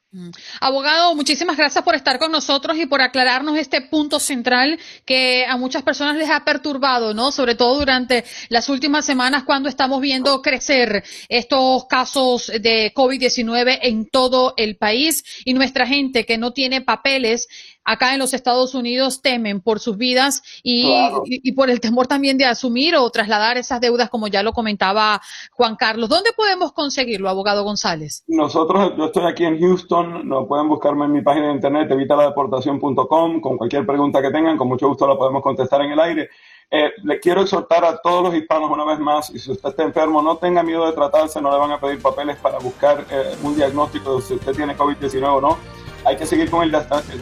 Abogado, 0.60 1.16
muchísimas 1.16 1.56
gracias 1.56 1.82
por 1.82 1.96
estar 1.96 2.20
con 2.20 2.30
nosotros 2.30 2.76
y 2.78 2.86
por 2.86 3.00
aclararnos 3.00 3.58
este 3.58 3.80
punto 3.80 4.20
central 4.20 4.78
que 5.04 5.44
a 5.44 5.56
muchas 5.56 5.82
personas 5.82 6.16
les 6.16 6.30
ha 6.30 6.44
perturbado, 6.44 7.14
¿no? 7.14 7.32
Sobre 7.32 7.56
todo 7.56 7.80
durante 7.80 8.24
las 8.48 8.68
últimas 8.68 9.04
semanas 9.04 9.42
cuando 9.42 9.68
estamos 9.68 10.00
viendo 10.00 10.40
crecer 10.40 11.02
estos 11.28 11.86
casos 11.86 12.46
de 12.46 12.92
COVID-19 12.94 13.80
en 13.82 14.06
todo 14.06 14.54
el 14.56 14.76
país 14.76 15.24
y 15.44 15.52
nuestra 15.52 15.84
gente 15.84 16.24
que 16.24 16.38
no 16.38 16.52
tiene 16.52 16.80
papeles 16.80 17.48
acá 17.84 18.14
en 18.14 18.18
los 18.18 18.34
Estados 18.34 18.74
Unidos 18.74 19.22
temen 19.22 19.60
por 19.60 19.80
sus 19.80 19.96
vidas 19.96 20.42
y, 20.62 21.52
por 21.54 21.70
el 21.70 21.80
temor 21.80 22.06
también 22.06 22.38
de 22.38 22.46
asumir 22.46 22.96
o 22.96 23.08
trasladar 23.10 23.56
esas 23.56 23.80
deudas, 23.80 24.10
como 24.10 24.28
ya 24.28 24.42
lo 24.42 24.52
comentaba 24.52 25.20
Juan 25.52 25.76
Carlos. 25.76 26.08
¿Dónde 26.08 26.30
podemos 26.36 26.72
conseguirlo, 26.72 27.28
abogado 27.28 27.64
González? 27.64 28.24
Nosotros, 28.26 28.94
yo 28.96 29.06
estoy 29.06 29.26
aquí 29.26 29.44
en 29.44 29.60
Houston 29.60 30.26
no 30.28 30.46
pueden 30.46 30.68
buscarme 30.68 31.04
en 31.04 31.12
mi 31.12 31.22
página 31.22 31.48
de 31.48 31.54
internet 31.54 31.90
evitaladeportación.com 31.90 33.40
con 33.40 33.58
cualquier 33.58 33.86
pregunta 33.86 34.22
que 34.22 34.30
tengan, 34.30 34.56
con 34.56 34.68
mucho 34.68 34.88
gusto 34.88 35.06
la 35.06 35.16
podemos 35.16 35.42
contestar 35.42 35.82
en 35.82 35.92
el 35.92 36.00
aire. 36.00 36.30
Eh, 36.70 36.90
le 37.02 37.20
quiero 37.20 37.42
exhortar 37.42 37.84
a 37.84 37.98
todos 37.98 38.22
los 38.24 38.34
hispanos 38.34 38.70
una 38.70 38.84
vez 38.84 38.98
más, 38.98 39.30
y 39.30 39.38
si 39.38 39.52
usted 39.52 39.70
está 39.70 39.82
enfermo, 39.82 40.22
no 40.22 40.38
tenga 40.38 40.62
miedo 40.62 40.86
de 40.86 40.92
tratarse, 40.92 41.40
no 41.40 41.52
le 41.52 41.58
van 41.58 41.72
a 41.72 41.80
pedir 41.80 42.00
papeles 42.00 42.36
para 42.36 42.58
buscar 42.58 43.06
eh, 43.10 43.36
un 43.42 43.54
diagnóstico 43.54 44.16
de 44.16 44.22
si 44.22 44.34
usted 44.34 44.52
tiene 44.54 44.76
COVID-19 44.76 45.24
o 45.24 45.40
no. 45.40 45.73
Hay 46.04 46.16
que 46.16 46.26
seguir 46.26 46.50
con 46.50 46.62
el, 46.62 46.76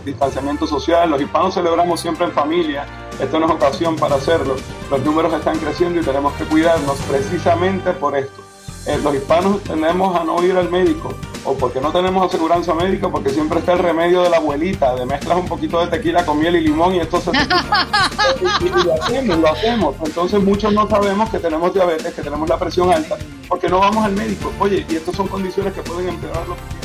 distanciamiento 0.04 0.66
social. 0.66 1.10
Los 1.10 1.20
hispanos 1.20 1.54
celebramos 1.54 2.00
siempre 2.00 2.26
en 2.26 2.32
familia. 2.32 2.86
Esta 3.20 3.38
no 3.38 3.46
es 3.46 3.52
ocasión 3.52 3.96
para 3.96 4.16
hacerlo. 4.16 4.56
Los 4.90 5.04
números 5.04 5.32
están 5.32 5.58
creciendo 5.58 6.00
y 6.00 6.04
tenemos 6.04 6.32
que 6.34 6.44
cuidarnos 6.44 6.96
precisamente 7.02 7.92
por 7.92 8.16
esto. 8.16 8.42
Eh, 8.86 8.98
los 9.02 9.14
hispanos 9.14 9.62
tendemos 9.62 10.18
a 10.18 10.24
no 10.24 10.42
ir 10.42 10.56
al 10.56 10.68
médico 10.68 11.14
o 11.44 11.54
porque 11.54 11.80
no 11.80 11.92
tenemos 11.92 12.26
aseguranza 12.26 12.74
médica, 12.74 13.08
porque 13.08 13.30
siempre 13.30 13.58
está 13.58 13.72
el 13.72 13.80
remedio 13.80 14.22
de 14.22 14.30
la 14.30 14.36
abuelita, 14.36 14.94
de 14.94 15.06
mezclas 15.06 15.38
un 15.38 15.46
poquito 15.46 15.80
de 15.80 15.88
tequila 15.88 16.24
con 16.24 16.38
miel 16.38 16.56
y 16.56 16.60
limón 16.60 16.94
y 16.94 17.00
esto 17.00 17.20
se... 17.20 17.30
y, 18.60 18.68
lo 18.68 18.94
hacemos, 18.94 19.38
lo 19.38 19.48
hacemos. 19.48 19.96
Entonces 20.04 20.42
muchos 20.42 20.72
no 20.72 20.88
sabemos 20.88 21.30
que 21.30 21.38
tenemos 21.38 21.74
diabetes, 21.74 22.14
que 22.14 22.22
tenemos 22.22 22.48
la 22.48 22.58
presión 22.58 22.92
alta, 22.92 23.16
porque 23.48 23.68
no 23.68 23.80
vamos 23.80 24.04
al 24.04 24.12
médico. 24.12 24.52
Oye, 24.60 24.86
y 24.88 24.96
estas 24.96 25.16
son 25.16 25.26
condiciones 25.28 25.72
que 25.72 25.82
pueden 25.82 26.08
empeorar 26.08 26.46
lo 26.48 26.54
que 26.54 26.81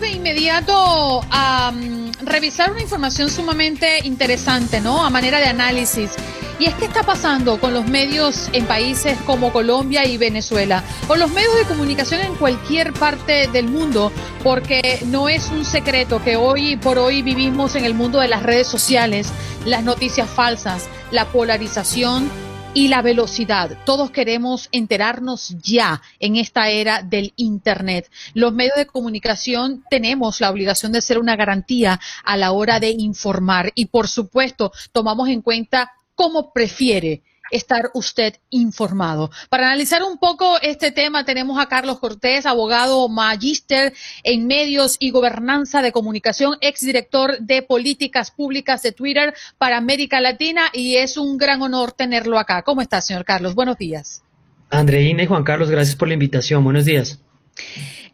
De 0.00 0.12
inmediato 0.12 1.20
a 1.30 1.72
mm, 1.72 2.12
revisar 2.22 2.70
una 2.70 2.80
información 2.80 3.28
sumamente 3.28 3.98
interesante, 4.04 4.80
¿no? 4.80 5.04
A 5.04 5.10
manera 5.10 5.38
de 5.38 5.44
análisis. 5.44 6.12
Y 6.58 6.64
es 6.64 6.74
que 6.74 6.86
está 6.86 7.02
pasando 7.02 7.60
con 7.60 7.74
los 7.74 7.86
medios 7.86 8.48
en 8.54 8.64
países 8.64 9.18
como 9.26 9.52
Colombia 9.52 10.06
y 10.06 10.16
Venezuela, 10.16 10.82
o 11.08 11.16
los 11.16 11.30
medios 11.32 11.54
de 11.54 11.64
comunicación 11.64 12.22
en 12.22 12.34
cualquier 12.36 12.94
parte 12.94 13.48
del 13.48 13.68
mundo, 13.68 14.10
porque 14.42 15.00
no 15.06 15.28
es 15.28 15.50
un 15.50 15.66
secreto 15.66 16.22
que 16.22 16.36
hoy 16.36 16.76
por 16.76 16.98
hoy 16.98 17.20
vivimos 17.20 17.74
en 17.74 17.84
el 17.84 17.92
mundo 17.92 18.20
de 18.20 18.28
las 18.28 18.42
redes 18.42 18.68
sociales, 18.68 19.30
las 19.66 19.84
noticias 19.84 20.30
falsas, 20.30 20.88
la 21.10 21.26
polarización 21.26 22.30
y 22.72 22.88
la 22.88 23.02
velocidad. 23.02 23.76
Todos 23.84 24.10
queremos 24.10 24.68
enterarnos 24.70 25.56
ya 25.62 26.02
en 26.20 26.36
esta 26.36 26.68
era 26.68 27.02
del 27.02 27.32
Internet. 27.36 28.10
Los 28.34 28.52
medios 28.52 28.76
de 28.76 28.86
comunicación 28.86 29.84
tenemos 29.90 30.40
la 30.40 30.50
obligación 30.50 30.92
de 30.92 31.00
ser 31.00 31.18
una 31.18 31.36
garantía 31.36 32.00
a 32.24 32.36
la 32.36 32.52
hora 32.52 32.78
de 32.78 32.90
informar 32.90 33.72
y, 33.74 33.86
por 33.86 34.06
supuesto, 34.06 34.72
tomamos 34.92 35.28
en 35.28 35.42
cuenta 35.42 35.92
cómo 36.14 36.52
prefiere 36.52 37.22
estar 37.50 37.90
usted 37.94 38.36
informado. 38.50 39.30
Para 39.48 39.66
analizar 39.66 40.02
un 40.02 40.18
poco 40.18 40.60
este 40.62 40.92
tema 40.92 41.24
tenemos 41.24 41.58
a 41.58 41.66
Carlos 41.66 41.98
Cortés, 41.98 42.46
abogado 42.46 43.08
magíster 43.08 43.92
en 44.22 44.46
medios 44.46 44.96
y 44.98 45.10
gobernanza 45.10 45.82
de 45.82 45.92
comunicación, 45.92 46.56
exdirector 46.60 47.38
de 47.40 47.62
políticas 47.62 48.30
públicas 48.30 48.82
de 48.82 48.92
Twitter 48.92 49.34
para 49.58 49.76
América 49.76 50.20
Latina 50.20 50.70
y 50.72 50.96
es 50.96 51.16
un 51.16 51.36
gran 51.36 51.62
honor 51.62 51.92
tenerlo 51.92 52.38
acá. 52.38 52.62
¿Cómo 52.62 52.82
está, 52.82 53.00
señor 53.00 53.24
Carlos? 53.24 53.54
Buenos 53.54 53.76
días. 53.78 54.22
Andreina 54.70 55.22
y 55.22 55.26
Juan 55.26 55.42
Carlos, 55.42 55.70
gracias 55.70 55.96
por 55.96 56.08
la 56.08 56.14
invitación. 56.14 56.62
Buenos 56.62 56.84
días. 56.84 57.18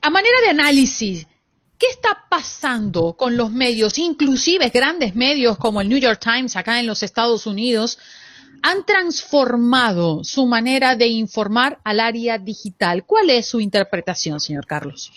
A 0.00 0.10
manera 0.10 0.40
de 0.42 0.50
análisis, 0.50 1.26
¿Qué 1.78 1.88
está 1.88 2.24
pasando 2.30 3.16
con 3.18 3.36
los 3.36 3.50
medios, 3.50 3.98
inclusive 3.98 4.70
grandes 4.70 5.14
medios 5.14 5.58
como 5.58 5.82
el 5.82 5.90
New 5.90 5.98
York 5.98 6.20
Times 6.22 6.56
acá 6.56 6.80
en 6.80 6.86
los 6.86 7.02
Estados 7.02 7.46
Unidos? 7.46 7.98
Han 8.62 8.84
transformado 8.84 10.24
su 10.24 10.46
manera 10.46 10.96
de 10.96 11.06
informar 11.08 11.78
al 11.84 12.00
área 12.00 12.38
digital. 12.38 13.04
¿Cuál 13.04 13.30
es 13.30 13.46
su 13.46 13.60
interpretación, 13.60 14.40
señor 14.40 14.66
Carlos? 14.66 15.12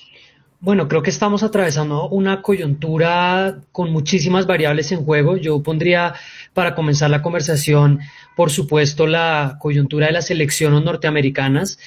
Bueno, 0.61 0.89
creo 0.89 1.01
que 1.01 1.09
estamos 1.09 1.41
atravesando 1.41 2.09
una 2.09 2.41
coyuntura 2.41 3.61
con 3.71 3.93
muchísimas 3.93 4.45
variables 4.45 4.91
en 4.91 5.05
juego. 5.05 5.37
Yo 5.37 5.63
pondría 5.63 6.15
para 6.53 6.75
comenzar 6.75 7.09
la 7.09 7.21
conversación, 7.21 8.01
por 8.35 8.51
supuesto, 8.51 9.07
la 9.07 9.57
coyuntura 9.61 10.07
de 10.07 10.11
las 10.11 10.31
elecciones 10.31 10.83
norteamericanas. 10.83 11.79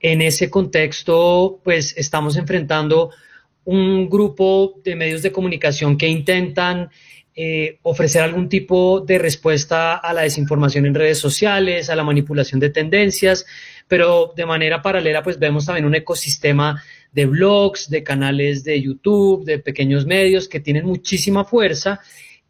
En 0.00 0.22
ese 0.22 0.48
contexto, 0.48 1.60
pues 1.64 1.94
estamos 1.98 2.36
enfrentando 2.38 3.10
un 3.64 4.08
grupo 4.08 4.80
de 4.82 4.96
medios 4.96 5.20
de 5.20 5.32
comunicación 5.32 5.98
que 5.98 6.08
intentan 6.08 6.88
eh, 7.36 7.78
ofrecer 7.82 8.22
algún 8.22 8.48
tipo 8.48 9.00
de 9.00 9.18
respuesta 9.18 9.96
a 9.96 10.12
la 10.12 10.22
desinformación 10.22 10.86
en 10.86 10.94
redes 10.94 11.18
sociales, 11.18 11.90
a 11.90 11.96
la 11.96 12.04
manipulación 12.04 12.60
de 12.60 12.70
tendencias, 12.70 13.44
pero 13.88 14.32
de 14.36 14.46
manera 14.46 14.80
paralela 14.82 15.22
pues 15.22 15.38
vemos 15.38 15.66
también 15.66 15.84
un 15.84 15.96
ecosistema 15.96 16.80
de 17.10 17.26
blogs, 17.26 17.90
de 17.90 18.04
canales 18.04 18.62
de 18.62 18.80
YouTube, 18.80 19.44
de 19.44 19.58
pequeños 19.58 20.06
medios 20.06 20.48
que 20.48 20.60
tienen 20.60 20.86
muchísima 20.86 21.44
fuerza 21.44 22.00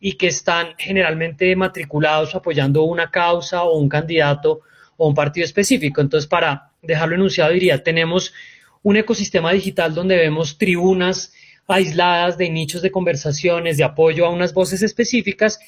y 0.00 0.12
que 0.12 0.26
están 0.26 0.74
generalmente 0.76 1.56
matriculados 1.56 2.34
apoyando 2.34 2.82
una 2.82 3.10
causa 3.10 3.62
o 3.62 3.78
un 3.78 3.88
candidato 3.88 4.60
o 4.98 5.08
un 5.08 5.14
partido 5.14 5.46
específico. 5.46 6.02
Entonces, 6.02 6.28
para 6.28 6.72
dejarlo 6.82 7.14
enunciado, 7.14 7.52
diría, 7.52 7.82
tenemos 7.82 8.34
un 8.82 8.98
ecosistema 8.98 9.52
digital 9.52 9.94
donde 9.94 10.16
vemos 10.16 10.58
tribunas 10.58 11.32
aisladas 11.66 12.36
de 12.38 12.50
nichos 12.50 12.82
de 12.82 12.90
conversaciones, 12.90 13.76
de 13.76 13.84
apoyo 13.84 14.26
a 14.26 14.30
unas 14.30 14.52
voces 14.52 14.82
específicas 14.82 15.58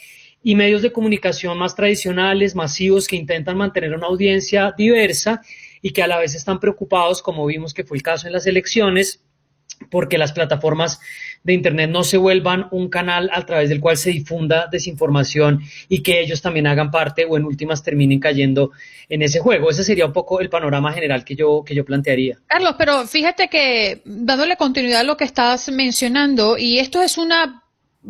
y 0.42 0.54
medios 0.54 0.82
de 0.82 0.92
comunicación 0.92 1.59
más 1.59 1.74
tradicionales, 1.74 2.54
masivos, 2.54 3.09
que 3.09 3.16
intentan 3.16 3.56
mantener 3.56 3.94
una 3.94 4.06
audiencia 4.06 4.74
diversa 4.76 5.40
y 5.82 5.90
que 5.90 6.02
a 6.02 6.06
la 6.06 6.18
vez 6.18 6.35
están 6.35 6.61
preocupados, 6.61 7.22
como 7.22 7.46
vimos 7.46 7.74
que 7.74 7.85
fue 7.85 7.96
el 7.96 8.02
caso 8.02 8.26
en 8.26 8.32
las 8.32 8.46
elecciones, 8.46 9.22
porque 9.90 10.18
las 10.18 10.33
plataformas 10.33 11.00
de 11.44 11.52
Internet 11.52 11.90
no 11.90 12.02
se 12.02 12.16
vuelvan 12.16 12.66
un 12.70 12.88
canal 12.88 13.31
a 13.33 13.44
través 13.46 13.68
del 13.68 13.81
cual 13.81 13.96
se 13.96 14.11
difunda 14.11 14.68
desinformación 14.70 15.62
y 15.88 16.02
que 16.02 16.20
ellos 16.20 16.42
también 16.42 16.66
hagan 16.66 16.90
parte 16.90 17.24
o 17.24 17.37
en 17.37 17.44
últimas 17.44 17.83
terminen 17.83 18.18
cayendo 18.18 18.72
en 19.09 19.22
ese 19.22 19.38
juego. 19.38 19.70
Ese 19.70 19.85
sería 19.85 20.07
un 20.07 20.12
poco 20.12 20.40
el 20.40 20.48
panorama 20.48 20.92
general 20.92 21.24
que 21.24 21.37
yo, 21.37 21.62
que 21.64 21.74
yo 21.74 21.85
plantearía. 21.85 22.38
Carlos, 22.46 22.74
pero 22.79 23.07
fíjate 23.07 23.48
que 23.48 24.02
dándole 24.05 24.57
continuidad 24.57 25.00
a 25.00 25.05
lo 25.05 25.16
que 25.16 25.24
estás 25.24 25.68
mencionando, 25.70 26.59
y 26.59 26.79
esto 26.79 27.02
es 27.02 27.16
una 27.16 27.62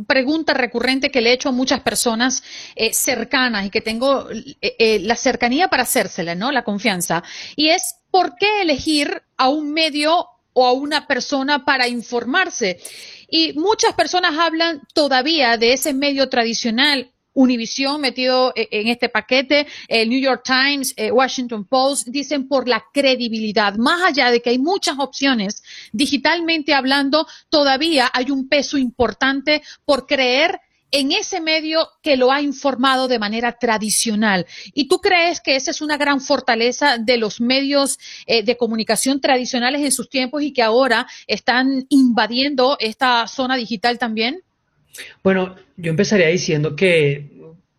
pregunta 0.07 0.53
recurrente 0.55 1.11
que 1.11 1.21
le 1.21 1.31
he 1.31 1.33
hecho 1.35 1.49
a 1.49 1.53
muchas 1.53 1.81
personas 1.81 2.42
eh, 2.75 2.92
cercanas 2.92 3.66
y 3.66 3.71
que 3.71 3.81
tengo 3.81 4.31
eh, 4.31 4.57
eh, 4.61 4.99
la 5.01 5.16
cercanía 5.16 5.69
para 5.69 5.85
hacérsela, 5.85 6.35
¿no? 6.35 6.53
La 6.53 6.64
confianza. 6.64 7.23
Y 7.55 7.69
es, 7.69 7.97
¿por 8.11 8.37
qué 8.37 8.62
elegir 8.62 9.23
a 9.37 9.49
un 9.49 9.73
medio 9.73 10.27
o 10.59 10.66
a 10.66 10.73
una 10.73 11.07
persona 11.07 11.64
para 11.66 11.87
informarse? 11.87 12.81
Y 13.29 13.53
muchas 13.53 13.92
personas 13.92 14.38
hablan 14.38 14.81
todavía 14.95 15.59
de 15.59 15.75
ese 15.75 15.92
medio 15.92 16.29
tradicional 16.31 17.12
Univision 17.35 18.01
metido 18.01 18.53
e, 18.57 18.66
en 18.71 18.88
este 18.88 19.11
paquete, 19.11 19.66
el 19.88 20.09
New 20.09 20.19
York 20.19 20.42
Times, 20.42 20.95
eh, 20.97 21.12
Washington 21.12 21.66
Post, 21.66 22.09
dicen 22.09 22.49
por 22.49 22.66
la 22.66 22.83
credibilidad. 22.92 23.75
Más 23.77 24.03
allá 24.03 24.31
de 24.31 24.40
que 24.40 24.51
hay 24.51 24.59
muchas 24.59 24.99
opciones, 24.99 25.62
digitalmente 25.92 26.73
hablando, 26.73 27.27
todavía 27.51 28.11
hay 28.12 28.31
un 28.31 28.49
peso 28.49 28.79
importante 28.79 29.62
por 29.85 30.07
creer 30.07 30.61
en 30.90 31.12
ese 31.12 31.40
medio 31.40 31.88
que 32.03 32.16
lo 32.16 32.33
ha 32.33 32.40
informado 32.40 33.09
de 33.09 33.18
manera 33.18 33.59
tradicional. 33.59 34.46
¿Y 34.72 34.88
tú 34.88 35.01
crees 35.01 35.40
que 35.40 35.57
esa 35.57 35.70
es 35.70 35.83
una 35.83 35.96
gran 35.96 36.20
fortaleza 36.20 36.99
de 36.99 37.16
los 37.16 37.40
medios 37.40 37.99
eh, 38.27 38.42
de 38.42 38.57
comunicación 38.57 39.20
tradicionales 39.20 39.83
en 39.83 39.92
sus 39.92 40.09
tiempos 40.09 40.42
y 40.42 40.53
que 40.53 40.62
ahora 40.62 41.07
están 41.27 41.87
invadiendo 41.88 42.77
esta 42.81 43.27
zona 43.27 43.57
digital 43.57 43.99
también? 43.99 44.42
Bueno, 45.22 45.57
yo 45.77 45.90
empezaría 45.90 46.29
diciendo 46.29 46.75
que 46.77 47.31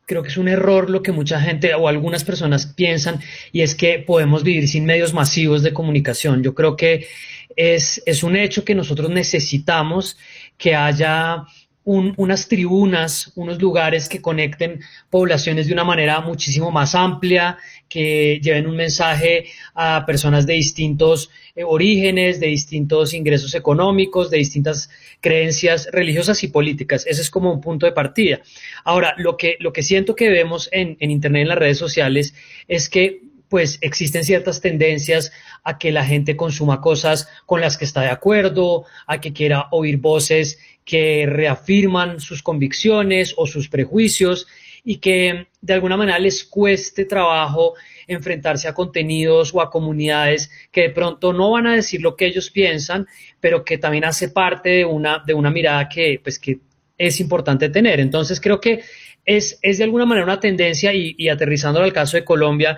creo 0.06 0.24
que 0.24 0.30
es 0.30 0.38
un 0.38 0.48
error 0.48 0.90
lo 0.90 1.04
que 1.04 1.12
mucha 1.12 1.42
gente 1.42 1.74
o 1.74 1.88
algunas 1.88 2.24
personas 2.24 2.66
piensan 2.66 3.20
y 3.52 3.62
es 3.62 3.76
que 3.76 4.00
podemos 4.00 4.44
vivir 4.44 4.68
sin 4.68 4.86
medios 4.86 5.14
masivos 5.14 5.64
de 5.64 5.74
comunicación. 5.74 6.44
Yo 6.44 6.54
creo 6.54 6.78
que 6.78 7.08
es, 7.56 8.02
es 8.06 8.24
un 8.24 8.36
hecho 8.36 8.64
que 8.64 8.76
nosotros 8.76 9.10
necesitamos 9.10 10.18
que 10.58 10.76
haya 10.76 11.44
unas 11.88 12.50
tribunas, 12.50 13.32
unos 13.36 13.62
lugares 13.62 14.10
que 14.10 14.22
conecten 14.22 14.82
poblaciones 15.10 15.68
de 15.68 15.74
una 15.74 15.86
manera 15.86 16.20
muchísimo 16.20 16.70
más 16.70 16.96
amplia, 16.96 17.58
que 17.88 18.42
lleven 18.44 18.68
un 18.68 18.76
mensaje 18.76 19.46
a 19.74 20.06
personas 20.06 20.46
de 20.46 20.54
distintos 20.54 21.30
eh, 21.56 21.64
orígenes, 21.64 22.42
de 22.42 22.48
distintos 22.48 23.14
ingresos 23.14 23.56
económicos, 23.56 24.30
de 24.30 24.38
distintas 24.38 24.90
creencias 25.22 25.88
religiosas 25.94 26.44
y 26.44 26.50
políticas. 26.50 27.08
Ese 27.08 27.22
es 27.22 27.30
como 27.30 27.54
un 27.54 27.62
punto 27.62 27.86
de 27.86 27.94
partida. 27.94 28.42
Ahora, 28.84 29.16
lo 29.18 29.38
que, 29.38 29.56
lo 29.62 29.72
que 29.72 29.82
siento 29.82 30.14
que 30.14 30.30
vemos 30.30 30.68
en, 30.74 30.98
en 31.00 31.10
Internet, 31.10 31.44
en 31.44 31.48
las 31.48 31.58
redes 31.58 31.78
sociales, 31.78 32.36
es 32.68 32.90
que 32.90 33.22
pues 33.48 33.78
existen 33.80 34.26
ciertas 34.26 34.60
tendencias 34.60 35.32
a 35.64 35.78
que 35.78 35.94
la 35.94 36.04
gente 36.04 36.36
consuma 36.36 36.82
cosas 36.82 37.30
con 37.46 37.62
las 37.62 37.78
que 37.78 37.86
está 37.86 38.02
de 38.02 38.10
acuerdo, 38.10 38.84
a 39.06 39.22
que 39.22 39.32
quiera 39.32 39.68
oír 39.72 40.00
voces 40.00 40.60
que 40.88 41.26
reafirman 41.28 42.22
sus 42.22 42.42
convicciones 42.42 43.34
o 43.36 43.46
sus 43.46 43.68
prejuicios 43.68 44.48
y 44.86 45.00
que 45.00 45.48
de 45.60 45.74
alguna 45.74 45.98
manera 45.98 46.18
les 46.18 46.46
cueste 46.46 47.04
trabajo 47.04 47.74
enfrentarse 48.08 48.70
a 48.70 48.74
contenidos 48.74 49.54
o 49.54 49.60
a 49.60 49.70
comunidades 49.70 50.50
que 50.72 50.84
de 50.84 50.90
pronto 50.92 51.34
no 51.34 51.52
van 51.52 51.68
a 51.68 51.76
decir 51.76 52.02
lo 52.02 52.16
que 52.16 52.28
ellos 52.28 52.52
piensan, 52.52 53.06
pero 53.42 53.66
que 53.66 53.78
también 53.78 54.06
hace 54.06 54.30
parte 54.30 54.70
de 54.70 54.86
una, 54.86 55.22
de 55.28 55.34
una 55.34 55.52
mirada 55.52 55.90
que, 55.90 56.22
pues, 56.24 56.40
que 56.40 56.60
es 56.98 57.20
importante 57.20 57.68
tener. 57.68 58.00
Entonces 58.00 58.40
creo 58.40 58.62
que 58.62 58.80
es, 59.26 59.60
es 59.62 59.80
de 59.80 59.84
alguna 59.84 60.06
manera 60.06 60.24
una 60.24 60.40
tendencia 60.40 60.94
y, 60.94 61.16
y 61.18 61.28
aterrizando 61.28 61.82
al 61.82 61.92
caso 61.92 62.16
de 62.16 62.24
Colombia, 62.24 62.78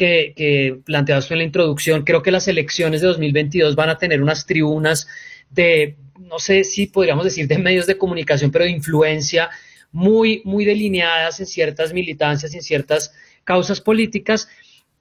que, 0.00 0.32
que 0.34 0.78
planteabas 0.82 1.30
en 1.30 1.36
la 1.36 1.44
introducción, 1.44 2.04
creo 2.04 2.22
que 2.22 2.30
las 2.30 2.48
elecciones 2.48 3.02
de 3.02 3.08
2022 3.08 3.76
van 3.76 3.90
a 3.90 3.98
tener 3.98 4.22
unas 4.22 4.46
tribunas 4.46 5.06
de, 5.50 5.96
no 6.18 6.38
sé 6.38 6.64
si 6.64 6.86
podríamos 6.86 7.24
decir 7.24 7.46
de 7.46 7.58
medios 7.58 7.86
de 7.86 7.98
comunicación, 7.98 8.50
pero 8.50 8.64
de 8.64 8.70
influencia 8.70 9.50
muy, 9.92 10.40
muy 10.46 10.64
delineadas 10.64 11.38
en 11.40 11.44
ciertas 11.44 11.92
militancias, 11.92 12.54
en 12.54 12.62
ciertas 12.62 13.12
causas 13.44 13.82
políticas, 13.82 14.48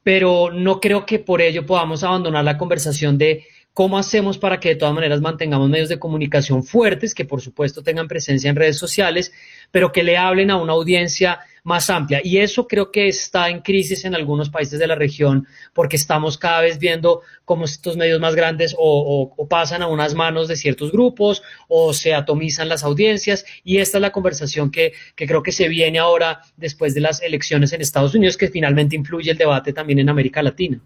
pero 0.04 0.52
no 0.52 0.82
creo 0.82 1.06
que 1.06 1.20
por 1.20 1.42
ello 1.42 1.66
podamos 1.66 2.04
abandonar 2.04 2.44
la 2.44 2.58
conversación 2.58 3.18
de 3.18 3.46
¿Cómo 3.72 3.98
hacemos 3.98 4.38
para 4.38 4.60
que 4.60 4.70
de 4.70 4.76
todas 4.76 4.94
maneras 4.94 5.22
mantengamos 5.22 5.70
medios 5.70 5.88
de 5.88 6.00
comunicación 6.00 6.64
fuertes, 6.66 7.14
que 7.14 7.24
por 7.24 7.40
supuesto 7.40 7.82
tengan 7.82 8.10
presencia 8.10 8.50
en 8.50 8.58
redes 8.58 8.78
sociales, 8.78 9.32
pero 9.72 9.94
que 9.94 10.04
le 10.04 10.18
hablen 10.18 10.52
a 10.52 10.58
una 10.58 10.74
audiencia 10.74 11.40
más 11.63 11.89
amplia? 11.89 12.22
Y 12.24 12.38
eso 12.38 12.67
creo 12.67 12.91
que 12.91 13.08
está 13.08 13.50
en 13.50 13.62
crisis 13.62 14.06
en 14.06 14.15
algunos 14.15 14.50
países 14.50 14.80
de 14.80 14.88
la 14.88 14.95
región, 14.95 15.48
porque 15.74 15.95
estamos 15.95 16.38
cada 16.38 16.62
vez 16.62 16.80
viendo 16.80 17.22
cómo 17.45 17.65
estos 17.65 17.98
medios 17.98 18.19
más 18.19 18.36
grandes 18.36 18.76
o, 18.78 19.36
pasan 19.50 19.82
a 19.82 19.88
unas 19.88 20.13
manos 20.13 20.48
de 20.48 20.56
ciertos 20.56 20.91
grupos 20.91 21.41
o 21.67 21.93
se 21.93 22.13
atomizan 22.13 22.69
las 22.69 22.84
audiencias. 22.84 23.45
Y 23.63 23.78
esta 23.78 23.98
es 23.98 24.02
la 24.02 24.12
conversación 24.12 24.72
que, 24.72 24.93
que 25.15 25.28
creo 25.28 25.43
que 25.43 25.52
se 25.52 25.67
viene 25.67 26.00
ahora 26.00 26.41
después 26.58 26.93
de 26.93 27.02
las 27.02 27.22
elecciones 27.22 27.74
en 27.74 27.82
Estados 27.82 28.15
Unidos, 28.15 28.38
que 28.38 28.50
finalmente 28.50 28.95
influye 28.95 29.32
el 29.32 29.38
debate 29.38 29.74
también 29.74 30.00
en 30.00 30.10
América 30.10 30.43
Latina. 30.43 30.80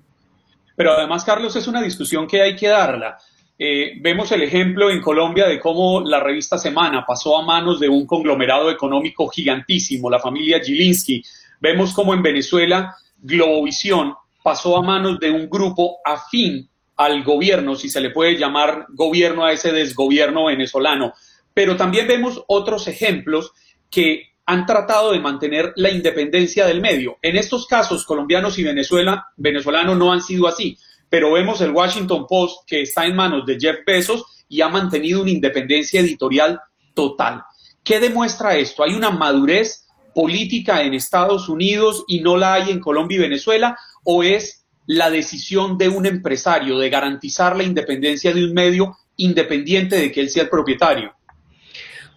Pero 0.75 0.93
además, 0.93 1.23
Carlos, 1.23 1.55
es 1.55 1.67
una 1.67 1.81
discusión 1.81 2.27
que 2.27 2.41
hay 2.41 2.55
que 2.55 2.67
darla. 2.67 3.17
Eh, 3.65 3.93
vemos 4.01 4.29
el 4.33 4.43
ejemplo 4.43 4.89
en 4.89 4.99
Colombia 4.99 5.47
de 5.47 5.57
cómo 5.57 6.01
la 6.01 6.19
revista 6.19 6.57
Semana 6.57 7.05
pasó 7.07 7.37
a 7.37 7.45
manos 7.45 7.79
de 7.79 7.87
un 7.87 8.05
conglomerado 8.05 8.69
económico 8.69 9.29
gigantísimo, 9.29 10.09
la 10.09 10.19
familia 10.19 10.59
Gilinski. 10.59 11.23
Vemos 11.61 11.93
cómo 11.93 12.13
en 12.13 12.21
Venezuela 12.21 12.93
Globovisión 13.21 14.15
pasó 14.43 14.75
a 14.75 14.81
manos 14.81 15.17
de 15.17 15.31
un 15.31 15.49
grupo 15.49 15.99
afín 16.03 16.67
al 16.97 17.23
gobierno, 17.23 17.75
si 17.75 17.87
se 17.87 18.01
le 18.01 18.09
puede 18.09 18.37
llamar 18.37 18.85
gobierno 18.89 19.45
a 19.45 19.53
ese 19.53 19.71
desgobierno 19.71 20.47
venezolano. 20.47 21.13
Pero 21.53 21.77
también 21.77 22.05
vemos 22.05 22.43
otros 22.47 22.89
ejemplos 22.89 23.53
que 23.89 24.33
han 24.45 24.65
tratado 24.65 25.13
de 25.13 25.21
mantener 25.21 25.71
la 25.77 25.89
independencia 25.89 26.65
del 26.65 26.81
medio. 26.81 27.17
En 27.21 27.37
estos 27.37 27.65
casos, 27.65 28.03
colombianos 28.03 28.59
y 28.59 28.63
Venezuela, 28.63 29.27
venezolanos 29.37 29.97
no 29.97 30.11
han 30.11 30.21
sido 30.21 30.49
así, 30.49 30.77
pero 31.13 31.31
vemos 31.31 31.61
el 31.61 31.69
Washington 31.69 32.25
Post 32.27 32.67
que 32.67 32.81
está 32.81 33.05
en 33.05 33.15
manos 33.15 33.45
de 33.45 33.59
Jeff 33.59 33.85
Bezos 33.85 34.25
y 34.49 34.61
ha 34.61 34.67
mantenido 34.67 35.21
una 35.21 35.29
independencia 35.29 36.01
editorial 36.01 36.59
total. 36.95 37.43
¿Qué 37.83 37.99
demuestra 37.99 38.55
esto? 38.55 38.83
¿Hay 38.83 38.95
una 38.95 39.11
madurez 39.11 39.85
política 40.15 40.81
en 40.81 40.95
Estados 40.95 41.49
Unidos 41.49 42.03
y 42.07 42.21
no 42.21 42.35
la 42.35 42.55
hay 42.55 42.71
en 42.71 42.79
Colombia 42.79 43.17
y 43.17 43.21
Venezuela? 43.21 43.77
¿O 44.03 44.23
es 44.23 44.65
la 44.87 45.11
decisión 45.11 45.77
de 45.77 45.87
un 45.87 46.07
empresario 46.07 46.79
de 46.79 46.89
garantizar 46.89 47.55
la 47.55 47.61
independencia 47.61 48.33
de 48.33 48.45
un 48.45 48.53
medio 48.55 48.97
independiente 49.17 49.97
de 49.97 50.11
que 50.11 50.21
él 50.21 50.31
sea 50.31 50.41
el 50.41 50.49
propietario? 50.49 51.13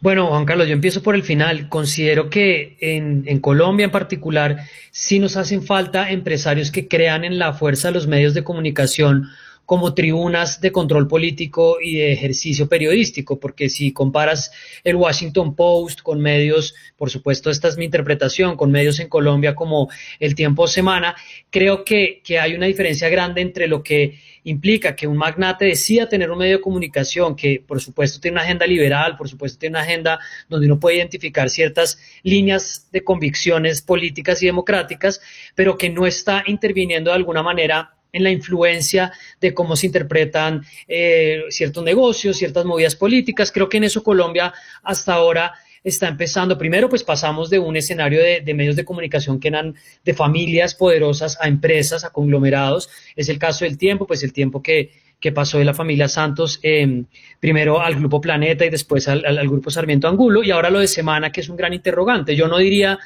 Bueno, 0.00 0.26
Juan 0.26 0.44
Carlos, 0.44 0.68
yo 0.68 0.74
empiezo 0.74 1.02
por 1.02 1.14
el 1.14 1.22
final. 1.22 1.68
Considero 1.68 2.28
que 2.28 2.76
en, 2.80 3.40
Colombia 3.40 3.84
en 3.84 3.90
particular 3.90 4.58
sí 4.90 5.18
nos 5.18 5.36
hacen 5.36 5.62
falta 5.62 6.10
empresarios 6.10 6.70
que 6.70 6.86
crean 6.86 7.24
en 7.24 7.38
la 7.38 7.54
fuerza 7.54 7.88
de 7.88 7.94
los 7.94 8.06
medios 8.06 8.34
de 8.34 8.44
comunicación 8.44 9.28
como 9.64 9.94
tribunas 9.94 10.60
de 10.60 10.70
control 10.70 11.08
político 11.08 11.78
y 11.82 11.96
de 11.96 12.12
ejercicio 12.12 12.68
periodístico, 12.68 13.40
porque 13.40 13.68
si 13.68 13.92
comparas 13.92 14.52
el 14.84 14.94
Washington 14.94 15.56
Post 15.56 16.02
con 16.02 16.20
medios, 16.20 16.76
por 16.96 17.10
supuesto, 17.10 17.50
esta 17.50 17.66
es 17.66 17.76
mi 17.76 17.86
interpretación, 17.86 18.56
con 18.56 18.70
medios 18.70 19.00
en 19.00 19.08
Colombia 19.08 19.56
como 19.56 19.88
el 20.20 20.36
Tiempo 20.36 20.68
Semana, 20.68 21.16
creo 21.50 21.82
que 21.84 22.22
hay 22.40 22.54
una 22.54 22.66
diferencia 22.66 23.08
grande 23.08 23.40
entre 23.40 23.66
lo 23.66 23.82
que 23.82 24.20
implica 24.46 24.94
que 24.94 25.08
un 25.08 25.16
magnate 25.16 25.64
decida 25.64 26.08
tener 26.08 26.30
un 26.30 26.38
medio 26.38 26.58
de 26.58 26.62
comunicación 26.62 27.34
que, 27.34 27.62
por 27.66 27.80
supuesto, 27.80 28.20
tiene 28.20 28.36
una 28.36 28.42
agenda 28.42 28.64
liberal, 28.64 29.16
por 29.16 29.28
supuesto, 29.28 29.58
tiene 29.58 29.74
una 29.74 29.82
agenda 29.82 30.20
donde 30.48 30.66
uno 30.66 30.78
puede 30.78 30.98
identificar 30.98 31.50
ciertas 31.50 31.98
líneas 32.22 32.88
de 32.92 33.02
convicciones 33.02 33.82
políticas 33.82 34.40
y 34.42 34.46
democráticas, 34.46 35.20
pero 35.56 35.76
que 35.76 35.90
no 35.90 36.06
está 36.06 36.44
interviniendo 36.46 37.10
de 37.10 37.16
alguna 37.16 37.42
manera 37.42 37.96
en 38.12 38.22
la 38.22 38.30
influencia 38.30 39.12
de 39.40 39.52
cómo 39.52 39.74
se 39.74 39.86
interpretan 39.86 40.64
eh, 40.86 41.42
ciertos 41.50 41.82
negocios, 41.82 42.36
ciertas 42.36 42.64
movidas 42.64 42.94
políticas. 42.94 43.50
Creo 43.50 43.68
que 43.68 43.78
en 43.78 43.84
eso 43.84 44.04
Colombia 44.04 44.54
hasta 44.84 45.14
ahora 45.14 45.54
está 45.88 46.08
empezando. 46.08 46.58
Primero, 46.58 46.88
pues 46.88 47.04
pasamos 47.04 47.48
de 47.48 47.60
un 47.60 47.76
escenario 47.76 48.20
de, 48.20 48.54
medios 48.54 48.74
de 48.74 48.84
comunicación 48.84 49.38
que 49.38 49.48
eran 49.48 49.76
de 50.04 50.14
familias 50.14 50.74
poderosas 50.74 51.38
a 51.40 51.46
empresas, 51.46 52.04
a 52.04 52.10
conglomerados. 52.10 52.90
Es 53.14 53.28
el 53.28 53.38
caso 53.38 53.64
del 53.64 53.78
tiempo, 53.78 54.04
pues 54.06 54.24
el 54.24 54.32
tiempo 54.32 54.60
que, 54.62 54.90
que 55.20 55.30
pasó 55.30 55.58
de 55.58 55.64
la 55.64 55.74
familia 55.74 56.08
Santos 56.08 56.58
em, 56.62 57.06
primero 57.38 57.80
al 57.80 57.94
Grupo 57.94 58.20
Planeta 58.20 58.66
y 58.66 58.70
después 58.70 59.06
al, 59.06 59.24
al, 59.24 59.48
Grupo 59.48 59.70
Sarmiento 59.70 60.08
Angulo 60.08 60.42
y 60.42 60.50
ahora 60.50 60.70
lo 60.70 60.80
de 60.80 60.88
Semana, 60.88 61.30
que 61.30 61.40
es 61.40 61.48
un 61.48 61.56
gran 61.56 61.72
interrogante. 61.72 62.34
Yo 62.34 62.48
no 62.48 62.58
diría 62.58 62.98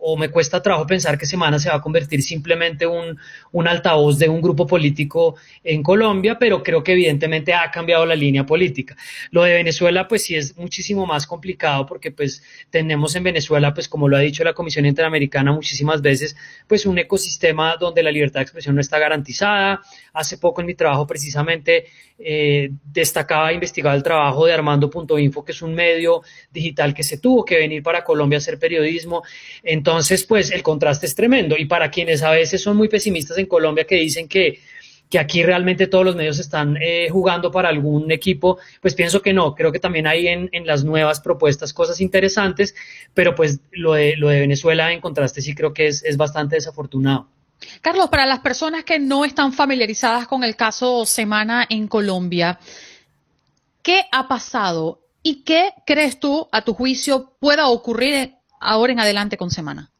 o, 0.00 0.16
me 0.16 0.28
cuesta 0.30 0.62
trabajo 0.62 0.86
pensar 0.86 1.18
que 1.18 1.26
Semana 1.26 1.58
se 1.58 1.68
va 1.68 1.76
a 1.76 1.80
convertir 1.80 2.22
simplemente 2.22 2.86
un, 2.86 3.18
un 3.52 3.68
altavoz 3.68 4.18
de 4.18 4.28
un 4.28 4.40
grupo 4.40 4.66
político 4.66 5.36
en 5.62 5.82
Colombia, 5.82 6.38
pero 6.38 6.62
creo 6.62 6.82
que 6.82 6.92
evidentemente 6.92 7.52
ha 7.52 7.70
cambiado 7.70 8.06
la 8.06 8.14
línea 8.14 8.46
política. 8.46 8.96
Lo 9.30 9.42
de 9.42 9.54
Venezuela, 9.54 10.08
pues 10.08 10.24
sí 10.24 10.36
es 10.36 10.56
muchísimo 10.56 11.06
más 11.06 11.26
complicado 11.26 11.86
porque 11.86 12.10
pues 12.10 12.42
tenemos 12.70 13.14
en 13.16 13.24
Venezuela, 13.24 13.74
pues 13.74 13.88
como 13.88 14.08
lo 14.08 14.16
ha 14.16 14.20
dicho 14.20 14.44
la 14.44 14.54
Comisión 14.54 14.86
Interamericana 14.86 15.52
muchísimas 15.52 16.00
veces, 16.00 16.36
pues 16.66 16.86
un 16.86 16.98
ecosistema 16.98 17.76
donde 17.76 18.02
la 18.02 18.10
libertad 18.10 18.40
de 18.40 18.44
expresión 18.44 18.74
no 18.74 18.80
está 18.80 18.98
garantizada. 18.98 19.80
Hace 20.12 20.38
poco 20.38 20.60
en 20.60 20.66
mi 20.66 20.74
trabajo 20.74 21.06
precisamente 21.06 21.86
eh, 22.18 22.70
destacaba 22.84 23.50
e 23.50 23.54
investigaba 23.54 23.94
el 23.94 24.02
trabajo 24.02 24.46
de 24.46 24.52
Armando.info, 24.52 25.44
que 25.44 25.52
es 25.52 25.62
un 25.62 25.74
medio 25.74 26.22
digital 26.52 26.94
que 26.94 27.02
se 27.02 27.18
tuvo 27.18 27.44
que 27.44 27.56
venir 27.58 27.82
para 27.82 28.04
Colombia 28.04 28.36
a 28.36 28.38
hacer 28.38 28.58
periodismo. 28.58 29.22
Entonces, 29.74 30.22
pues 30.22 30.52
el 30.52 30.62
contraste 30.62 31.06
es 31.06 31.16
tremendo. 31.16 31.56
Y 31.58 31.64
para 31.64 31.90
quienes 31.90 32.22
a 32.22 32.30
veces 32.30 32.62
son 32.62 32.76
muy 32.76 32.88
pesimistas 32.88 33.38
en 33.38 33.46
Colombia 33.46 33.84
que 33.84 33.96
dicen 33.96 34.28
que, 34.28 34.60
que 35.10 35.18
aquí 35.18 35.42
realmente 35.42 35.88
todos 35.88 36.04
los 36.04 36.14
medios 36.14 36.38
están 36.38 36.76
eh, 36.80 37.08
jugando 37.10 37.50
para 37.50 37.70
algún 37.70 38.12
equipo, 38.12 38.58
pues 38.80 38.94
pienso 38.94 39.20
que 39.20 39.32
no. 39.32 39.52
Creo 39.56 39.72
que 39.72 39.80
también 39.80 40.06
hay 40.06 40.28
en, 40.28 40.48
en, 40.52 40.64
las 40.64 40.84
nuevas 40.84 41.20
propuestas 41.20 41.72
cosas 41.72 42.00
interesantes, 42.00 42.76
pero 43.14 43.34
pues 43.34 43.58
lo 43.72 43.94
de, 43.94 44.16
lo 44.16 44.28
de 44.28 44.40
Venezuela 44.40 44.92
en 44.92 45.00
contraste 45.00 45.42
sí 45.42 45.56
creo 45.56 45.74
que 45.74 45.88
es, 45.88 46.04
es 46.04 46.16
bastante 46.16 46.54
desafortunado. 46.54 47.26
Carlos, 47.80 48.08
para 48.10 48.26
las 48.26 48.38
personas 48.38 48.84
que 48.84 49.00
no 49.00 49.24
están 49.24 49.52
familiarizadas 49.52 50.28
con 50.28 50.44
el 50.44 50.54
caso 50.54 51.04
Semana 51.04 51.66
en 51.68 51.88
Colombia, 51.88 52.60
¿qué 53.82 54.02
ha 54.12 54.28
pasado 54.28 55.00
y 55.24 55.42
qué 55.42 55.72
crees 55.84 56.20
tú, 56.20 56.48
a 56.52 56.62
tu 56.62 56.74
juicio, 56.74 57.32
pueda 57.40 57.66
ocurrir 57.66 58.34
ahora 58.64 58.92
en 58.92 59.00
adelante 59.00 59.36
con 59.36 59.50
Semana? 59.50 59.90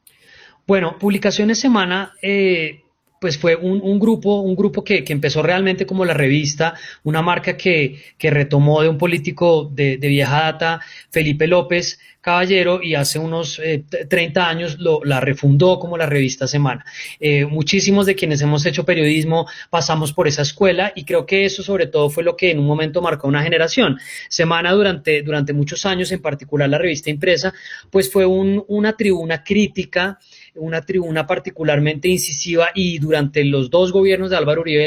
Bueno, 0.66 0.98
Publicaciones 0.98 1.61
Semana 1.61 2.12
eh, 2.22 2.84
pues 3.25 3.39
fue 3.39 3.57
un, 3.57 3.99
grupo, 3.99 4.41
un 4.41 4.55
grupo 4.55 4.85
que, 4.85 5.03
empezó 5.09 5.43
realmente 5.43 5.87
como 5.87 6.05
la 6.05 6.13
revista, 6.13 6.75
una 7.05 7.23
marca 7.23 7.57
que, 7.57 7.99
retomó 8.21 8.83
de 8.83 8.91
un 8.91 8.99
político 8.99 9.71
de, 9.73 9.97
vieja 9.97 10.43
data, 10.43 10.81
Felipe 11.09 11.47
López 11.47 11.99
Caballero, 12.21 12.83
y 12.83 12.95
hace 12.95 13.19
unos 13.19 13.59
30 14.11 14.41
eh, 14.41 14.45
años 14.45 14.79
lo, 14.79 15.03
la 15.05 15.21
refundó 15.21 15.79
como 15.79 15.97
la 15.97 16.05
revista 16.05 16.47
Semana. 16.47 16.85
Eh, 17.19 17.47
muchísimos 17.47 18.05
de 18.05 18.15
quienes 18.15 18.43
hemos 18.43 18.67
hecho 18.67 18.85
periodismo 18.85 19.47
pasamos 19.71 20.13
por 20.13 20.29
esa 20.29 20.43
escuela 20.43 20.93
y 20.95 21.07
creo 21.07 21.25
que 21.25 21.47
eso 21.47 21.63
sobre 21.63 21.87
todo 21.87 22.11
fue 22.11 22.25
lo 22.25 22.37
que 22.37 22.51
en 22.51 22.59
un 22.59 22.67
momento 22.67 23.01
marcó 23.01 23.27
una 23.27 23.43
generación. 23.43 23.99
Semana 24.29 24.73
durante, 24.73 25.23
durante 25.23 25.55
muchos 25.55 25.87
años, 25.87 26.13
en 26.13 26.21
particular 26.21 26.69
la 26.69 26.77
revista 26.77 27.09
impresa, 27.09 27.55
pues 27.89 28.13
fue 28.13 28.27
una 28.27 28.99
tribuna 28.99 29.43
crítica 29.43 30.19
una 30.55 30.83
tribuna 30.83 31.27
particularmente 31.27 32.09
incisiva 32.09 32.69
y 32.75 32.99
durante 32.99 33.45
los 33.45 33.71
dos 33.71 33.93
gobiernos 33.93 34.31
de 34.31 34.37
Álvaro 34.37 34.61
Uribe 34.61 34.85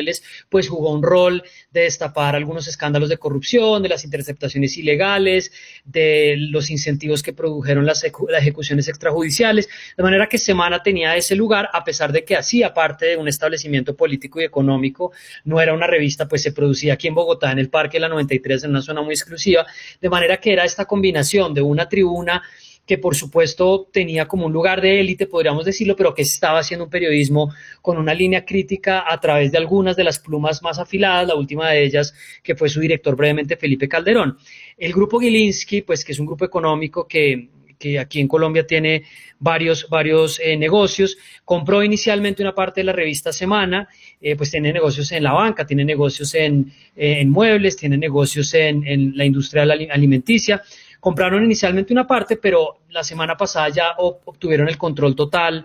pues 0.50 0.70
jugó 0.70 0.94
un 0.94 1.04
rol 1.04 1.44
de 1.72 1.82
destapar 1.82 2.36
algunos 2.36 2.68
escándalos 2.68 3.10
de 3.10 3.18
corrupción, 3.18 3.84
de 3.84 3.90
las 3.90 4.04
interceptaciones 4.04 4.78
ilegales, 4.78 5.52
de 5.84 6.36
los 6.38 6.70
incentivos 6.70 7.24
que 7.24 7.34
produjeron 7.34 7.86
las, 7.86 8.04
ejecuciones 8.04 8.88
extrajudiciales, 8.88 9.68
de 9.96 10.04
manera 10.04 10.28
que 10.28 10.38
Semana 10.38 10.84
tenía 10.84 11.16
ese 11.16 11.36
lugar, 11.36 11.70
a 11.74 11.84
pesar 11.84 12.12
de 12.12 12.24
que 12.24 12.36
hacía 12.36 12.74
parte 12.74 13.06
de 13.08 13.18
un 13.18 13.28
establecimiento 13.28 13.96
político 13.96 14.40
y 14.40 14.44
económico, 14.44 15.12
no 15.44 15.60
era 15.60 15.74
una 15.74 15.88
revista, 15.88 16.28
pues 16.28 16.42
se 16.44 16.52
producía 16.52 16.94
aquí 16.94 17.08
en 17.08 17.16
Bogotá, 17.16 17.52
en 17.52 17.60
el 17.60 17.70
Parque 17.70 17.98
de 17.98 18.02
la 18.02 18.10
93, 18.10 18.64
en 18.64 18.70
una 18.72 18.82
zona 18.82 19.02
muy 19.02 19.14
exclusiva, 19.14 19.66
de 20.00 20.10
manera 20.10 20.38
que 20.38 20.54
era 20.54 20.64
esta 20.64 20.86
combinación 20.86 21.54
de 21.54 21.62
una 21.62 21.90
tribuna 21.90 22.44
que 22.88 22.98
por 22.98 23.16
supuesto 23.16 23.88
tenía 23.92 24.28
como 24.28 24.46
un 24.46 24.54
lugar 24.54 24.82
de 24.82 25.02
élite, 25.02 25.28
podríamos 25.28 25.66
decirlo, 25.66 25.96
pero 25.96 26.16
que 26.16 26.22
estaba 26.22 26.60
haciendo 26.60 26.86
un 26.86 26.90
periodismo 26.90 27.54
con 27.82 27.98
una 27.98 28.14
línea 28.14 28.46
crítica 28.46 29.04
a 29.08 29.20
través 29.20 29.52
de 29.52 29.58
algunas 29.58 29.96
de 29.98 30.06
las 30.06 30.20
plumas 30.20 30.64
más 30.64 30.80
afiladas, 30.80 31.28
la 31.28 31.36
última 31.36 31.70
de 31.70 31.84
ellas 31.84 32.14
que 32.42 32.56
fue 32.56 32.70
su 32.70 32.80
director 32.80 33.16
brevemente 33.16 33.58
Felipe 33.58 33.90
Calderón. 33.90 34.38
El 34.78 34.94
grupo 34.94 35.20
Gilinski, 35.20 35.82
pues 35.82 36.06
que 36.06 36.14
es 36.14 36.20
un 36.20 36.26
grupo 36.26 36.46
económico 36.46 37.08
que 37.08 37.50
que 37.78 38.00
aquí 38.00 38.20
en 38.20 38.28
Colombia 38.28 38.66
tiene 38.66 39.04
varios, 39.40 39.88
varios 39.90 40.40
eh, 40.40 40.58
negocios. 40.58 41.18
Compró 41.46 41.84
inicialmente 41.84 42.42
una 42.42 42.56
parte 42.56 42.82
de 42.82 42.86
la 42.86 42.94
revista 42.94 43.32
Semana, 43.32 43.88
eh, 44.20 44.36
pues 44.36 44.52
tiene 44.52 44.74
negocios 44.74 45.12
en 45.12 45.24
la 45.24 45.34
banca, 45.34 45.66
tiene 45.66 45.86
negocios 45.86 46.34
en, 46.34 46.72
eh, 46.96 47.24
muebles, 47.26 47.78
tiene 47.78 47.98
negocios 47.98 48.54
en, 48.54 48.86
en 48.86 49.16
la 49.16 49.26
industria 49.26 49.64
alimenticia. 49.64 50.64
Compraron 51.00 51.44
inicialmente 51.44 51.94
una 51.94 52.08
parte, 52.08 52.38
pero 52.38 52.80
la 52.90 53.04
semana 53.04 53.36
pasada 53.36 53.70
ya 53.70 53.92
obtuvieron 53.98 54.68
el 54.68 54.78
control 54.78 55.16
total. 55.16 55.64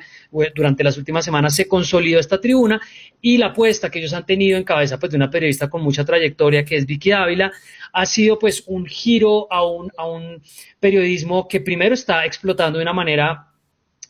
Durante 0.54 0.84
las 0.84 0.96
últimas 0.98 1.24
semanas 1.24 1.54
se 1.54 1.66
consolidó 1.66 2.18
esta 2.20 2.40
tribuna 2.40 2.80
y 3.20 3.38
la 3.38 3.46
apuesta 3.46 3.90
que 3.90 3.98
ellos 3.98 4.12
han 4.12 4.26
tenido 4.26 4.58
en 4.58 4.64
cabeza 4.64 4.98
pues, 4.98 5.10
de 5.10 5.16
una 5.16 5.30
periodista 5.30 5.70
con 5.70 5.82
mucha 5.82 6.04
trayectoria 6.04 6.64
que 6.64 6.76
es 6.76 6.86
Vicky 6.86 7.12
Ávila 7.12 7.52
ha 7.92 8.06
sido 8.06 8.38
pues 8.38 8.64
un 8.66 8.86
giro 8.86 9.52
a 9.52 9.64
un, 9.64 9.90
a 9.96 10.06
un 10.06 10.42
periodismo 10.80 11.46
que 11.46 11.60
primero 11.60 11.94
está 11.94 12.24
explotando 12.24 12.78
de 12.78 12.82
una 12.82 12.92
manera 12.92 13.51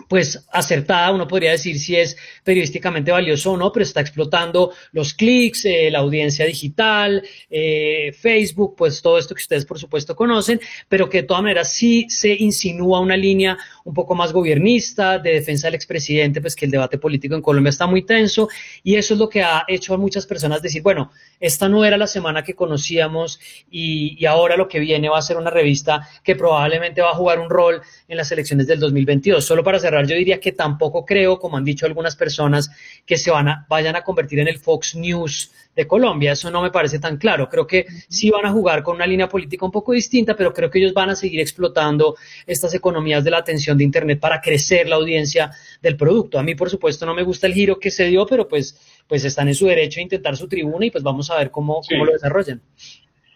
pues 0.08 0.46
acertada, 0.52 1.10
uno 1.12 1.26
podría 1.26 1.52
decir 1.52 1.78
si 1.78 1.96
es 1.96 2.16
periodísticamente 2.44 3.10
valioso 3.10 3.52
o 3.52 3.56
no, 3.56 3.72
pero 3.72 3.84
está 3.84 4.00
explotando 4.00 4.72
los 4.92 5.14
clics, 5.14 5.64
eh, 5.64 5.90
la 5.90 6.00
audiencia 6.00 6.44
digital, 6.44 7.22
eh, 7.50 8.12
Facebook, 8.18 8.74
pues 8.76 9.02
todo 9.02 9.18
esto 9.18 9.34
que 9.34 9.42
ustedes 9.42 9.64
por 9.64 9.78
supuesto 9.78 10.14
conocen, 10.14 10.60
pero 10.88 11.08
que 11.08 11.22
de 11.22 11.26
todas 11.28 11.42
maneras 11.42 11.72
sí 11.72 12.06
se 12.08 12.34
insinúa 12.34 13.00
una 13.00 13.16
línea 13.16 13.56
un 13.84 13.94
poco 13.94 14.14
más 14.14 14.32
gobernista, 14.32 15.18
de 15.18 15.34
defensa 15.34 15.66
del 15.66 15.74
expresidente, 15.74 16.40
pues 16.40 16.56
que 16.56 16.66
el 16.66 16.70
debate 16.70 16.98
político 16.98 17.34
en 17.34 17.42
Colombia 17.42 17.70
está 17.70 17.86
muy 17.86 18.02
tenso 18.02 18.48
y 18.82 18.96
eso 18.96 19.14
es 19.14 19.20
lo 19.20 19.28
que 19.28 19.42
ha 19.42 19.64
hecho 19.68 19.94
a 19.94 19.98
muchas 19.98 20.26
personas 20.26 20.62
decir, 20.62 20.82
bueno, 20.82 21.10
esta 21.40 21.68
no 21.68 21.84
era 21.84 21.96
la 21.96 22.06
semana 22.06 22.44
que 22.44 22.54
conocíamos 22.54 23.40
y, 23.70 24.16
y 24.18 24.26
ahora 24.26 24.56
lo 24.56 24.68
que 24.68 24.78
viene 24.78 25.08
va 25.08 25.18
a 25.18 25.22
ser 25.22 25.36
una 25.36 25.50
revista 25.50 26.08
que 26.22 26.36
probablemente 26.36 27.02
va 27.02 27.10
a 27.10 27.14
jugar 27.14 27.40
un 27.40 27.50
rol 27.50 27.82
en 28.08 28.16
las 28.16 28.30
elecciones 28.30 28.66
del 28.66 28.80
2022. 28.80 29.44
Solo 29.44 29.64
para 29.64 29.78
cerrar, 29.92 30.06
yo 30.06 30.16
diría 30.16 30.40
que 30.40 30.52
tampoco 30.52 31.04
creo, 31.04 31.38
como 31.38 31.56
han 31.56 31.64
dicho 31.64 31.86
algunas 31.86 32.16
personas, 32.16 32.70
que 33.04 33.16
se 33.16 33.30
van 33.30 33.48
a, 33.48 33.66
vayan 33.68 33.96
a 33.96 34.02
convertir 34.02 34.38
en 34.38 34.48
el 34.48 34.58
Fox 34.58 34.94
News 34.94 35.52
de 35.74 35.86
Colombia. 35.86 36.32
Eso 36.32 36.50
no 36.50 36.62
me 36.62 36.70
parece 36.70 36.98
tan 36.98 37.16
claro. 37.16 37.48
Creo 37.48 37.66
que 37.66 37.86
sí 38.08 38.30
van 38.30 38.46
a 38.46 38.52
jugar 38.52 38.82
con 38.82 38.96
una 38.96 39.06
línea 39.06 39.28
política 39.28 39.64
un 39.64 39.72
poco 39.72 39.92
distinta, 39.92 40.34
pero 40.36 40.52
creo 40.52 40.70
que 40.70 40.78
ellos 40.78 40.92
van 40.92 41.10
a 41.10 41.16
seguir 41.16 41.40
explotando 41.40 42.16
estas 42.46 42.74
economías 42.74 43.24
de 43.24 43.30
la 43.30 43.38
atención 43.38 43.76
de 43.78 43.84
Internet 43.84 44.20
para 44.20 44.40
crecer 44.40 44.88
la 44.88 44.96
audiencia 44.96 45.50
del 45.80 45.96
producto. 45.96 46.38
A 46.38 46.42
mí, 46.42 46.54
por 46.54 46.70
supuesto, 46.70 47.06
no 47.06 47.14
me 47.14 47.22
gusta 47.22 47.46
el 47.46 47.54
giro 47.54 47.78
que 47.78 47.90
se 47.90 48.04
dio, 48.04 48.26
pero 48.26 48.48
pues, 48.48 48.78
pues 49.06 49.24
están 49.24 49.48
en 49.48 49.54
su 49.54 49.66
derecho 49.66 50.00
a 50.00 50.02
intentar 50.02 50.36
su 50.36 50.48
tribuna 50.48 50.86
y 50.86 50.90
pues 50.90 51.04
vamos 51.04 51.30
a 51.30 51.36
ver 51.36 51.50
cómo, 51.50 51.80
cómo 51.88 52.04
lo 52.04 52.12
desarrollan. 52.12 52.62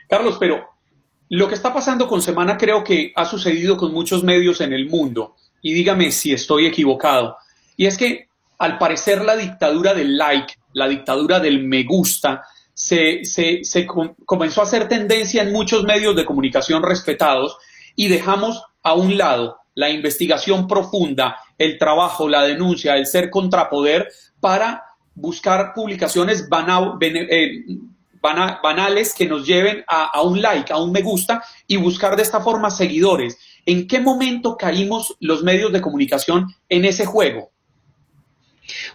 Carlos, 0.09 0.37
pero 0.39 0.77
lo 1.29 1.49
que 1.49 1.55
está 1.55 1.73
pasando 1.73 2.07
con 2.07 2.23
Semana 2.23 2.57
creo 2.57 2.85
que 2.85 3.13
ha 3.17 3.25
sucedido 3.25 3.77
con 3.77 3.93
muchos 3.93 4.23
medios 4.23 4.61
en 4.61 4.73
el 4.73 4.89
mundo. 4.89 5.35
Y 5.67 5.73
dígame 5.73 6.13
si 6.13 6.33
estoy 6.33 6.67
equivocado. 6.67 7.39
Y 7.77 7.87
es 7.87 7.99
que 7.99 8.29
al 8.57 8.79
parecer 8.79 9.25
la 9.25 9.35
dictadura 9.35 9.95
del 9.95 10.17
like, 10.17 10.55
la 10.75 10.87
dictadura 10.87 11.41
del 11.41 11.65
me 11.65 11.83
gusta, 11.83 12.45
se, 12.73 13.25
comenzó 14.25 14.61
a 14.61 14.65
hacer 14.65 14.87
tendencia 14.87 15.43
en 15.43 15.51
muchos 15.51 15.83
medios 15.83 16.15
de 16.15 16.25
comunicación 16.25 16.85
respetados 16.85 17.59
y 17.97 18.07
dejamos 18.07 18.63
a 18.85 18.95
un 18.95 19.19
lado 19.19 19.59
la 19.75 19.91
investigación 19.91 20.69
profunda, 20.69 21.37
el 21.59 21.79
trabajo, 21.79 22.29
la 22.29 22.45
denuncia, 22.45 22.95
el 22.95 23.07
ser 23.09 23.29
contrapoder 23.29 24.07
para 24.39 24.85
buscar 25.17 25.73
publicaciones 25.75 26.49
eh, 27.01 27.65
banales 28.23 29.15
que 29.15 29.27
nos 29.27 29.45
lleven 29.45 29.85
a, 29.89 30.23
un 30.23 30.41
like, 30.41 30.73
a 30.73 30.77
un 30.77 30.93
me 30.93 31.03
gusta 31.03 31.43
y 31.67 31.77
buscar 31.77 32.15
de 32.15 32.23
esta 32.23 32.41
forma 32.41 32.71
seguidores. 32.71 33.37
¿En 33.67 33.89
qué 33.89 34.01
momento 34.01 34.57
caímos 34.57 35.17
los 35.21 35.43
medios 35.43 35.73
de 35.73 35.81
comunicación 35.81 36.47
en 36.69 36.85
ese 36.85 37.05
juego? 37.05 37.51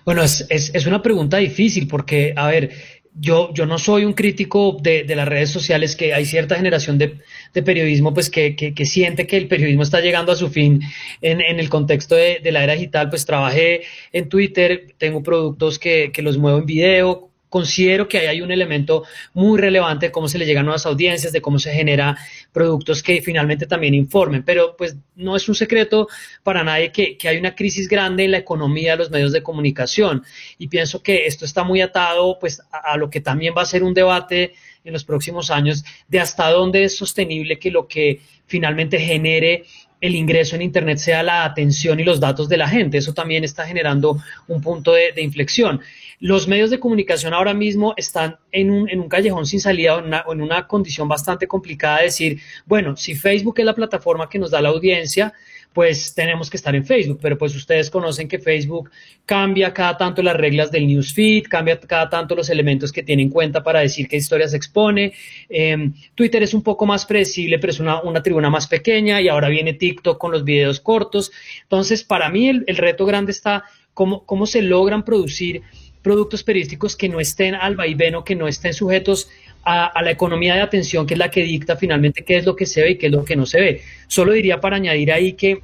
Bueno, 0.05 0.23
es, 0.23 0.45
es, 0.49 0.86
una 0.86 1.01
pregunta 1.01 1.38
difícil 1.38 1.88
porque, 1.88 2.34
a 2.36 2.47
ver, 2.47 2.71
yo, 3.13 3.53
yo 3.53 3.65
no 3.65 3.77
soy 3.77 4.05
un 4.05 4.13
crítico 4.13 4.77
de, 4.81 5.05
las 5.15 5.27
redes 5.27 5.49
sociales, 5.49 5.95
que 5.95 6.13
hay 6.13 6.25
cierta 6.25 6.55
generación 6.55 6.97
de, 6.97 7.19
periodismo 7.53 8.13
pues 8.13 8.29
que, 8.29 8.55
que, 8.55 8.86
siente 8.86 9.27
que 9.27 9.38
el 9.38 9.47
periodismo 9.47 9.84
está 9.84 9.99
llegando 9.99 10.31
a 10.31 10.36
su 10.36 10.49
fin 10.49 10.81
en, 11.21 11.41
en 11.41 11.60
el 11.60 11.69
contexto 11.69 12.15
de, 12.15 12.39
de, 12.41 12.51
la 12.51 12.63
era 12.63 12.73
digital, 12.73 13.10
pues 13.10 13.25
trabajé 13.25 13.81
en 14.13 14.29
Twitter, 14.29 14.93
tengo 14.97 15.21
productos 15.23 15.79
que, 15.79 16.12
que 16.13 16.21
los 16.21 16.38
muevo 16.38 16.60
en 16.60 16.65
video, 16.65 17.31
considero 17.52 18.08
que 18.08 18.18
ahí 18.18 18.28
hay 18.28 18.42
un 18.42 18.50
elemento 18.50 19.04
muy 19.34 19.60
relevante 19.60 20.06
de 20.06 20.12
cómo 20.14 20.30
se 20.30 20.38
le 20.38 20.46
llegan 20.46 20.64
nuevas 20.64 20.86
audiencias, 20.86 21.34
de 21.34 21.42
cómo 21.42 21.60
se 21.60 21.74
genera 21.74 22.18
productos 22.54 23.04
que 23.04 23.22
finalmente 23.22 23.68
también 23.68 23.94
informen. 23.94 24.44
Pero 24.44 24.78
pues 24.78 24.96
no 25.18 25.36
es 25.36 25.50
un 25.50 25.56
secreto 25.56 26.08
para 26.44 26.64
nadie 26.64 26.94
que, 26.94 27.18
hay 27.28 27.38
una 27.38 27.54
crisis 27.54 27.90
grande 27.90 28.24
en 28.24 28.32
la 28.32 28.38
economía 28.38 28.94
de 28.94 29.00
los 29.00 29.12
medios 29.12 29.34
de 29.34 29.44
comunicación. 29.44 30.24
Y 30.58 30.70
pienso 30.70 31.04
que 31.04 31.26
esto 31.26 31.44
está 31.44 31.66
muy 31.66 31.82
atado 31.82 32.40
pues 32.40 32.62
a, 32.72 32.94
a 32.94 32.98
lo 32.98 33.10
que 33.10 33.20
también 33.20 33.54
va 33.56 33.64
a 33.64 33.66
ser 33.66 33.84
un 33.84 33.94
debate 33.94 34.54
en 34.86 34.94
los 34.94 35.04
próximos 35.04 35.52
años 35.52 35.84
de 36.08 36.22
hasta 36.22 36.50
dónde 36.50 36.86
es 36.86 36.96
sostenible 36.96 37.60
que 37.60 37.70
lo 37.70 37.86
que 37.86 38.22
finalmente 38.48 38.98
genere 38.98 39.66
el 40.02 40.16
ingreso 40.16 40.56
en 40.56 40.64
Internet 40.64 40.98
sea 40.98 41.22
la 41.22 41.46
atención 41.46 42.00
y 42.00 42.04
los 42.04 42.20
datos 42.20 42.50
de 42.50 42.58
la 42.58 42.68
gente. 42.68 42.98
Eso 42.98 43.14
también 43.14 43.44
está 43.44 43.66
generando 43.66 44.18
un 44.48 44.62
punto 44.62 44.94
de, 44.94 45.14
inflexión. 45.22 45.80
Los 46.21 46.47
medios 46.47 46.69
de 46.69 46.79
comunicación 46.79 47.34
ahora 47.34 47.53
mismo 47.53 47.95
están 47.97 48.38
en 48.51 48.69
un, 48.69 48.88
en 48.88 48.99
un 48.99 49.10
callejón 49.10 49.47
sin 49.47 49.60
salida, 49.60 49.97
en 49.97 50.05
una, 50.05 50.23
en 50.31 50.41
una 50.41 50.67
condición 50.67 51.07
bastante 51.07 51.47
complicada 51.47 51.97
de 51.97 52.03
decir, 52.05 52.39
bueno, 52.65 52.95
si 52.95 53.15
Facebook 53.15 53.55
es 53.57 53.65
la 53.65 53.73
plataforma 53.73 54.29
que 54.29 54.38
nos 54.38 54.51
da 54.51 54.62
la 54.62 54.69
audiencia, 54.69 55.34
pues 55.73 56.13
tenemos 56.13 56.49
que 56.49 56.57
estar 56.57 56.75
en 56.75 56.86
Facebook. 56.86 57.19
Pero 57.21 57.38
pues 57.38 57.55
ustedes 57.55 57.89
conocen 57.89 58.27
que 58.27 58.39
Facebook 58.39 58.91
cambia 59.25 59.73
cada 59.73 59.97
tanto 59.97 60.21
las 60.21 60.36
reglas 60.36 60.71
del 60.71 60.88
newsfeed, 60.88 61.45
cambia 61.49 61.79
cada 61.79 62.10
tanto 62.10 62.36
los 62.36 62.49
elementos 62.49 62.91
que 62.91 63.03
tiene 63.03 63.23
en 63.23 63.29
cuenta 63.29 63.63
para 63.63 63.79
decir 63.79 64.07
qué 64.07 64.17
historia 64.17 64.47
se 64.47 64.57
expone. 64.57 65.13
Em, 65.49 65.93
Twitter 66.15 66.43
es 66.43 66.53
un 66.53 66.62
poco 66.62 66.86
más 66.86 67.05
predecible, 67.05 67.60
pero 67.60 67.71
es 67.71 67.79
una, 67.79 68.01
tribuna 68.21 68.49
más 68.49 68.67
pequeña 68.67 69.21
y 69.21 69.27
ahora 69.27 69.49
viene 69.49 69.73
TikTok 69.73 70.17
con 70.17 70.31
los 70.31 70.43
videos 70.43 70.79
cortos. 70.79 71.31
Entonces, 71.63 72.03
para 72.03 72.29
mí 72.29 72.49
el, 72.49 72.77
reto 72.77 73.05
grande 73.05 73.31
está 73.31 73.63
cómo, 73.93 74.25
cómo 74.25 74.45
se 74.45 74.62
logran 74.62 75.03
producir 75.03 75.63
productos 76.02 76.44
periodísticos 76.44 76.96
que 76.96 77.10
no 77.10 77.20
estén 77.20 77.56
al 77.56 77.76
vaivén 77.76 78.16
o 78.16 78.24
que 78.24 78.36
no 78.36 78.48
estén 78.48 78.74
sujetos 78.74 79.30
a, 79.64 80.02
la 80.02 80.12
economía 80.12 80.56
de 80.56 80.62
atención, 80.62 81.06
que 81.06 81.14
es 81.14 81.18
la 81.20 81.30
que 81.30 81.44
dicta 81.44 81.76
finalmente 81.76 82.24
qué 82.24 82.38
es 82.38 82.46
lo 82.46 82.56
que 82.56 82.66
se 82.66 82.82
ve 82.82 82.92
y 82.92 82.98
qué 82.98 83.08
es 83.08 83.12
lo 83.12 83.24
que 83.24 83.36
no 83.36 83.46
se 83.46 83.60
ve. 83.60 83.82
Solo 84.08 84.32
diría 84.34 84.60
para 84.60 84.78
añadir 84.78 85.12
ahí 85.12 85.34
que 85.34 85.62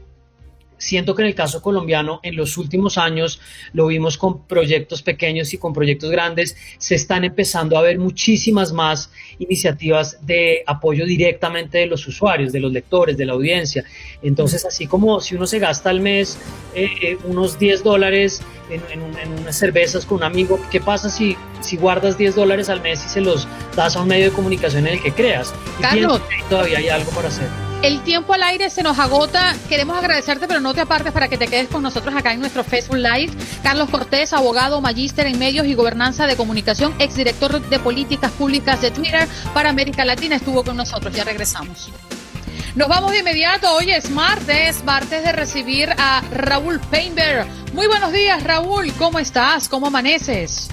Siento 0.78 1.16
que 1.16 1.24
en 1.24 1.30
el 1.30 1.36
caso 1.36 1.62
colombiano, 1.62 2.20
en 2.24 2.36
los 2.36 2.58
últimos 2.58 2.98
años, 2.98 3.40
lo 3.74 3.88
vimos 3.88 4.18
con 4.18 4.46
proyectos 4.46 5.02
pequeños 5.02 5.54
y 5.54 5.58
con 5.58 5.74
proyectos 5.74 6.12
grandes, 6.12 6.56
se 6.78 6.96
están 6.96 7.24
empezando 7.24 7.78
a 7.78 7.82
ver 7.82 7.98
muchísimas 7.98 8.74
más 8.74 9.12
iniciativas 9.40 10.26
de 10.26 10.64
apoyo 10.66 11.06
directamente 11.06 11.80
de 11.80 11.88
los 11.88 12.08
usuarios, 12.08 12.52
de 12.52 12.60
los 12.60 12.72
lectores, 12.72 13.18
de 13.18 13.26
la 13.26 13.34
audiencia. 13.34 13.84
Entonces, 14.22 14.66
así 14.66 14.88
como 14.88 15.20
si 15.20 15.36
uno 15.36 15.48
se 15.48 15.60
gasta 15.60 15.90
al 15.90 16.00
mes 16.00 16.38
eh, 16.76 16.90
eh, 17.02 17.18
unos 17.26 17.58
10 17.58 17.84
dólares 17.84 18.42
en, 18.70 19.02
unas 19.40 19.58
cervezas 19.58 20.06
con 20.06 20.18
un 20.18 20.24
amigo, 20.24 20.60
¿qué 20.72 20.80
pasa 20.80 21.10
si, 21.10 21.36
si 21.62 21.78
guardas 21.78 22.18
10 22.18 22.36
dólares 22.36 22.70
al 22.70 22.82
mes 22.82 23.04
y 23.06 23.10
se 23.10 23.22
los 23.22 23.48
das 23.76 23.96
a 23.96 24.02
un 24.02 24.08
medio 24.08 24.26
de 24.26 24.32
comunicación 24.32 24.88
en 24.88 24.94
el 24.94 25.02
que 25.02 25.12
creas? 25.12 25.54
Y 25.80 25.82
Carlos, 25.82 26.22
todavía 26.50 26.78
hay 26.80 26.90
algo 26.90 27.12
por 27.12 27.26
hacer. 27.26 27.67
El 27.84 28.02
tiempo 28.04 28.34
al 28.34 28.44
aire 28.44 28.70
se 28.70 28.82
nos 28.82 28.98
agota. 28.98 29.56
Queremos 29.70 29.98
agradecerte, 29.98 30.48
pero 30.48 30.60
no 30.60 30.74
te 30.74 30.82
apartes 30.82 31.14
para 31.14 31.28
que 31.28 31.38
te 31.38 31.48
quedes 31.48 31.68
con 31.68 31.84
nosotros 31.84 32.16
acá 32.16 32.34
en 32.34 32.40
nuestro 32.40 32.64
Facebook 32.64 32.98
Live. 32.98 33.32
Carlos 33.62 33.90
Cortés, 33.90 34.34
abogado, 34.34 34.82
magíster 34.82 35.28
en 35.28 35.38
medios 35.38 35.68
y 35.68 35.76
gobernanza 35.76 36.26
de 36.26 36.36
comunicación, 36.36 36.96
exdirector 37.00 37.62
de 37.62 37.80
políticas 37.80 38.32
públicas 38.32 38.82
de 38.82 38.92
Twitter 38.92 39.28
para 39.54 39.70
América 39.70 40.04
Latina, 40.06 40.36
estuvo 40.38 40.64
con 40.64 40.76
nosotros. 40.76 41.14
Ya 41.14 41.24
regresamos. 41.24 41.90
Nos 42.76 42.88
vamos 42.88 43.12
de 43.12 43.20
inmediato. 43.20 43.74
Hoy 43.76 43.92
es 43.92 44.10
martes, 44.10 44.84
martes 44.84 45.24
de 45.24 45.32
recibir 45.32 45.90
a 45.98 46.22
Raúl 46.32 46.80
Painter. 46.80 47.46
Muy 47.74 47.88
buenos 47.88 48.12
días, 48.12 48.44
Raúl. 48.44 48.92
¿Cómo 48.94 49.20
estás? 49.20 49.70
¿Cómo 49.70 49.88
amaneces? 49.88 50.70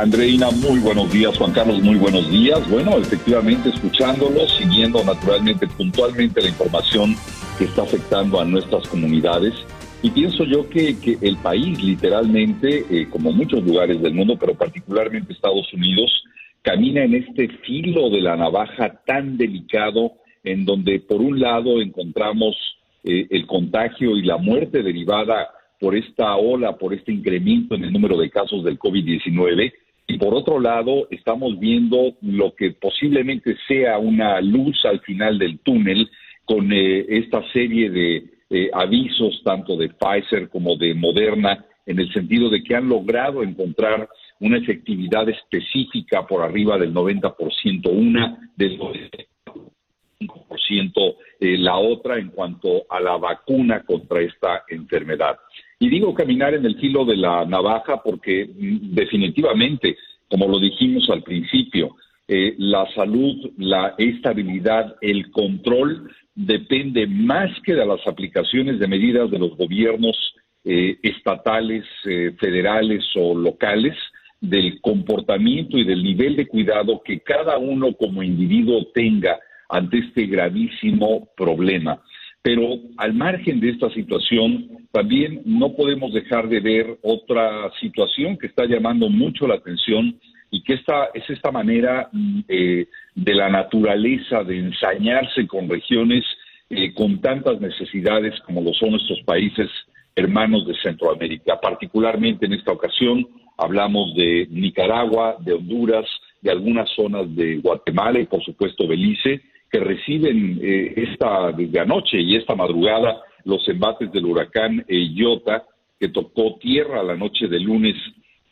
Andreina, 0.00 0.50
muy 0.50 0.80
buenos 0.80 1.12
días. 1.12 1.36
Juan 1.36 1.52
Carlos, 1.52 1.82
muy 1.82 1.96
buenos 1.96 2.30
días. 2.30 2.68
Bueno, 2.70 2.96
efectivamente, 2.96 3.68
escuchándolo, 3.68 4.48
siguiendo 4.48 5.04
naturalmente, 5.04 5.66
puntualmente 5.66 6.40
la 6.40 6.48
información 6.48 7.14
que 7.58 7.64
está 7.64 7.82
afectando 7.82 8.40
a 8.40 8.44
nuestras 8.46 8.88
comunidades. 8.88 9.52
Y 10.00 10.10
pienso 10.10 10.44
yo 10.44 10.68
que, 10.70 10.96
el 11.20 11.36
país, 11.36 11.82
literalmente, 11.84 12.86
eh, 12.90 13.06
como 13.10 13.32
muchos 13.32 13.62
lugares 13.64 14.00
del 14.00 14.14
mundo, 14.14 14.38
pero 14.40 14.54
particularmente 14.54 15.34
Estados 15.34 15.70
Unidos, 15.74 16.24
camina 16.62 17.04
en 17.04 17.14
este 17.14 17.48
filo 17.48 18.08
de 18.08 18.22
la 18.22 18.34
navaja 18.34 19.02
tan 19.04 19.36
delicado, 19.36 20.12
en 20.42 20.64
donde 20.64 21.00
por 21.00 21.20
un 21.20 21.38
lado 21.38 21.82
encontramos 21.82 22.56
eh, 23.04 23.26
el 23.28 23.46
contagio 23.46 24.16
y 24.16 24.22
la 24.22 24.38
muerte 24.38 24.82
derivada 24.82 25.50
por 25.78 25.96
esta 25.96 26.36
ola, 26.36 26.78
por 26.78 26.94
este 26.94 27.12
incremento 27.12 27.74
en 27.74 27.84
el 27.84 27.92
número 27.92 28.16
de 28.16 28.30
casos 28.30 28.64
del 28.64 28.78
COVID-19. 28.78 29.72
Y 30.06 30.18
por 30.18 30.34
otro 30.34 30.60
lado, 30.60 31.08
estamos 31.10 31.58
viendo 31.58 32.14
lo 32.22 32.54
que 32.54 32.72
posiblemente 32.72 33.56
sea 33.66 33.98
una 33.98 34.40
luz 34.40 34.84
al 34.84 35.00
final 35.00 35.38
del 35.38 35.58
túnel 35.60 36.08
con 36.44 36.72
eh, 36.72 37.06
esta 37.08 37.42
serie 37.52 37.90
de 37.90 38.24
eh, 38.50 38.70
avisos 38.72 39.42
tanto 39.44 39.76
de 39.76 39.88
Pfizer 39.88 40.48
como 40.48 40.76
de 40.76 40.94
Moderna 40.94 41.64
en 41.86 41.98
el 41.98 42.12
sentido 42.12 42.50
de 42.50 42.62
que 42.62 42.76
han 42.76 42.88
logrado 42.88 43.42
encontrar 43.42 44.08
una 44.40 44.58
efectividad 44.58 45.28
específica 45.28 46.26
por 46.26 46.42
arriba 46.42 46.76
del 46.76 46.92
90%, 46.92 47.90
una 47.90 48.50
del 48.56 48.78
95% 48.78 51.16
eh, 51.40 51.58
la 51.58 51.76
otra 51.76 52.18
en 52.18 52.28
cuanto 52.28 52.84
a 52.88 53.00
la 53.00 53.16
vacuna 53.16 53.82
contra 53.84 54.20
esta 54.20 54.64
enfermedad. 54.68 55.38
Y 55.82 55.88
digo 55.88 56.14
caminar 56.14 56.54
en 56.54 56.64
el 56.64 56.76
filo 56.78 57.04
de 57.04 57.16
la 57.16 57.44
navaja 57.44 58.00
porque 58.04 58.46
mm, 58.46 58.94
definitivamente, 58.94 59.96
como 60.30 60.46
lo 60.46 60.60
dijimos 60.60 61.10
al 61.10 61.24
principio, 61.24 61.96
eh, 62.28 62.54
la 62.56 62.86
salud, 62.94 63.50
la 63.58 63.96
estabilidad, 63.98 64.94
el 65.00 65.32
control 65.32 66.08
depende 66.36 67.08
más 67.08 67.50
que 67.64 67.74
de 67.74 67.84
las 67.84 68.06
aplicaciones 68.06 68.78
de 68.78 68.86
medidas 68.86 69.28
de 69.28 69.40
los 69.40 69.56
gobiernos 69.56 70.16
eh, 70.64 70.98
estatales, 71.02 71.84
eh, 72.04 72.30
federales 72.38 73.02
o 73.16 73.34
locales, 73.34 73.96
del 74.40 74.80
comportamiento 74.80 75.78
y 75.78 75.84
del 75.84 76.04
nivel 76.04 76.36
de 76.36 76.46
cuidado 76.46 77.02
que 77.04 77.18
cada 77.22 77.58
uno 77.58 77.92
como 77.94 78.22
individuo 78.22 78.86
tenga 78.94 79.40
ante 79.68 79.98
este 79.98 80.26
gravísimo 80.26 81.28
problema. 81.36 82.00
Pero 82.42 82.78
al 82.96 83.14
margen 83.14 83.60
de 83.60 83.70
esta 83.70 83.88
situación, 83.90 84.68
también 84.90 85.42
no 85.44 85.74
podemos 85.74 86.12
dejar 86.12 86.48
de 86.48 86.60
ver 86.60 86.98
otra 87.02 87.70
situación 87.80 88.36
que 88.36 88.48
está 88.48 88.66
llamando 88.66 89.08
mucho 89.08 89.46
la 89.46 89.54
atención 89.54 90.18
y 90.50 90.62
que 90.64 90.74
esta, 90.74 91.06
es 91.14 91.28
esta 91.30 91.50
manera 91.50 92.08
mm, 92.12 92.40
eh, 92.48 92.86
de 93.14 93.34
la 93.34 93.48
naturaleza 93.48 94.42
de 94.44 94.58
ensañarse 94.58 95.46
con 95.46 95.68
regiones 95.68 96.24
eh, 96.68 96.92
con 96.94 97.20
tantas 97.20 97.60
necesidades 97.60 98.38
como 98.46 98.60
lo 98.60 98.72
son 98.72 98.92
nuestros 98.92 99.20
países 99.22 99.68
hermanos 100.16 100.66
de 100.66 100.74
Centroamérica. 100.82 101.60
Particularmente 101.60 102.46
en 102.46 102.54
esta 102.54 102.72
ocasión 102.72 103.26
hablamos 103.56 104.14
de 104.14 104.46
Nicaragua, 104.50 105.36
de 105.40 105.52
Honduras, 105.52 106.06
de 106.40 106.50
algunas 106.50 106.90
zonas 106.96 107.34
de 107.36 107.58
Guatemala 107.58 108.20
y 108.20 108.26
por 108.26 108.42
supuesto 108.42 108.88
Belice, 108.88 109.42
que 109.72 109.80
reciben 109.80 110.60
eh, 110.62 110.92
esta 110.96 111.50
desde 111.52 111.80
anoche 111.80 112.20
y 112.20 112.36
esta 112.36 112.54
madrugada 112.54 113.22
los 113.44 113.66
embates 113.68 114.12
del 114.12 114.26
huracán 114.26 114.84
Iota, 114.86 115.64
que 115.98 116.08
tocó 116.08 116.58
tierra 116.60 117.02
la 117.02 117.16
noche 117.16 117.48
de 117.48 117.58
lunes 117.58 117.96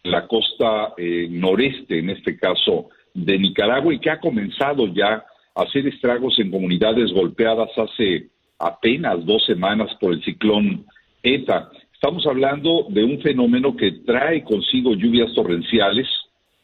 la 0.03 0.27
costa 0.27 0.95
eh, 0.97 1.29
noreste, 1.31 1.99
en 1.99 2.11
este 2.11 2.39
caso 2.39 2.89
de 3.13 3.39
Nicaragua, 3.39 3.93
y 3.93 4.01
que 4.01 4.11
ha 4.11 4.19
comenzado 4.19 4.87
ya 4.87 5.25
a 5.55 5.63
hacer 5.63 5.87
estragos 5.87 6.39
en 6.39 6.51
comunidades 6.51 7.13
golpeadas 7.13 7.71
hace 7.77 8.29
apenas 8.59 9.25
dos 9.27 9.45
semanas 9.45 9.91
por 10.01 10.15
el 10.15 10.23
ciclón 10.25 10.87
ETA. 11.23 11.71
Estamos 11.93 12.27
hablando 12.27 12.87
de 12.89 13.05
un 13.05 13.21
fenómeno 13.21 13.77
que 13.77 13.93
trae 14.07 14.43
consigo 14.43 14.95
lluvias 14.95 15.35
torrenciales, 15.35 16.07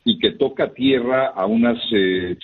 y 0.06 0.20
que 0.20 0.30
toca 0.30 0.72
tierra 0.72 1.32
a 1.34 1.46
unas 1.46 1.78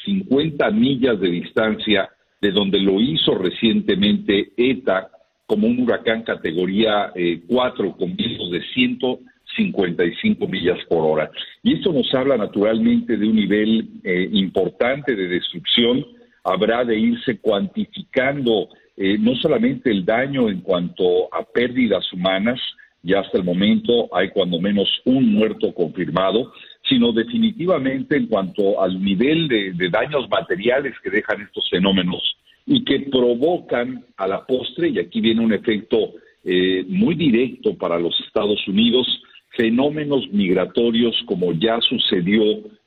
50 0.05 0.67
eh, 0.67 0.73
millas 0.73 1.21
de 1.21 1.29
distancia 1.29 2.11
de 2.41 2.51
donde 2.51 2.81
lo 2.81 3.01
hizo 3.01 3.37
recientemente 3.39 4.51
ETA 4.57 5.09
como 5.47 5.69
un 5.69 5.81
huracán 5.81 6.25
categoría 6.25 7.13
4 7.47 7.87
eh, 7.87 7.95
con 7.97 8.17
vientos 8.17 8.51
de 8.51 8.65
155 8.75 10.49
millas 10.49 10.79
por 10.89 11.05
hora. 11.05 11.31
Y 11.63 11.75
esto 11.75 11.93
nos 11.93 12.13
habla 12.13 12.37
naturalmente 12.37 13.17
de 13.17 13.29
un 13.29 13.37
nivel 13.37 13.89
eh, 14.03 14.29
importante 14.33 15.15
de 15.15 15.29
destrucción. 15.29 16.05
Habrá 16.43 16.85
de 16.85 16.99
irse 16.99 17.39
cuantificando 17.39 18.69
no 18.97 19.35
solamente 19.37 19.91
el 19.91 20.05
daño 20.05 20.49
en 20.49 20.61
cuanto 20.61 21.33
a 21.33 21.45
pérdidas 21.45 22.13
humanas, 22.13 22.61
ya 23.03 23.21
hasta 23.21 23.39
el 23.39 23.45
momento 23.45 24.15
hay 24.15 24.31
cuando 24.31 24.61
menos 24.61 24.89
un 25.05 25.33
muerto 25.33 25.73
confirmado, 25.75 26.53
sino 26.93 27.11
definitivamente 27.11 28.19
en 28.19 28.27
cuanto 28.27 28.83
al 28.83 29.03
nivel 29.03 29.49
de, 29.49 29.89
daños 29.89 30.29
materiales 30.29 30.95
que 31.03 31.09
dejan 31.09 31.41
estos 31.41 31.67
fenómenos 31.71 32.37
y 32.67 32.85
que 32.85 33.01
provocan 33.11 34.05
a 34.19 34.29
la 34.29 34.45
postre, 34.45 34.91
y 34.91 34.99
aquí 34.99 35.23
viene 35.23 35.41
un 35.41 35.55
efecto 35.55 36.13
eh, 36.45 36.85
muy 36.87 37.15
directo 37.15 37.79
para 37.79 37.99
los 37.99 38.15
Estados 38.27 38.69
Unidos, 38.69 39.07
fenómenos 39.57 40.31
migratorios 40.33 41.17
como 41.25 41.55
ya 41.55 41.81
sucedió 41.81 42.43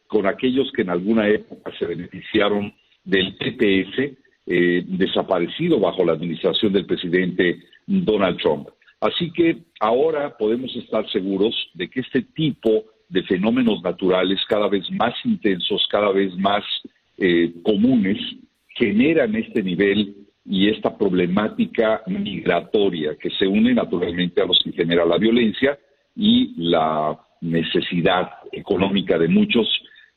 con 0.06 0.28
aquellos 0.28 0.72
que 0.72 0.84
en 0.84 0.92
alguna 0.92 1.28
época 1.28 1.72
se 1.80 1.88
beneficiaron 1.88 2.72
del 3.04 3.36
TPS, 3.40 4.18
eh, 4.46 4.84
desaparecido 4.86 5.80
bajo 5.80 6.06
la 6.06 6.14
administración 6.14 6.72
del 6.74 6.86
presidente 6.86 7.60
Donald 7.88 8.38
Trump. 8.38 8.68
Así 9.02 9.32
que 9.32 9.58
ahora 9.80 10.38
podemos 10.38 10.76
estar 10.76 11.10
seguros 11.10 11.56
de 11.74 11.90
que 11.90 12.02
este 12.02 12.22
tipo 12.22 12.84
de 13.16 13.24
fenómenos 13.24 13.82
naturales 13.82 14.42
cada 14.50 14.68
vez 14.68 14.84
más 14.92 15.14
intensos, 15.24 15.88
cada 15.90 16.12
vez 16.12 16.36
más 16.38 16.64
eh, 17.18 17.54
comunes, 17.64 18.18
generan 18.68 19.34
este 19.36 19.64
nivel 19.64 20.16
y 20.46 20.68
esta 20.70 20.98
problemática 20.98 22.02
migratoria 22.08 23.16
que 23.16 23.30
se 23.30 23.48
une 23.48 23.74
naturalmente 23.74 24.42
a 24.42 24.46
los 24.46 24.60
que 24.62 24.74
genera 24.74 25.06
la 25.06 25.18
violencia 25.18 25.80
y 26.14 26.54
la 26.58 27.18
necesidad 27.40 28.32
económica 28.52 29.18
de 29.18 29.30
muchos 29.30 29.66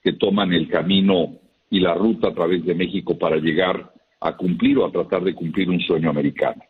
que 0.02 0.14
toman 0.14 0.52
el 0.52 0.68
camino 0.68 1.36
y 1.70 1.78
la 1.78 1.94
ruta 1.94 2.28
a 2.28 2.34
través 2.34 2.64
de 2.64 2.74
México 2.74 3.16
para 3.16 3.36
llegar 3.36 3.92
a 4.20 4.36
cumplir 4.36 4.76
o 4.78 4.86
a 4.86 4.90
tratar 4.90 5.22
de 5.22 5.34
cumplir 5.34 5.70
un 5.70 5.80
sueño 5.80 6.10
americano. 6.10 6.62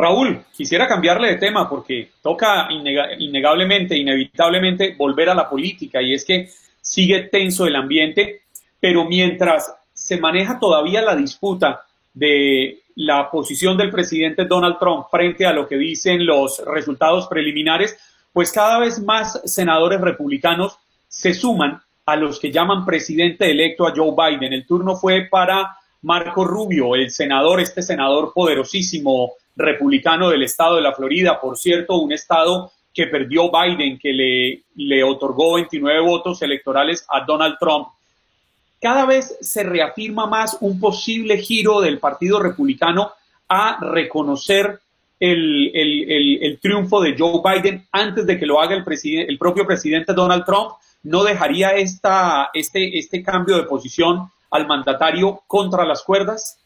Raúl, 0.00 0.44
quisiera 0.56 0.86
cambiarle 0.86 1.30
de 1.30 1.36
tema 1.38 1.68
porque 1.68 2.12
toca 2.22 2.68
innegablemente, 2.70 3.96
inevitablemente 3.96 4.94
volver 4.96 5.28
a 5.28 5.34
la 5.34 5.50
política 5.50 6.00
y 6.00 6.14
es 6.14 6.24
que 6.24 6.48
sigue 6.80 7.22
tenso 7.24 7.66
el 7.66 7.74
ambiente, 7.74 8.42
pero 8.78 9.04
mientras 9.06 9.74
se 9.92 10.20
maneja 10.20 10.60
todavía 10.60 11.02
la 11.02 11.16
disputa 11.16 11.84
de 12.14 12.82
la 12.94 13.28
posición 13.28 13.76
del 13.76 13.90
presidente 13.90 14.44
Donald 14.44 14.78
Trump 14.78 15.06
frente 15.10 15.44
a 15.46 15.52
lo 15.52 15.66
que 15.66 15.76
dicen 15.76 16.24
los 16.24 16.62
resultados 16.64 17.26
preliminares, 17.26 17.98
pues 18.32 18.52
cada 18.52 18.78
vez 18.78 19.02
más 19.02 19.40
senadores 19.46 20.00
republicanos 20.00 20.78
se 21.08 21.34
suman 21.34 21.82
a 22.06 22.14
los 22.14 22.38
que 22.38 22.52
llaman 22.52 22.86
presidente 22.86 23.50
electo 23.50 23.84
a 23.84 23.92
Joe 23.94 24.14
Biden. 24.16 24.52
El 24.52 24.64
turno 24.64 24.94
fue 24.94 25.26
para 25.28 25.76
Marco 26.02 26.44
Rubio, 26.44 26.94
el 26.94 27.10
senador, 27.10 27.60
este 27.60 27.82
senador 27.82 28.32
poderosísimo 28.32 29.32
republicano 29.58 30.30
del 30.30 30.44
estado 30.44 30.76
de 30.76 30.82
la 30.82 30.94
Florida, 30.94 31.40
por 31.40 31.58
cierto, 31.58 31.96
un 31.96 32.12
estado 32.12 32.72
que 32.94 33.06
perdió 33.06 33.50
Biden, 33.50 33.98
que 33.98 34.12
le, 34.12 34.62
le 34.76 35.04
otorgó 35.04 35.54
29 35.54 36.00
votos 36.00 36.40
electorales 36.42 37.04
a 37.08 37.24
Donald 37.24 37.56
Trump. 37.60 37.88
Cada 38.80 39.04
vez 39.04 39.36
se 39.40 39.64
reafirma 39.64 40.26
más 40.26 40.56
un 40.60 40.80
posible 40.80 41.38
giro 41.38 41.80
del 41.80 41.98
Partido 41.98 42.40
Republicano 42.40 43.12
a 43.48 43.78
reconocer 43.80 44.80
el, 45.20 45.70
el, 45.74 46.58
triunfo 46.60 47.00
de 47.00 47.16
Joe 47.18 47.40
Biden 47.44 47.86
antes 47.90 48.24
de 48.24 48.38
que 48.38 48.46
lo 48.46 48.60
haga 48.60 48.76
el, 48.76 48.84
el 49.04 49.38
propio 49.38 49.66
presidente 49.66 50.12
Donald 50.12 50.44
Trump. 50.44 50.72
No 51.02 51.24
dejaría 51.24 51.70
esta, 51.70 52.50
este, 52.54 52.98
este 52.98 53.22
cambio 53.22 53.56
de 53.56 53.64
posición 53.64 54.30
al 54.50 54.66
mandatario 54.66 55.42
contra 55.46 55.84
las 55.84 56.02
cuerdas? 56.02 56.58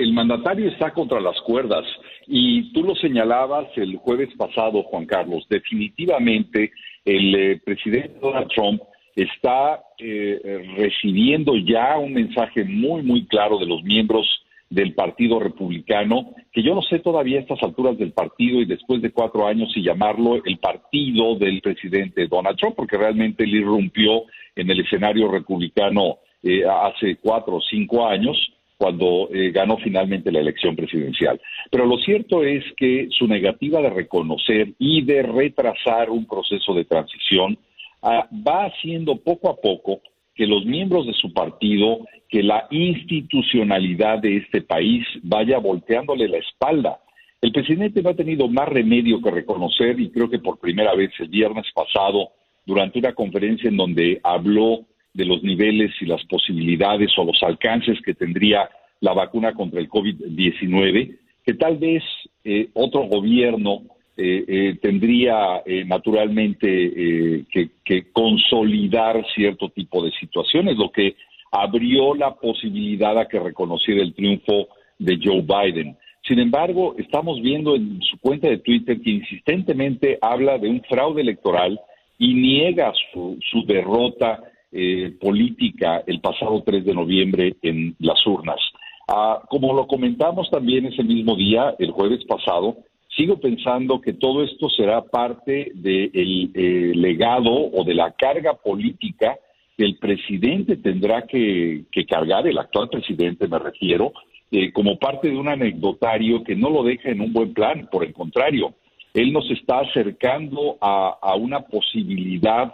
El 0.00 0.14
mandatario 0.14 0.68
está 0.70 0.92
contra 0.92 1.20
las 1.20 1.38
cuerdas 1.42 1.84
y 2.26 2.72
tú 2.72 2.82
lo 2.82 2.94
señalabas 2.94 3.66
el 3.76 3.96
jueves 3.96 4.30
pasado, 4.36 4.82
Juan 4.84 5.04
Carlos. 5.04 5.44
Definitivamente 5.50 6.72
el 7.04 7.34
eh, 7.34 7.60
presidente 7.62 8.18
Donald 8.18 8.48
Trump 8.48 8.80
está 9.14 9.82
eh, 9.98 10.74
recibiendo 10.76 11.54
ya 11.56 11.98
un 11.98 12.14
mensaje 12.14 12.64
muy, 12.64 13.02
muy 13.02 13.26
claro 13.26 13.58
de 13.58 13.66
los 13.66 13.82
miembros 13.82 14.26
del 14.70 14.94
Partido 14.94 15.38
Republicano, 15.38 16.32
que 16.52 16.62
yo 16.62 16.74
no 16.74 16.80
sé 16.80 17.00
todavía 17.00 17.38
a 17.38 17.42
estas 17.42 17.62
alturas 17.62 17.98
del 17.98 18.12
partido 18.12 18.62
y 18.62 18.64
después 18.64 19.02
de 19.02 19.10
cuatro 19.10 19.46
años 19.46 19.70
si 19.74 19.82
llamarlo 19.82 20.40
el 20.44 20.58
partido 20.58 21.34
del 21.34 21.60
presidente 21.60 22.26
Donald 22.26 22.56
Trump, 22.56 22.76
porque 22.76 22.96
realmente 22.96 23.44
él 23.44 23.54
irrumpió 23.54 24.22
en 24.56 24.70
el 24.70 24.80
escenario 24.80 25.30
republicano 25.30 26.18
eh, 26.42 26.62
hace 26.64 27.16
cuatro 27.16 27.56
o 27.56 27.60
cinco 27.60 28.06
años 28.06 28.38
cuando 28.80 29.28
eh, 29.30 29.50
ganó 29.50 29.76
finalmente 29.76 30.32
la 30.32 30.40
elección 30.40 30.74
presidencial. 30.74 31.38
Pero 31.70 31.84
lo 31.84 31.98
cierto 31.98 32.42
es 32.42 32.64
que 32.78 33.08
su 33.10 33.26
negativa 33.26 33.82
de 33.82 33.90
reconocer 33.90 34.72
y 34.78 35.02
de 35.04 35.22
retrasar 35.22 36.08
un 36.08 36.24
proceso 36.24 36.72
de 36.72 36.86
transición 36.86 37.58
ah, 38.00 38.26
va 38.32 38.64
haciendo 38.64 39.16
poco 39.16 39.50
a 39.50 39.56
poco 39.56 40.00
que 40.34 40.46
los 40.46 40.64
miembros 40.64 41.06
de 41.06 41.12
su 41.12 41.30
partido, 41.34 42.06
que 42.30 42.42
la 42.42 42.68
institucionalidad 42.70 44.20
de 44.20 44.38
este 44.38 44.62
país 44.62 45.04
vaya 45.24 45.58
volteándole 45.58 46.26
la 46.26 46.38
espalda. 46.38 47.00
El 47.42 47.52
presidente 47.52 48.00
no 48.00 48.08
ha 48.08 48.14
tenido 48.14 48.48
más 48.48 48.66
remedio 48.66 49.20
que 49.20 49.30
reconocer, 49.30 50.00
y 50.00 50.10
creo 50.10 50.30
que 50.30 50.38
por 50.38 50.58
primera 50.58 50.94
vez 50.94 51.10
el 51.18 51.28
viernes 51.28 51.66
pasado, 51.74 52.30
durante 52.64 52.98
una 52.98 53.12
conferencia 53.12 53.68
en 53.68 53.76
donde 53.76 54.20
habló 54.22 54.86
de 55.12 55.24
los 55.24 55.42
niveles 55.42 55.92
y 56.00 56.06
las 56.06 56.24
posibilidades 56.24 57.10
o 57.18 57.24
los 57.24 57.42
alcances 57.42 58.00
que 58.02 58.14
tendría 58.14 58.68
la 59.00 59.12
vacuna 59.12 59.54
contra 59.54 59.80
el 59.80 59.88
COVID-19, 59.88 61.16
que 61.44 61.54
tal 61.54 61.78
vez 61.78 62.02
eh, 62.44 62.68
otro 62.74 63.02
gobierno 63.04 63.82
eh, 64.16 64.44
eh, 64.46 64.78
tendría 64.82 65.62
naturalmente 65.86 67.46
que, 67.50 67.70
que, 67.84 68.12
consolidar 68.12 69.24
cierto 69.34 69.70
tipo 69.70 70.04
de 70.04 70.10
situaciones, 70.12 70.76
lo 70.76 70.90
que 70.90 71.16
abrió 71.50 72.14
la 72.14 72.34
posibilidad 72.34 73.18
a 73.18 73.26
que 73.26 73.40
reconociera 73.40 74.02
el 74.02 74.14
triunfo 74.14 74.68
de 74.98 75.18
Joe 75.22 75.42
Biden. 75.42 75.96
Sin 76.22 76.38
embargo, 76.38 76.94
estamos 76.98 77.40
viendo 77.40 77.74
en 77.74 78.00
su 78.02 78.18
cuenta 78.18 78.48
de 78.48 78.58
Twitter 78.58 79.00
que 79.00 79.10
insistentemente 79.10 80.18
habla 80.20 80.58
de 80.58 80.68
un 80.68 80.82
fraude 80.82 81.22
electoral 81.22 81.80
y 82.18 82.34
niega 82.34 82.92
su, 83.10 83.38
su 83.50 83.64
derrota 83.64 84.42
eh, 84.72 85.12
política 85.20 86.02
el 86.06 86.20
pasado 86.20 86.62
3 86.64 86.84
de 86.84 86.94
noviembre 86.94 87.56
en 87.62 87.96
las 87.98 88.24
urnas. 88.26 88.60
Ah, 89.08 89.42
como 89.48 89.74
lo 89.74 89.86
comentamos 89.86 90.48
también 90.50 90.86
ese 90.86 91.02
mismo 91.02 91.34
día, 91.36 91.74
el 91.78 91.90
jueves 91.90 92.24
pasado, 92.26 92.76
sigo 93.16 93.38
pensando 93.40 94.00
que 94.00 94.12
todo 94.12 94.44
esto 94.44 94.68
será 94.70 95.02
parte 95.02 95.72
del 95.74 96.50
eh, 96.54 96.92
legado 96.94 97.50
o 97.50 97.84
de 97.84 97.94
la 97.94 98.12
carga 98.12 98.54
política 98.54 99.36
que 99.76 99.84
el 99.84 99.96
presidente 99.96 100.76
tendrá 100.76 101.22
que, 101.22 101.86
cargar, 102.08 102.46
el 102.46 102.58
actual 102.58 102.88
presidente 102.88 103.48
me 103.48 103.58
refiero, 103.58 104.12
eh, 104.50 104.72
como 104.72 104.98
parte 104.98 105.30
de 105.30 105.36
un 105.36 105.48
anecdotario 105.48 106.44
que 106.44 106.54
no 106.54 106.70
lo 106.70 106.82
deja 106.82 107.08
en 107.08 107.20
un 107.20 107.32
buen 107.32 107.54
plan, 107.54 107.88
por 107.90 108.04
el 108.04 108.12
contrario, 108.12 108.74
él 109.14 109.32
nos 109.32 109.50
está 109.50 109.80
acercando 109.80 110.76
a, 110.80 111.34
una 111.36 111.60
posibilidad 111.60 112.72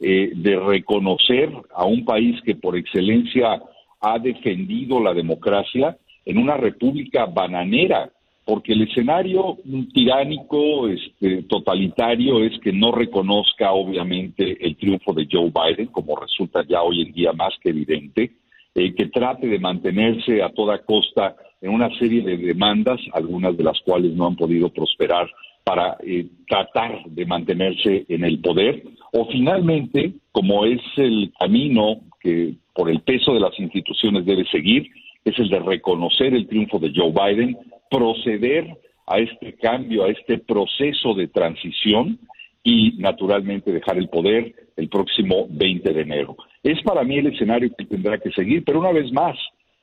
eh, 0.00 0.30
de 0.34 0.56
reconocer 0.56 1.50
a 1.74 1.84
un 1.84 2.04
país 2.04 2.40
que 2.42 2.54
por 2.54 2.76
excelencia 2.76 3.60
ha 4.00 4.18
defendido 4.18 5.00
la 5.00 5.12
democracia 5.12 5.96
en 6.24 6.38
una 6.38 6.56
república 6.56 7.26
bananera, 7.26 8.10
porque 8.44 8.74
el 8.74 8.82
escenario 8.82 9.58
tiránico, 9.92 10.88
este, 10.88 11.42
totalitario, 11.44 12.44
es 12.44 12.58
que 12.60 12.72
no 12.72 12.92
reconozca 12.92 13.72
obviamente 13.72 14.56
el 14.64 14.76
triunfo 14.76 15.12
de 15.12 15.26
Joe 15.30 15.50
Biden, 15.50 15.88
como 15.88 16.16
resulta 16.16 16.64
ya 16.66 16.82
hoy 16.82 17.02
en 17.02 17.12
día 17.12 17.32
más 17.32 17.54
que 17.62 17.70
evidente, 17.70 18.32
eh, 18.74 18.94
que 18.94 19.06
trate 19.06 19.48
de 19.48 19.58
mantenerse 19.58 20.42
a 20.42 20.50
toda 20.50 20.78
costa 20.78 21.34
en 21.60 21.70
una 21.70 21.90
serie 21.98 22.22
de 22.22 22.36
demandas, 22.36 23.00
algunas 23.12 23.56
de 23.56 23.64
las 23.64 23.80
cuales 23.80 24.12
no 24.12 24.26
han 24.26 24.36
podido 24.36 24.68
prosperar 24.68 25.28
para 25.68 25.98
eh, 26.00 26.24
tratar 26.48 27.04
de 27.04 27.26
mantenerse 27.26 28.06
en 28.08 28.24
el 28.24 28.40
poder, 28.40 28.82
o 29.12 29.26
finalmente, 29.26 30.14
como 30.32 30.64
es 30.64 30.80
el 30.96 31.30
camino 31.38 32.00
que 32.22 32.54
por 32.72 32.88
el 32.88 33.00
peso 33.00 33.34
de 33.34 33.40
las 33.40 33.52
instituciones 33.60 34.24
debe 34.24 34.46
seguir, 34.46 34.88
es 35.26 35.38
el 35.38 35.50
de 35.50 35.58
reconocer 35.58 36.32
el 36.32 36.48
triunfo 36.48 36.78
de 36.78 36.90
Joe 36.96 37.12
Biden, 37.12 37.58
proceder 37.90 38.78
a 39.06 39.18
este 39.18 39.56
cambio, 39.56 40.04
a 40.04 40.08
este 40.08 40.38
proceso 40.38 41.12
de 41.12 41.28
transición 41.28 42.18
y 42.64 42.94
naturalmente 42.96 43.70
dejar 43.70 43.98
el 43.98 44.08
poder 44.08 44.54
el 44.74 44.88
próximo 44.88 45.48
20 45.50 45.92
de 45.92 46.00
enero. 46.00 46.34
Es 46.62 46.80
para 46.80 47.04
mí 47.04 47.18
el 47.18 47.26
escenario 47.26 47.70
que 47.76 47.84
tendrá 47.84 48.16
que 48.16 48.30
seguir, 48.30 48.64
pero 48.64 48.80
una 48.80 48.92
vez 48.92 49.12
más, 49.12 49.36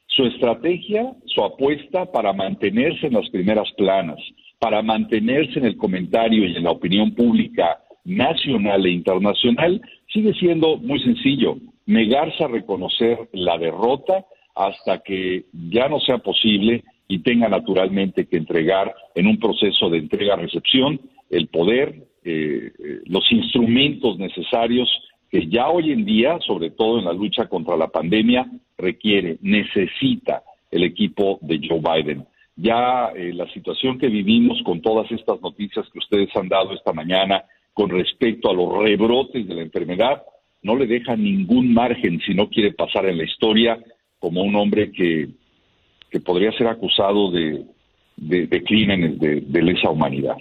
su 0.08 0.26
estrategia, 0.26 1.14
su 1.28 1.44
apuesta 1.44 2.12
para 2.12 2.34
mantenerse 2.34 3.06
en 3.06 3.14
las 3.14 3.30
primeras 3.30 3.72
planas, 3.74 4.18
para 4.60 4.82
mantenerse 4.82 5.60
en 5.60 5.66
el 5.66 5.78
comentario 5.78 6.46
y 6.46 6.56
en 6.56 6.64
la 6.64 6.72
opinión 6.72 7.14
pública 7.14 7.80
nacional 8.04 8.86
e 8.86 8.92
internacional 8.92 9.82
sigue 10.12 10.34
siendo 10.36 10.78
muy 10.78 11.00
sencillo, 11.02 11.58
negarse 11.86 12.44
a 12.44 12.48
reconocer 12.48 13.30
la 13.34 13.58
derrota 13.58 14.26
hasta 14.56 15.00
que 15.00 15.46
ya 15.52 15.90
no 15.90 16.00
sea 16.00 16.20
posible 16.20 16.84
y 17.08 17.20
tenga 17.20 17.50
naturalmente 17.50 18.26
que 18.26 18.38
entregar 18.38 18.96
en 19.14 19.28
un 19.28 19.40
proceso 19.40 19.90
de 19.90 20.00
entrega-recepción 20.00 21.00
el 21.30 21.48
poder, 21.48 22.08
eh, 22.24 22.72
eh, 22.80 23.02
los 23.06 23.30
instrumentos 23.32 24.18
necesarios 24.18 24.90
que 25.30 25.48
ya 25.48 25.68
hoy 25.70 25.92
en 25.92 26.06
día, 26.06 26.40
sobre 26.46 26.70
todo 26.72 27.00
en 27.00 27.06
la 27.06 27.14
lucha 27.14 27.48
contra 27.48 27.76
la 27.76 27.88
pandemia, 27.88 28.50
requiere, 28.78 29.38
necesita 29.42 30.44
el 30.72 30.84
equipo 30.84 31.40
de 31.42 31.60
Joe 31.68 31.82
Biden 31.82 32.26
ya 32.56 33.12
eh, 33.16 33.34
la 33.34 33.48
situación 33.52 33.98
que 33.98 34.08
vivimos 34.08 34.62
con 34.64 34.82
todas 34.82 35.12
estas 35.12 35.42
noticias 35.42 35.86
que 35.92 36.00
ustedes 36.00 36.30
han 36.36 36.48
dado 36.48 36.74
esta 36.74 36.94
mañana 36.94 37.44
con 37.74 37.90
respecto 37.90 38.50
a 38.50 38.54
los 38.54 38.78
rebrotes 38.78 39.46
de 39.48 39.54
la 39.54 39.62
enfermedad, 39.62 40.24
no 40.62 40.76
le 40.76 40.88
deja 40.88 41.16
ningún 41.16 41.74
margen 41.74 42.20
si 42.26 42.34
no 42.34 42.50
quiere 42.50 42.72
pasar 42.74 43.06
en 43.06 43.18
la 43.18 43.26
historia 43.26 43.78
como 44.20 44.42
un 44.42 44.56
hombre 44.56 44.92
que, 44.92 45.28
que 46.10 46.20
podría 46.22 46.52
ser 46.54 46.68
acusado 46.68 47.32
de, 47.32 47.66
de, 48.16 48.64
crímenes 48.64 49.20
de, 49.20 49.42
de 49.42 49.62
lesa 49.62 49.90
humanidad. 49.90 50.38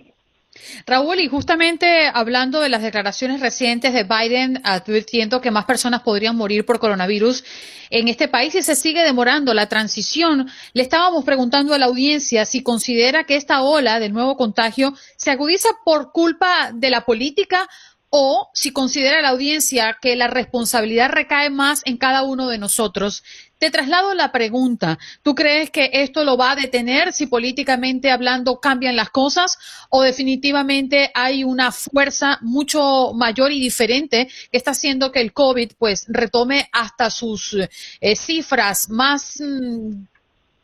Raúl, 0.87 1.19
y 1.19 1.29
justamente 1.29 2.07
hablando 2.13 2.61
de 2.61 2.69
las 2.69 2.83
declaraciones 2.83 3.41
recientes 3.41 3.93
de 3.93 4.05
Biden 4.05 4.61
advirtiendo 4.65 5.41
que 5.41 5.51
más 5.51 5.65
personas 5.65 6.03
podrían 6.03 6.37
morir 6.37 6.65
por 6.65 6.79
coronavirus 6.79 7.45
en 7.91 8.09
este 8.09 8.29
país 8.29 8.55
y 8.55 8.63
se 8.63 8.77
sigue 8.77 9.03
demorando 9.03 9.53
la 9.53 9.69
transición, 9.69 10.49
le 10.73 10.83
estábamos 10.83 11.25
preguntando 11.25 11.75
a 11.75 11.79
la 11.79 11.87
audiencia 11.87 12.45
si 12.45 12.63
considera 12.63 13.25
que 13.25 13.37
esta 13.37 13.63
ola 13.63 13.99
del 13.99 14.13
nuevo 14.13 14.37
contagio 14.37 14.95
se 15.17 15.31
agudiza 15.31 15.69
por 15.85 16.13
culpa 16.13 16.71
de 16.73 16.91
la 16.91 17.05
política 17.05 17.69
o 18.17 18.49
si 18.55 18.71
considera 18.71 19.21
la 19.23 19.31
audiencia 19.31 19.99
que 20.01 20.15
la 20.15 20.29
responsabilidad 20.29 21.11
recae 21.11 21.51
más 21.51 21.83
en 21.85 21.97
cada 21.97 22.23
uno 22.23 22.47
de 22.47 22.59
nosotros. 22.59 23.25
Te 23.59 23.73
traslado 23.73 24.15
la 24.15 24.31
pregunta. 24.31 25.01
¿Tú 25.25 25.35
crees 25.35 25.71
que 25.71 25.91
esto 25.93 26.23
lo 26.23 26.37
va 26.37 26.53
a 26.53 26.55
detener 26.57 27.13
si 27.13 27.27
políticamente 27.27 28.13
hablando 28.13 28.61
cambian 28.61 28.95
las 28.95 29.11
cosas 29.11 29.59
o 29.91 30.03
definitivamente 30.03 31.11
hay 31.13 31.43
una 31.43 31.73
fuerza 31.73 32.39
mucho 32.41 33.13
mayor 33.15 33.51
y 33.51 33.59
diferente 33.59 34.29
que 34.53 34.59
está 34.59 34.71
haciendo 34.71 35.11
que 35.11 35.21
el 35.21 35.33
COVID 35.33 35.73
pues 35.77 36.05
retome 36.07 36.69
hasta 36.71 37.11
sus 37.11 37.57
eh, 38.01 38.15
cifras 38.15 38.91
más 38.91 39.41
mm, 39.41 40.05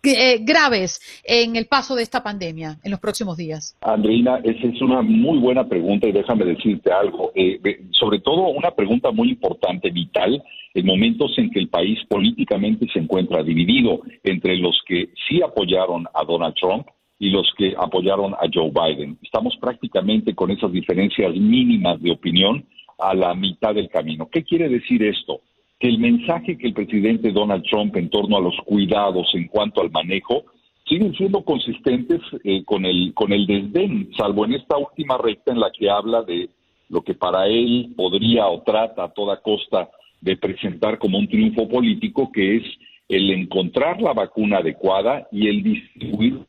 eh, 0.03 0.39
graves 0.43 1.01
en 1.25 1.57
el 1.57 1.67
paso 1.67 1.95
de 1.95 2.03
esta 2.03 2.23
pandemia 2.23 2.79
en 2.83 2.91
los 2.91 3.01
próximos 3.01 3.37
días? 3.37 3.77
Andreina, 3.83 4.41
esa 4.45 4.67
es 4.67 4.81
una 4.81 5.03
muy 5.03 5.39
buena 5.39 5.69
pregunta 5.69 6.09
y 6.09 6.13
déjame 6.13 6.45
decirte 6.45 6.91
algo. 6.93 7.33
Eh, 7.35 7.61
sobre 7.91 8.21
todo 8.21 8.49
una 8.49 8.71
pregunta 8.71 9.11
muy 9.11 9.31
importante, 9.31 9.91
vital, 9.91 10.43
en 10.75 10.87
momentos 10.87 11.37
en 11.37 11.51
que 11.51 11.59
el 11.59 11.69
país 11.69 11.99
políticamente 12.09 12.87
se 12.93 13.01
encuentra 13.01 13.43
dividido 13.43 14.01
entre 14.25 14.57
los 14.57 14.81
que 14.87 15.11
sí 15.29 15.43
apoyaron 15.43 16.07
a 16.15 16.25
Donald 16.25 16.55
Trump 16.55 16.87
y 17.19 17.31
los 17.31 17.53
que 17.59 17.75
apoyaron 17.77 18.33
a 18.35 18.49
Joe 18.53 18.71
Biden. 18.71 19.19
Estamos 19.23 19.57
prácticamente 19.61 20.35
con 20.35 20.51
esas 20.51 20.73
diferencias 20.73 21.35
mínimas 21.35 22.01
de 22.01 22.13
opinión 22.13 22.65
a 22.99 23.15
la 23.15 23.35
mitad 23.35 23.75
del 23.75 23.89
camino. 23.89 24.29
¿Qué 24.31 24.43
quiere 24.45 24.69
decir 24.69 25.03
esto? 25.03 25.41
Que 25.81 25.89
el 25.89 25.99
mensaje 25.99 26.59
que 26.59 26.69
el 26.69 26.75
presidente 26.75 27.33
Donald 27.33 27.65
Trump 27.65 27.97
en 27.97 28.11
torno 28.11 28.37
a 28.37 28.41
los 28.41 28.55
cuidados 28.67 29.27
en 29.35 29.49
cuanto 29.49 29.81
al 29.81 29.91
manejo 29.91 30.45
siguen 30.87 31.15
siendo 31.15 31.43
consistentes 31.43 32.21
eh, 32.45 32.63
con 32.65 32.85
el 32.85 33.15
con 33.15 33.33
el 33.33 33.47
desdén, 33.47 34.11
salvo 34.17 34.45
en 34.45 34.55
esta 34.55 34.77
última 34.77 35.17
recta 35.17 35.53
en 35.53 35.61
la 35.61 35.71
que 35.73 35.89
habla 35.89 36.23
de 36.23 36.51
lo 36.91 37.03
que 37.03 37.15
para 37.15 37.47
él 37.47 37.95
podría 37.97 38.47
o 38.49 38.63
trata 38.63 39.05
a 39.05 39.13
toda 39.13 39.41
costa 39.41 39.89
de 40.21 40.37
presentar 40.37 40.99
como 40.99 41.19
un 41.19 41.29
triunfo 41.29 41.67
político, 41.69 42.31
que 42.31 42.57
es 42.57 42.63
el 43.09 43.31
encontrar 43.31 44.03
la 44.03 44.13
vacuna 44.13 44.59
adecuada 44.59 45.27
y 45.33 45.49
el 45.49 45.63
distribuir 45.63 46.41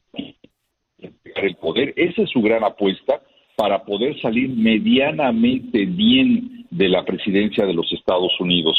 el 1.35 1.55
poder. 1.55 1.93
Esa 1.95 2.23
es 2.23 2.29
su 2.29 2.41
gran 2.41 2.63
apuesta 2.63 3.21
para 3.55 3.83
poder 3.83 4.19
salir 4.21 4.49
medianamente 4.49 5.85
bien 5.85 6.65
de 6.69 6.89
la 6.89 7.05
presidencia 7.05 7.65
de 7.65 7.73
los 7.73 7.91
Estados 7.93 8.31
Unidos. 8.39 8.77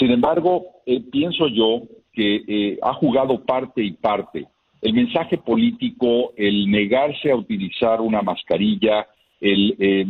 Sin 0.00 0.10
embargo, 0.10 0.82
eh, 0.86 1.02
pienso 1.12 1.46
yo 1.46 1.82
que 2.12 2.42
eh, 2.48 2.78
ha 2.82 2.94
jugado 2.94 3.44
parte 3.44 3.84
y 3.84 3.92
parte. 3.92 4.46
El 4.80 4.94
mensaje 4.94 5.36
político, 5.36 6.32
el 6.36 6.70
negarse 6.70 7.30
a 7.30 7.36
utilizar 7.36 8.00
una 8.00 8.22
mascarilla, 8.22 9.06
el 9.40 9.76
eh, 9.78 10.06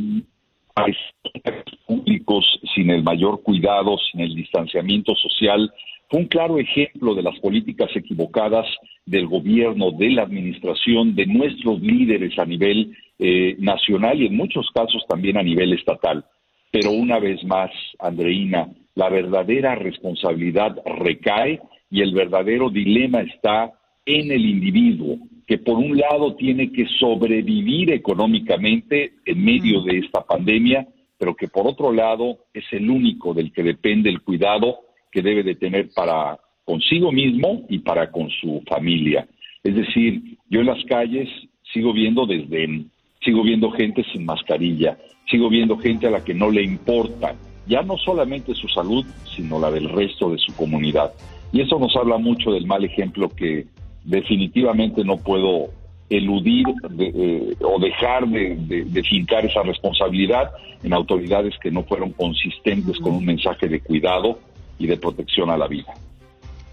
públicos 1.86 2.44
sin 2.72 2.90
el 2.90 3.02
mayor 3.02 3.42
cuidado, 3.42 3.96
sin 4.10 4.20
el 4.20 4.34
distanciamiento 4.34 5.14
social, 5.16 5.70
fue 6.08 6.20
un 6.20 6.26
claro 6.26 6.58
ejemplo 6.58 7.14
de 7.14 7.22
las 7.22 7.38
políticas 7.40 7.90
equivocadas 7.94 8.66
del 9.06 9.26
gobierno, 9.26 9.90
de 9.90 10.10
la 10.10 10.22
administración, 10.22 11.16
de 11.16 11.26
nuestros 11.26 11.80
líderes 11.80 12.38
a 12.38 12.44
nivel 12.44 12.96
eh, 13.18 13.56
nacional 13.58 14.22
y 14.22 14.26
en 14.26 14.36
muchos 14.36 14.68
casos 14.72 15.04
también 15.08 15.36
a 15.36 15.42
nivel 15.42 15.72
estatal. 15.72 16.24
Pero 16.70 16.92
una 16.92 17.18
vez 17.18 17.42
más, 17.44 17.70
Andreina, 17.98 18.68
la 19.00 19.08
verdadera 19.08 19.74
responsabilidad 19.76 20.76
recae 20.84 21.58
y 21.90 22.02
el 22.02 22.12
verdadero 22.12 22.68
dilema 22.68 23.22
está 23.22 23.72
en 24.04 24.30
el 24.30 24.44
individuo, 24.44 25.16
que 25.46 25.56
por 25.56 25.78
un 25.78 25.96
lado 25.96 26.34
tiene 26.34 26.70
que 26.70 26.84
sobrevivir 26.98 27.92
económicamente 27.92 29.14
en 29.24 29.42
medio 29.42 29.80
de 29.80 30.00
esta 30.00 30.20
pandemia, 30.20 30.86
pero 31.16 31.34
que 31.34 31.48
por 31.48 31.66
otro 31.66 31.94
lado 31.94 32.40
es 32.52 32.64
el 32.72 32.90
único 32.90 33.32
del 33.32 33.50
que 33.54 33.62
depende 33.62 34.10
el 34.10 34.20
cuidado 34.20 34.80
que 35.10 35.22
debe 35.22 35.44
de 35.44 35.54
tener 35.54 35.88
para 35.94 36.38
consigo 36.66 37.10
mismo 37.10 37.64
y 37.70 37.78
para 37.78 38.10
con 38.10 38.28
su 38.28 38.62
familia. 38.68 39.26
Es 39.64 39.76
decir, 39.76 40.36
yo 40.50 40.60
en 40.60 40.66
las 40.66 40.84
calles 40.84 41.26
sigo 41.72 41.94
viendo 41.94 42.26
desde 42.26 42.84
sigo 43.24 43.42
viendo 43.44 43.70
gente 43.70 44.04
sin 44.12 44.26
mascarilla, 44.26 44.98
sigo 45.30 45.48
viendo 45.48 45.78
gente 45.78 46.06
a 46.06 46.10
la 46.10 46.22
que 46.22 46.34
no 46.34 46.50
le 46.50 46.62
importa 46.62 47.34
ya 47.70 47.82
no 47.82 47.96
solamente 47.96 48.54
su 48.54 48.68
salud, 48.68 49.06
sino 49.34 49.60
la 49.60 49.70
del 49.70 49.88
resto 49.88 50.30
de 50.30 50.38
su 50.38 50.54
comunidad. 50.56 51.12
Y 51.52 51.62
eso 51.62 51.78
nos 51.78 51.94
habla 51.96 52.18
mucho 52.18 52.50
del 52.50 52.66
mal 52.66 52.84
ejemplo 52.84 53.28
que 53.28 53.66
definitivamente 54.04 55.04
no 55.04 55.16
puedo 55.16 55.68
eludir 56.10 56.66
eh, 56.98 57.54
o 57.60 57.78
dejar 57.78 58.26
de, 58.26 58.84
de, 58.84 59.02
fincar 59.04 59.46
esa 59.46 59.62
responsabilidad 59.62 60.50
en 60.82 60.92
autoridades 60.92 61.54
que 61.62 61.70
no 61.70 61.84
fueron 61.84 62.10
consistentes 62.10 62.98
con 62.98 63.14
un 63.14 63.24
mensaje 63.24 63.68
de 63.68 63.80
cuidado 63.80 64.40
y 64.76 64.88
de 64.88 64.96
protección 64.96 65.50
a 65.50 65.56
la 65.56 65.68
vida. 65.68 65.94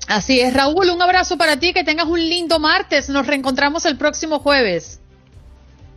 Así 0.08 0.40
es, 0.40 0.56
Raúl, 0.56 0.90
un 0.90 1.02
abrazo 1.02 1.38
para 1.38 1.60
ti, 1.60 1.74
que 1.74 1.84
tengas 1.84 2.08
un 2.08 2.20
lindo 2.20 2.60
martes, 2.60 3.10
nos 3.10 3.28
reencontramos 3.28 3.86
el 3.86 3.98
próximo 3.98 4.40
jueves. 4.40 5.00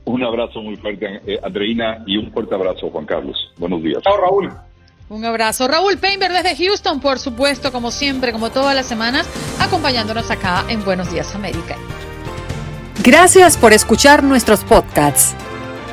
Un 0.05 0.23
abrazo 0.23 0.61
muy 0.61 0.77
fuerte, 0.77 1.21
eh, 1.27 1.39
Andreina, 1.43 2.03
y 2.07 2.19
un 2.19 2.31
fuerte 2.33 2.55
abrazo, 2.55 2.91
Juan 2.91 3.07
Carlos. 3.07 3.53
Buenos 3.57 3.83
días. 3.83 4.03
Chao, 4.03 4.17
Raúl. 4.19 4.51
Un 5.11 5.25
abrazo. 5.25 5.67
Raúl 5.67 5.99
Painter 5.99 6.33
desde 6.33 6.57
Houston, 6.57 7.01
por 7.01 7.19
supuesto, 7.19 7.73
como 7.73 7.91
siempre, 7.91 8.31
como 8.31 8.51
todas 8.51 8.77
las 8.77 8.87
semanas, 8.87 9.27
acompañándonos 9.59 10.31
acá 10.31 10.65
en 10.69 10.85
Buenos 10.85 11.11
Días 11.11 11.35
América. 11.35 11.77
Gracias 13.03 13.57
por 13.57 13.73
escuchar 13.73 14.23
nuestros 14.23 14.61
podcasts. 14.63 15.35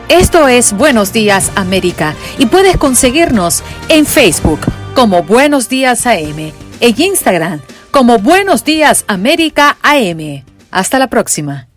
Esto 0.07 0.47
es 0.47 0.71
Buenos 0.71 1.13
Días 1.13 1.51
América 1.55 2.13
y 2.37 2.45
puedes 2.45 2.77
conseguirnos 2.77 3.63
en 3.89 4.05
Facebook 4.05 4.59
como 4.93 5.23
Buenos 5.23 5.67
Días 5.67 6.05
AM, 6.05 6.53
en 6.79 7.01
Instagram 7.01 7.59
como 7.89 8.19
Buenos 8.19 8.63
Días 8.63 9.03
América 9.07 9.77
AM. 9.81 10.43
Hasta 10.69 10.99
la 10.99 11.07
próxima. 11.07 11.67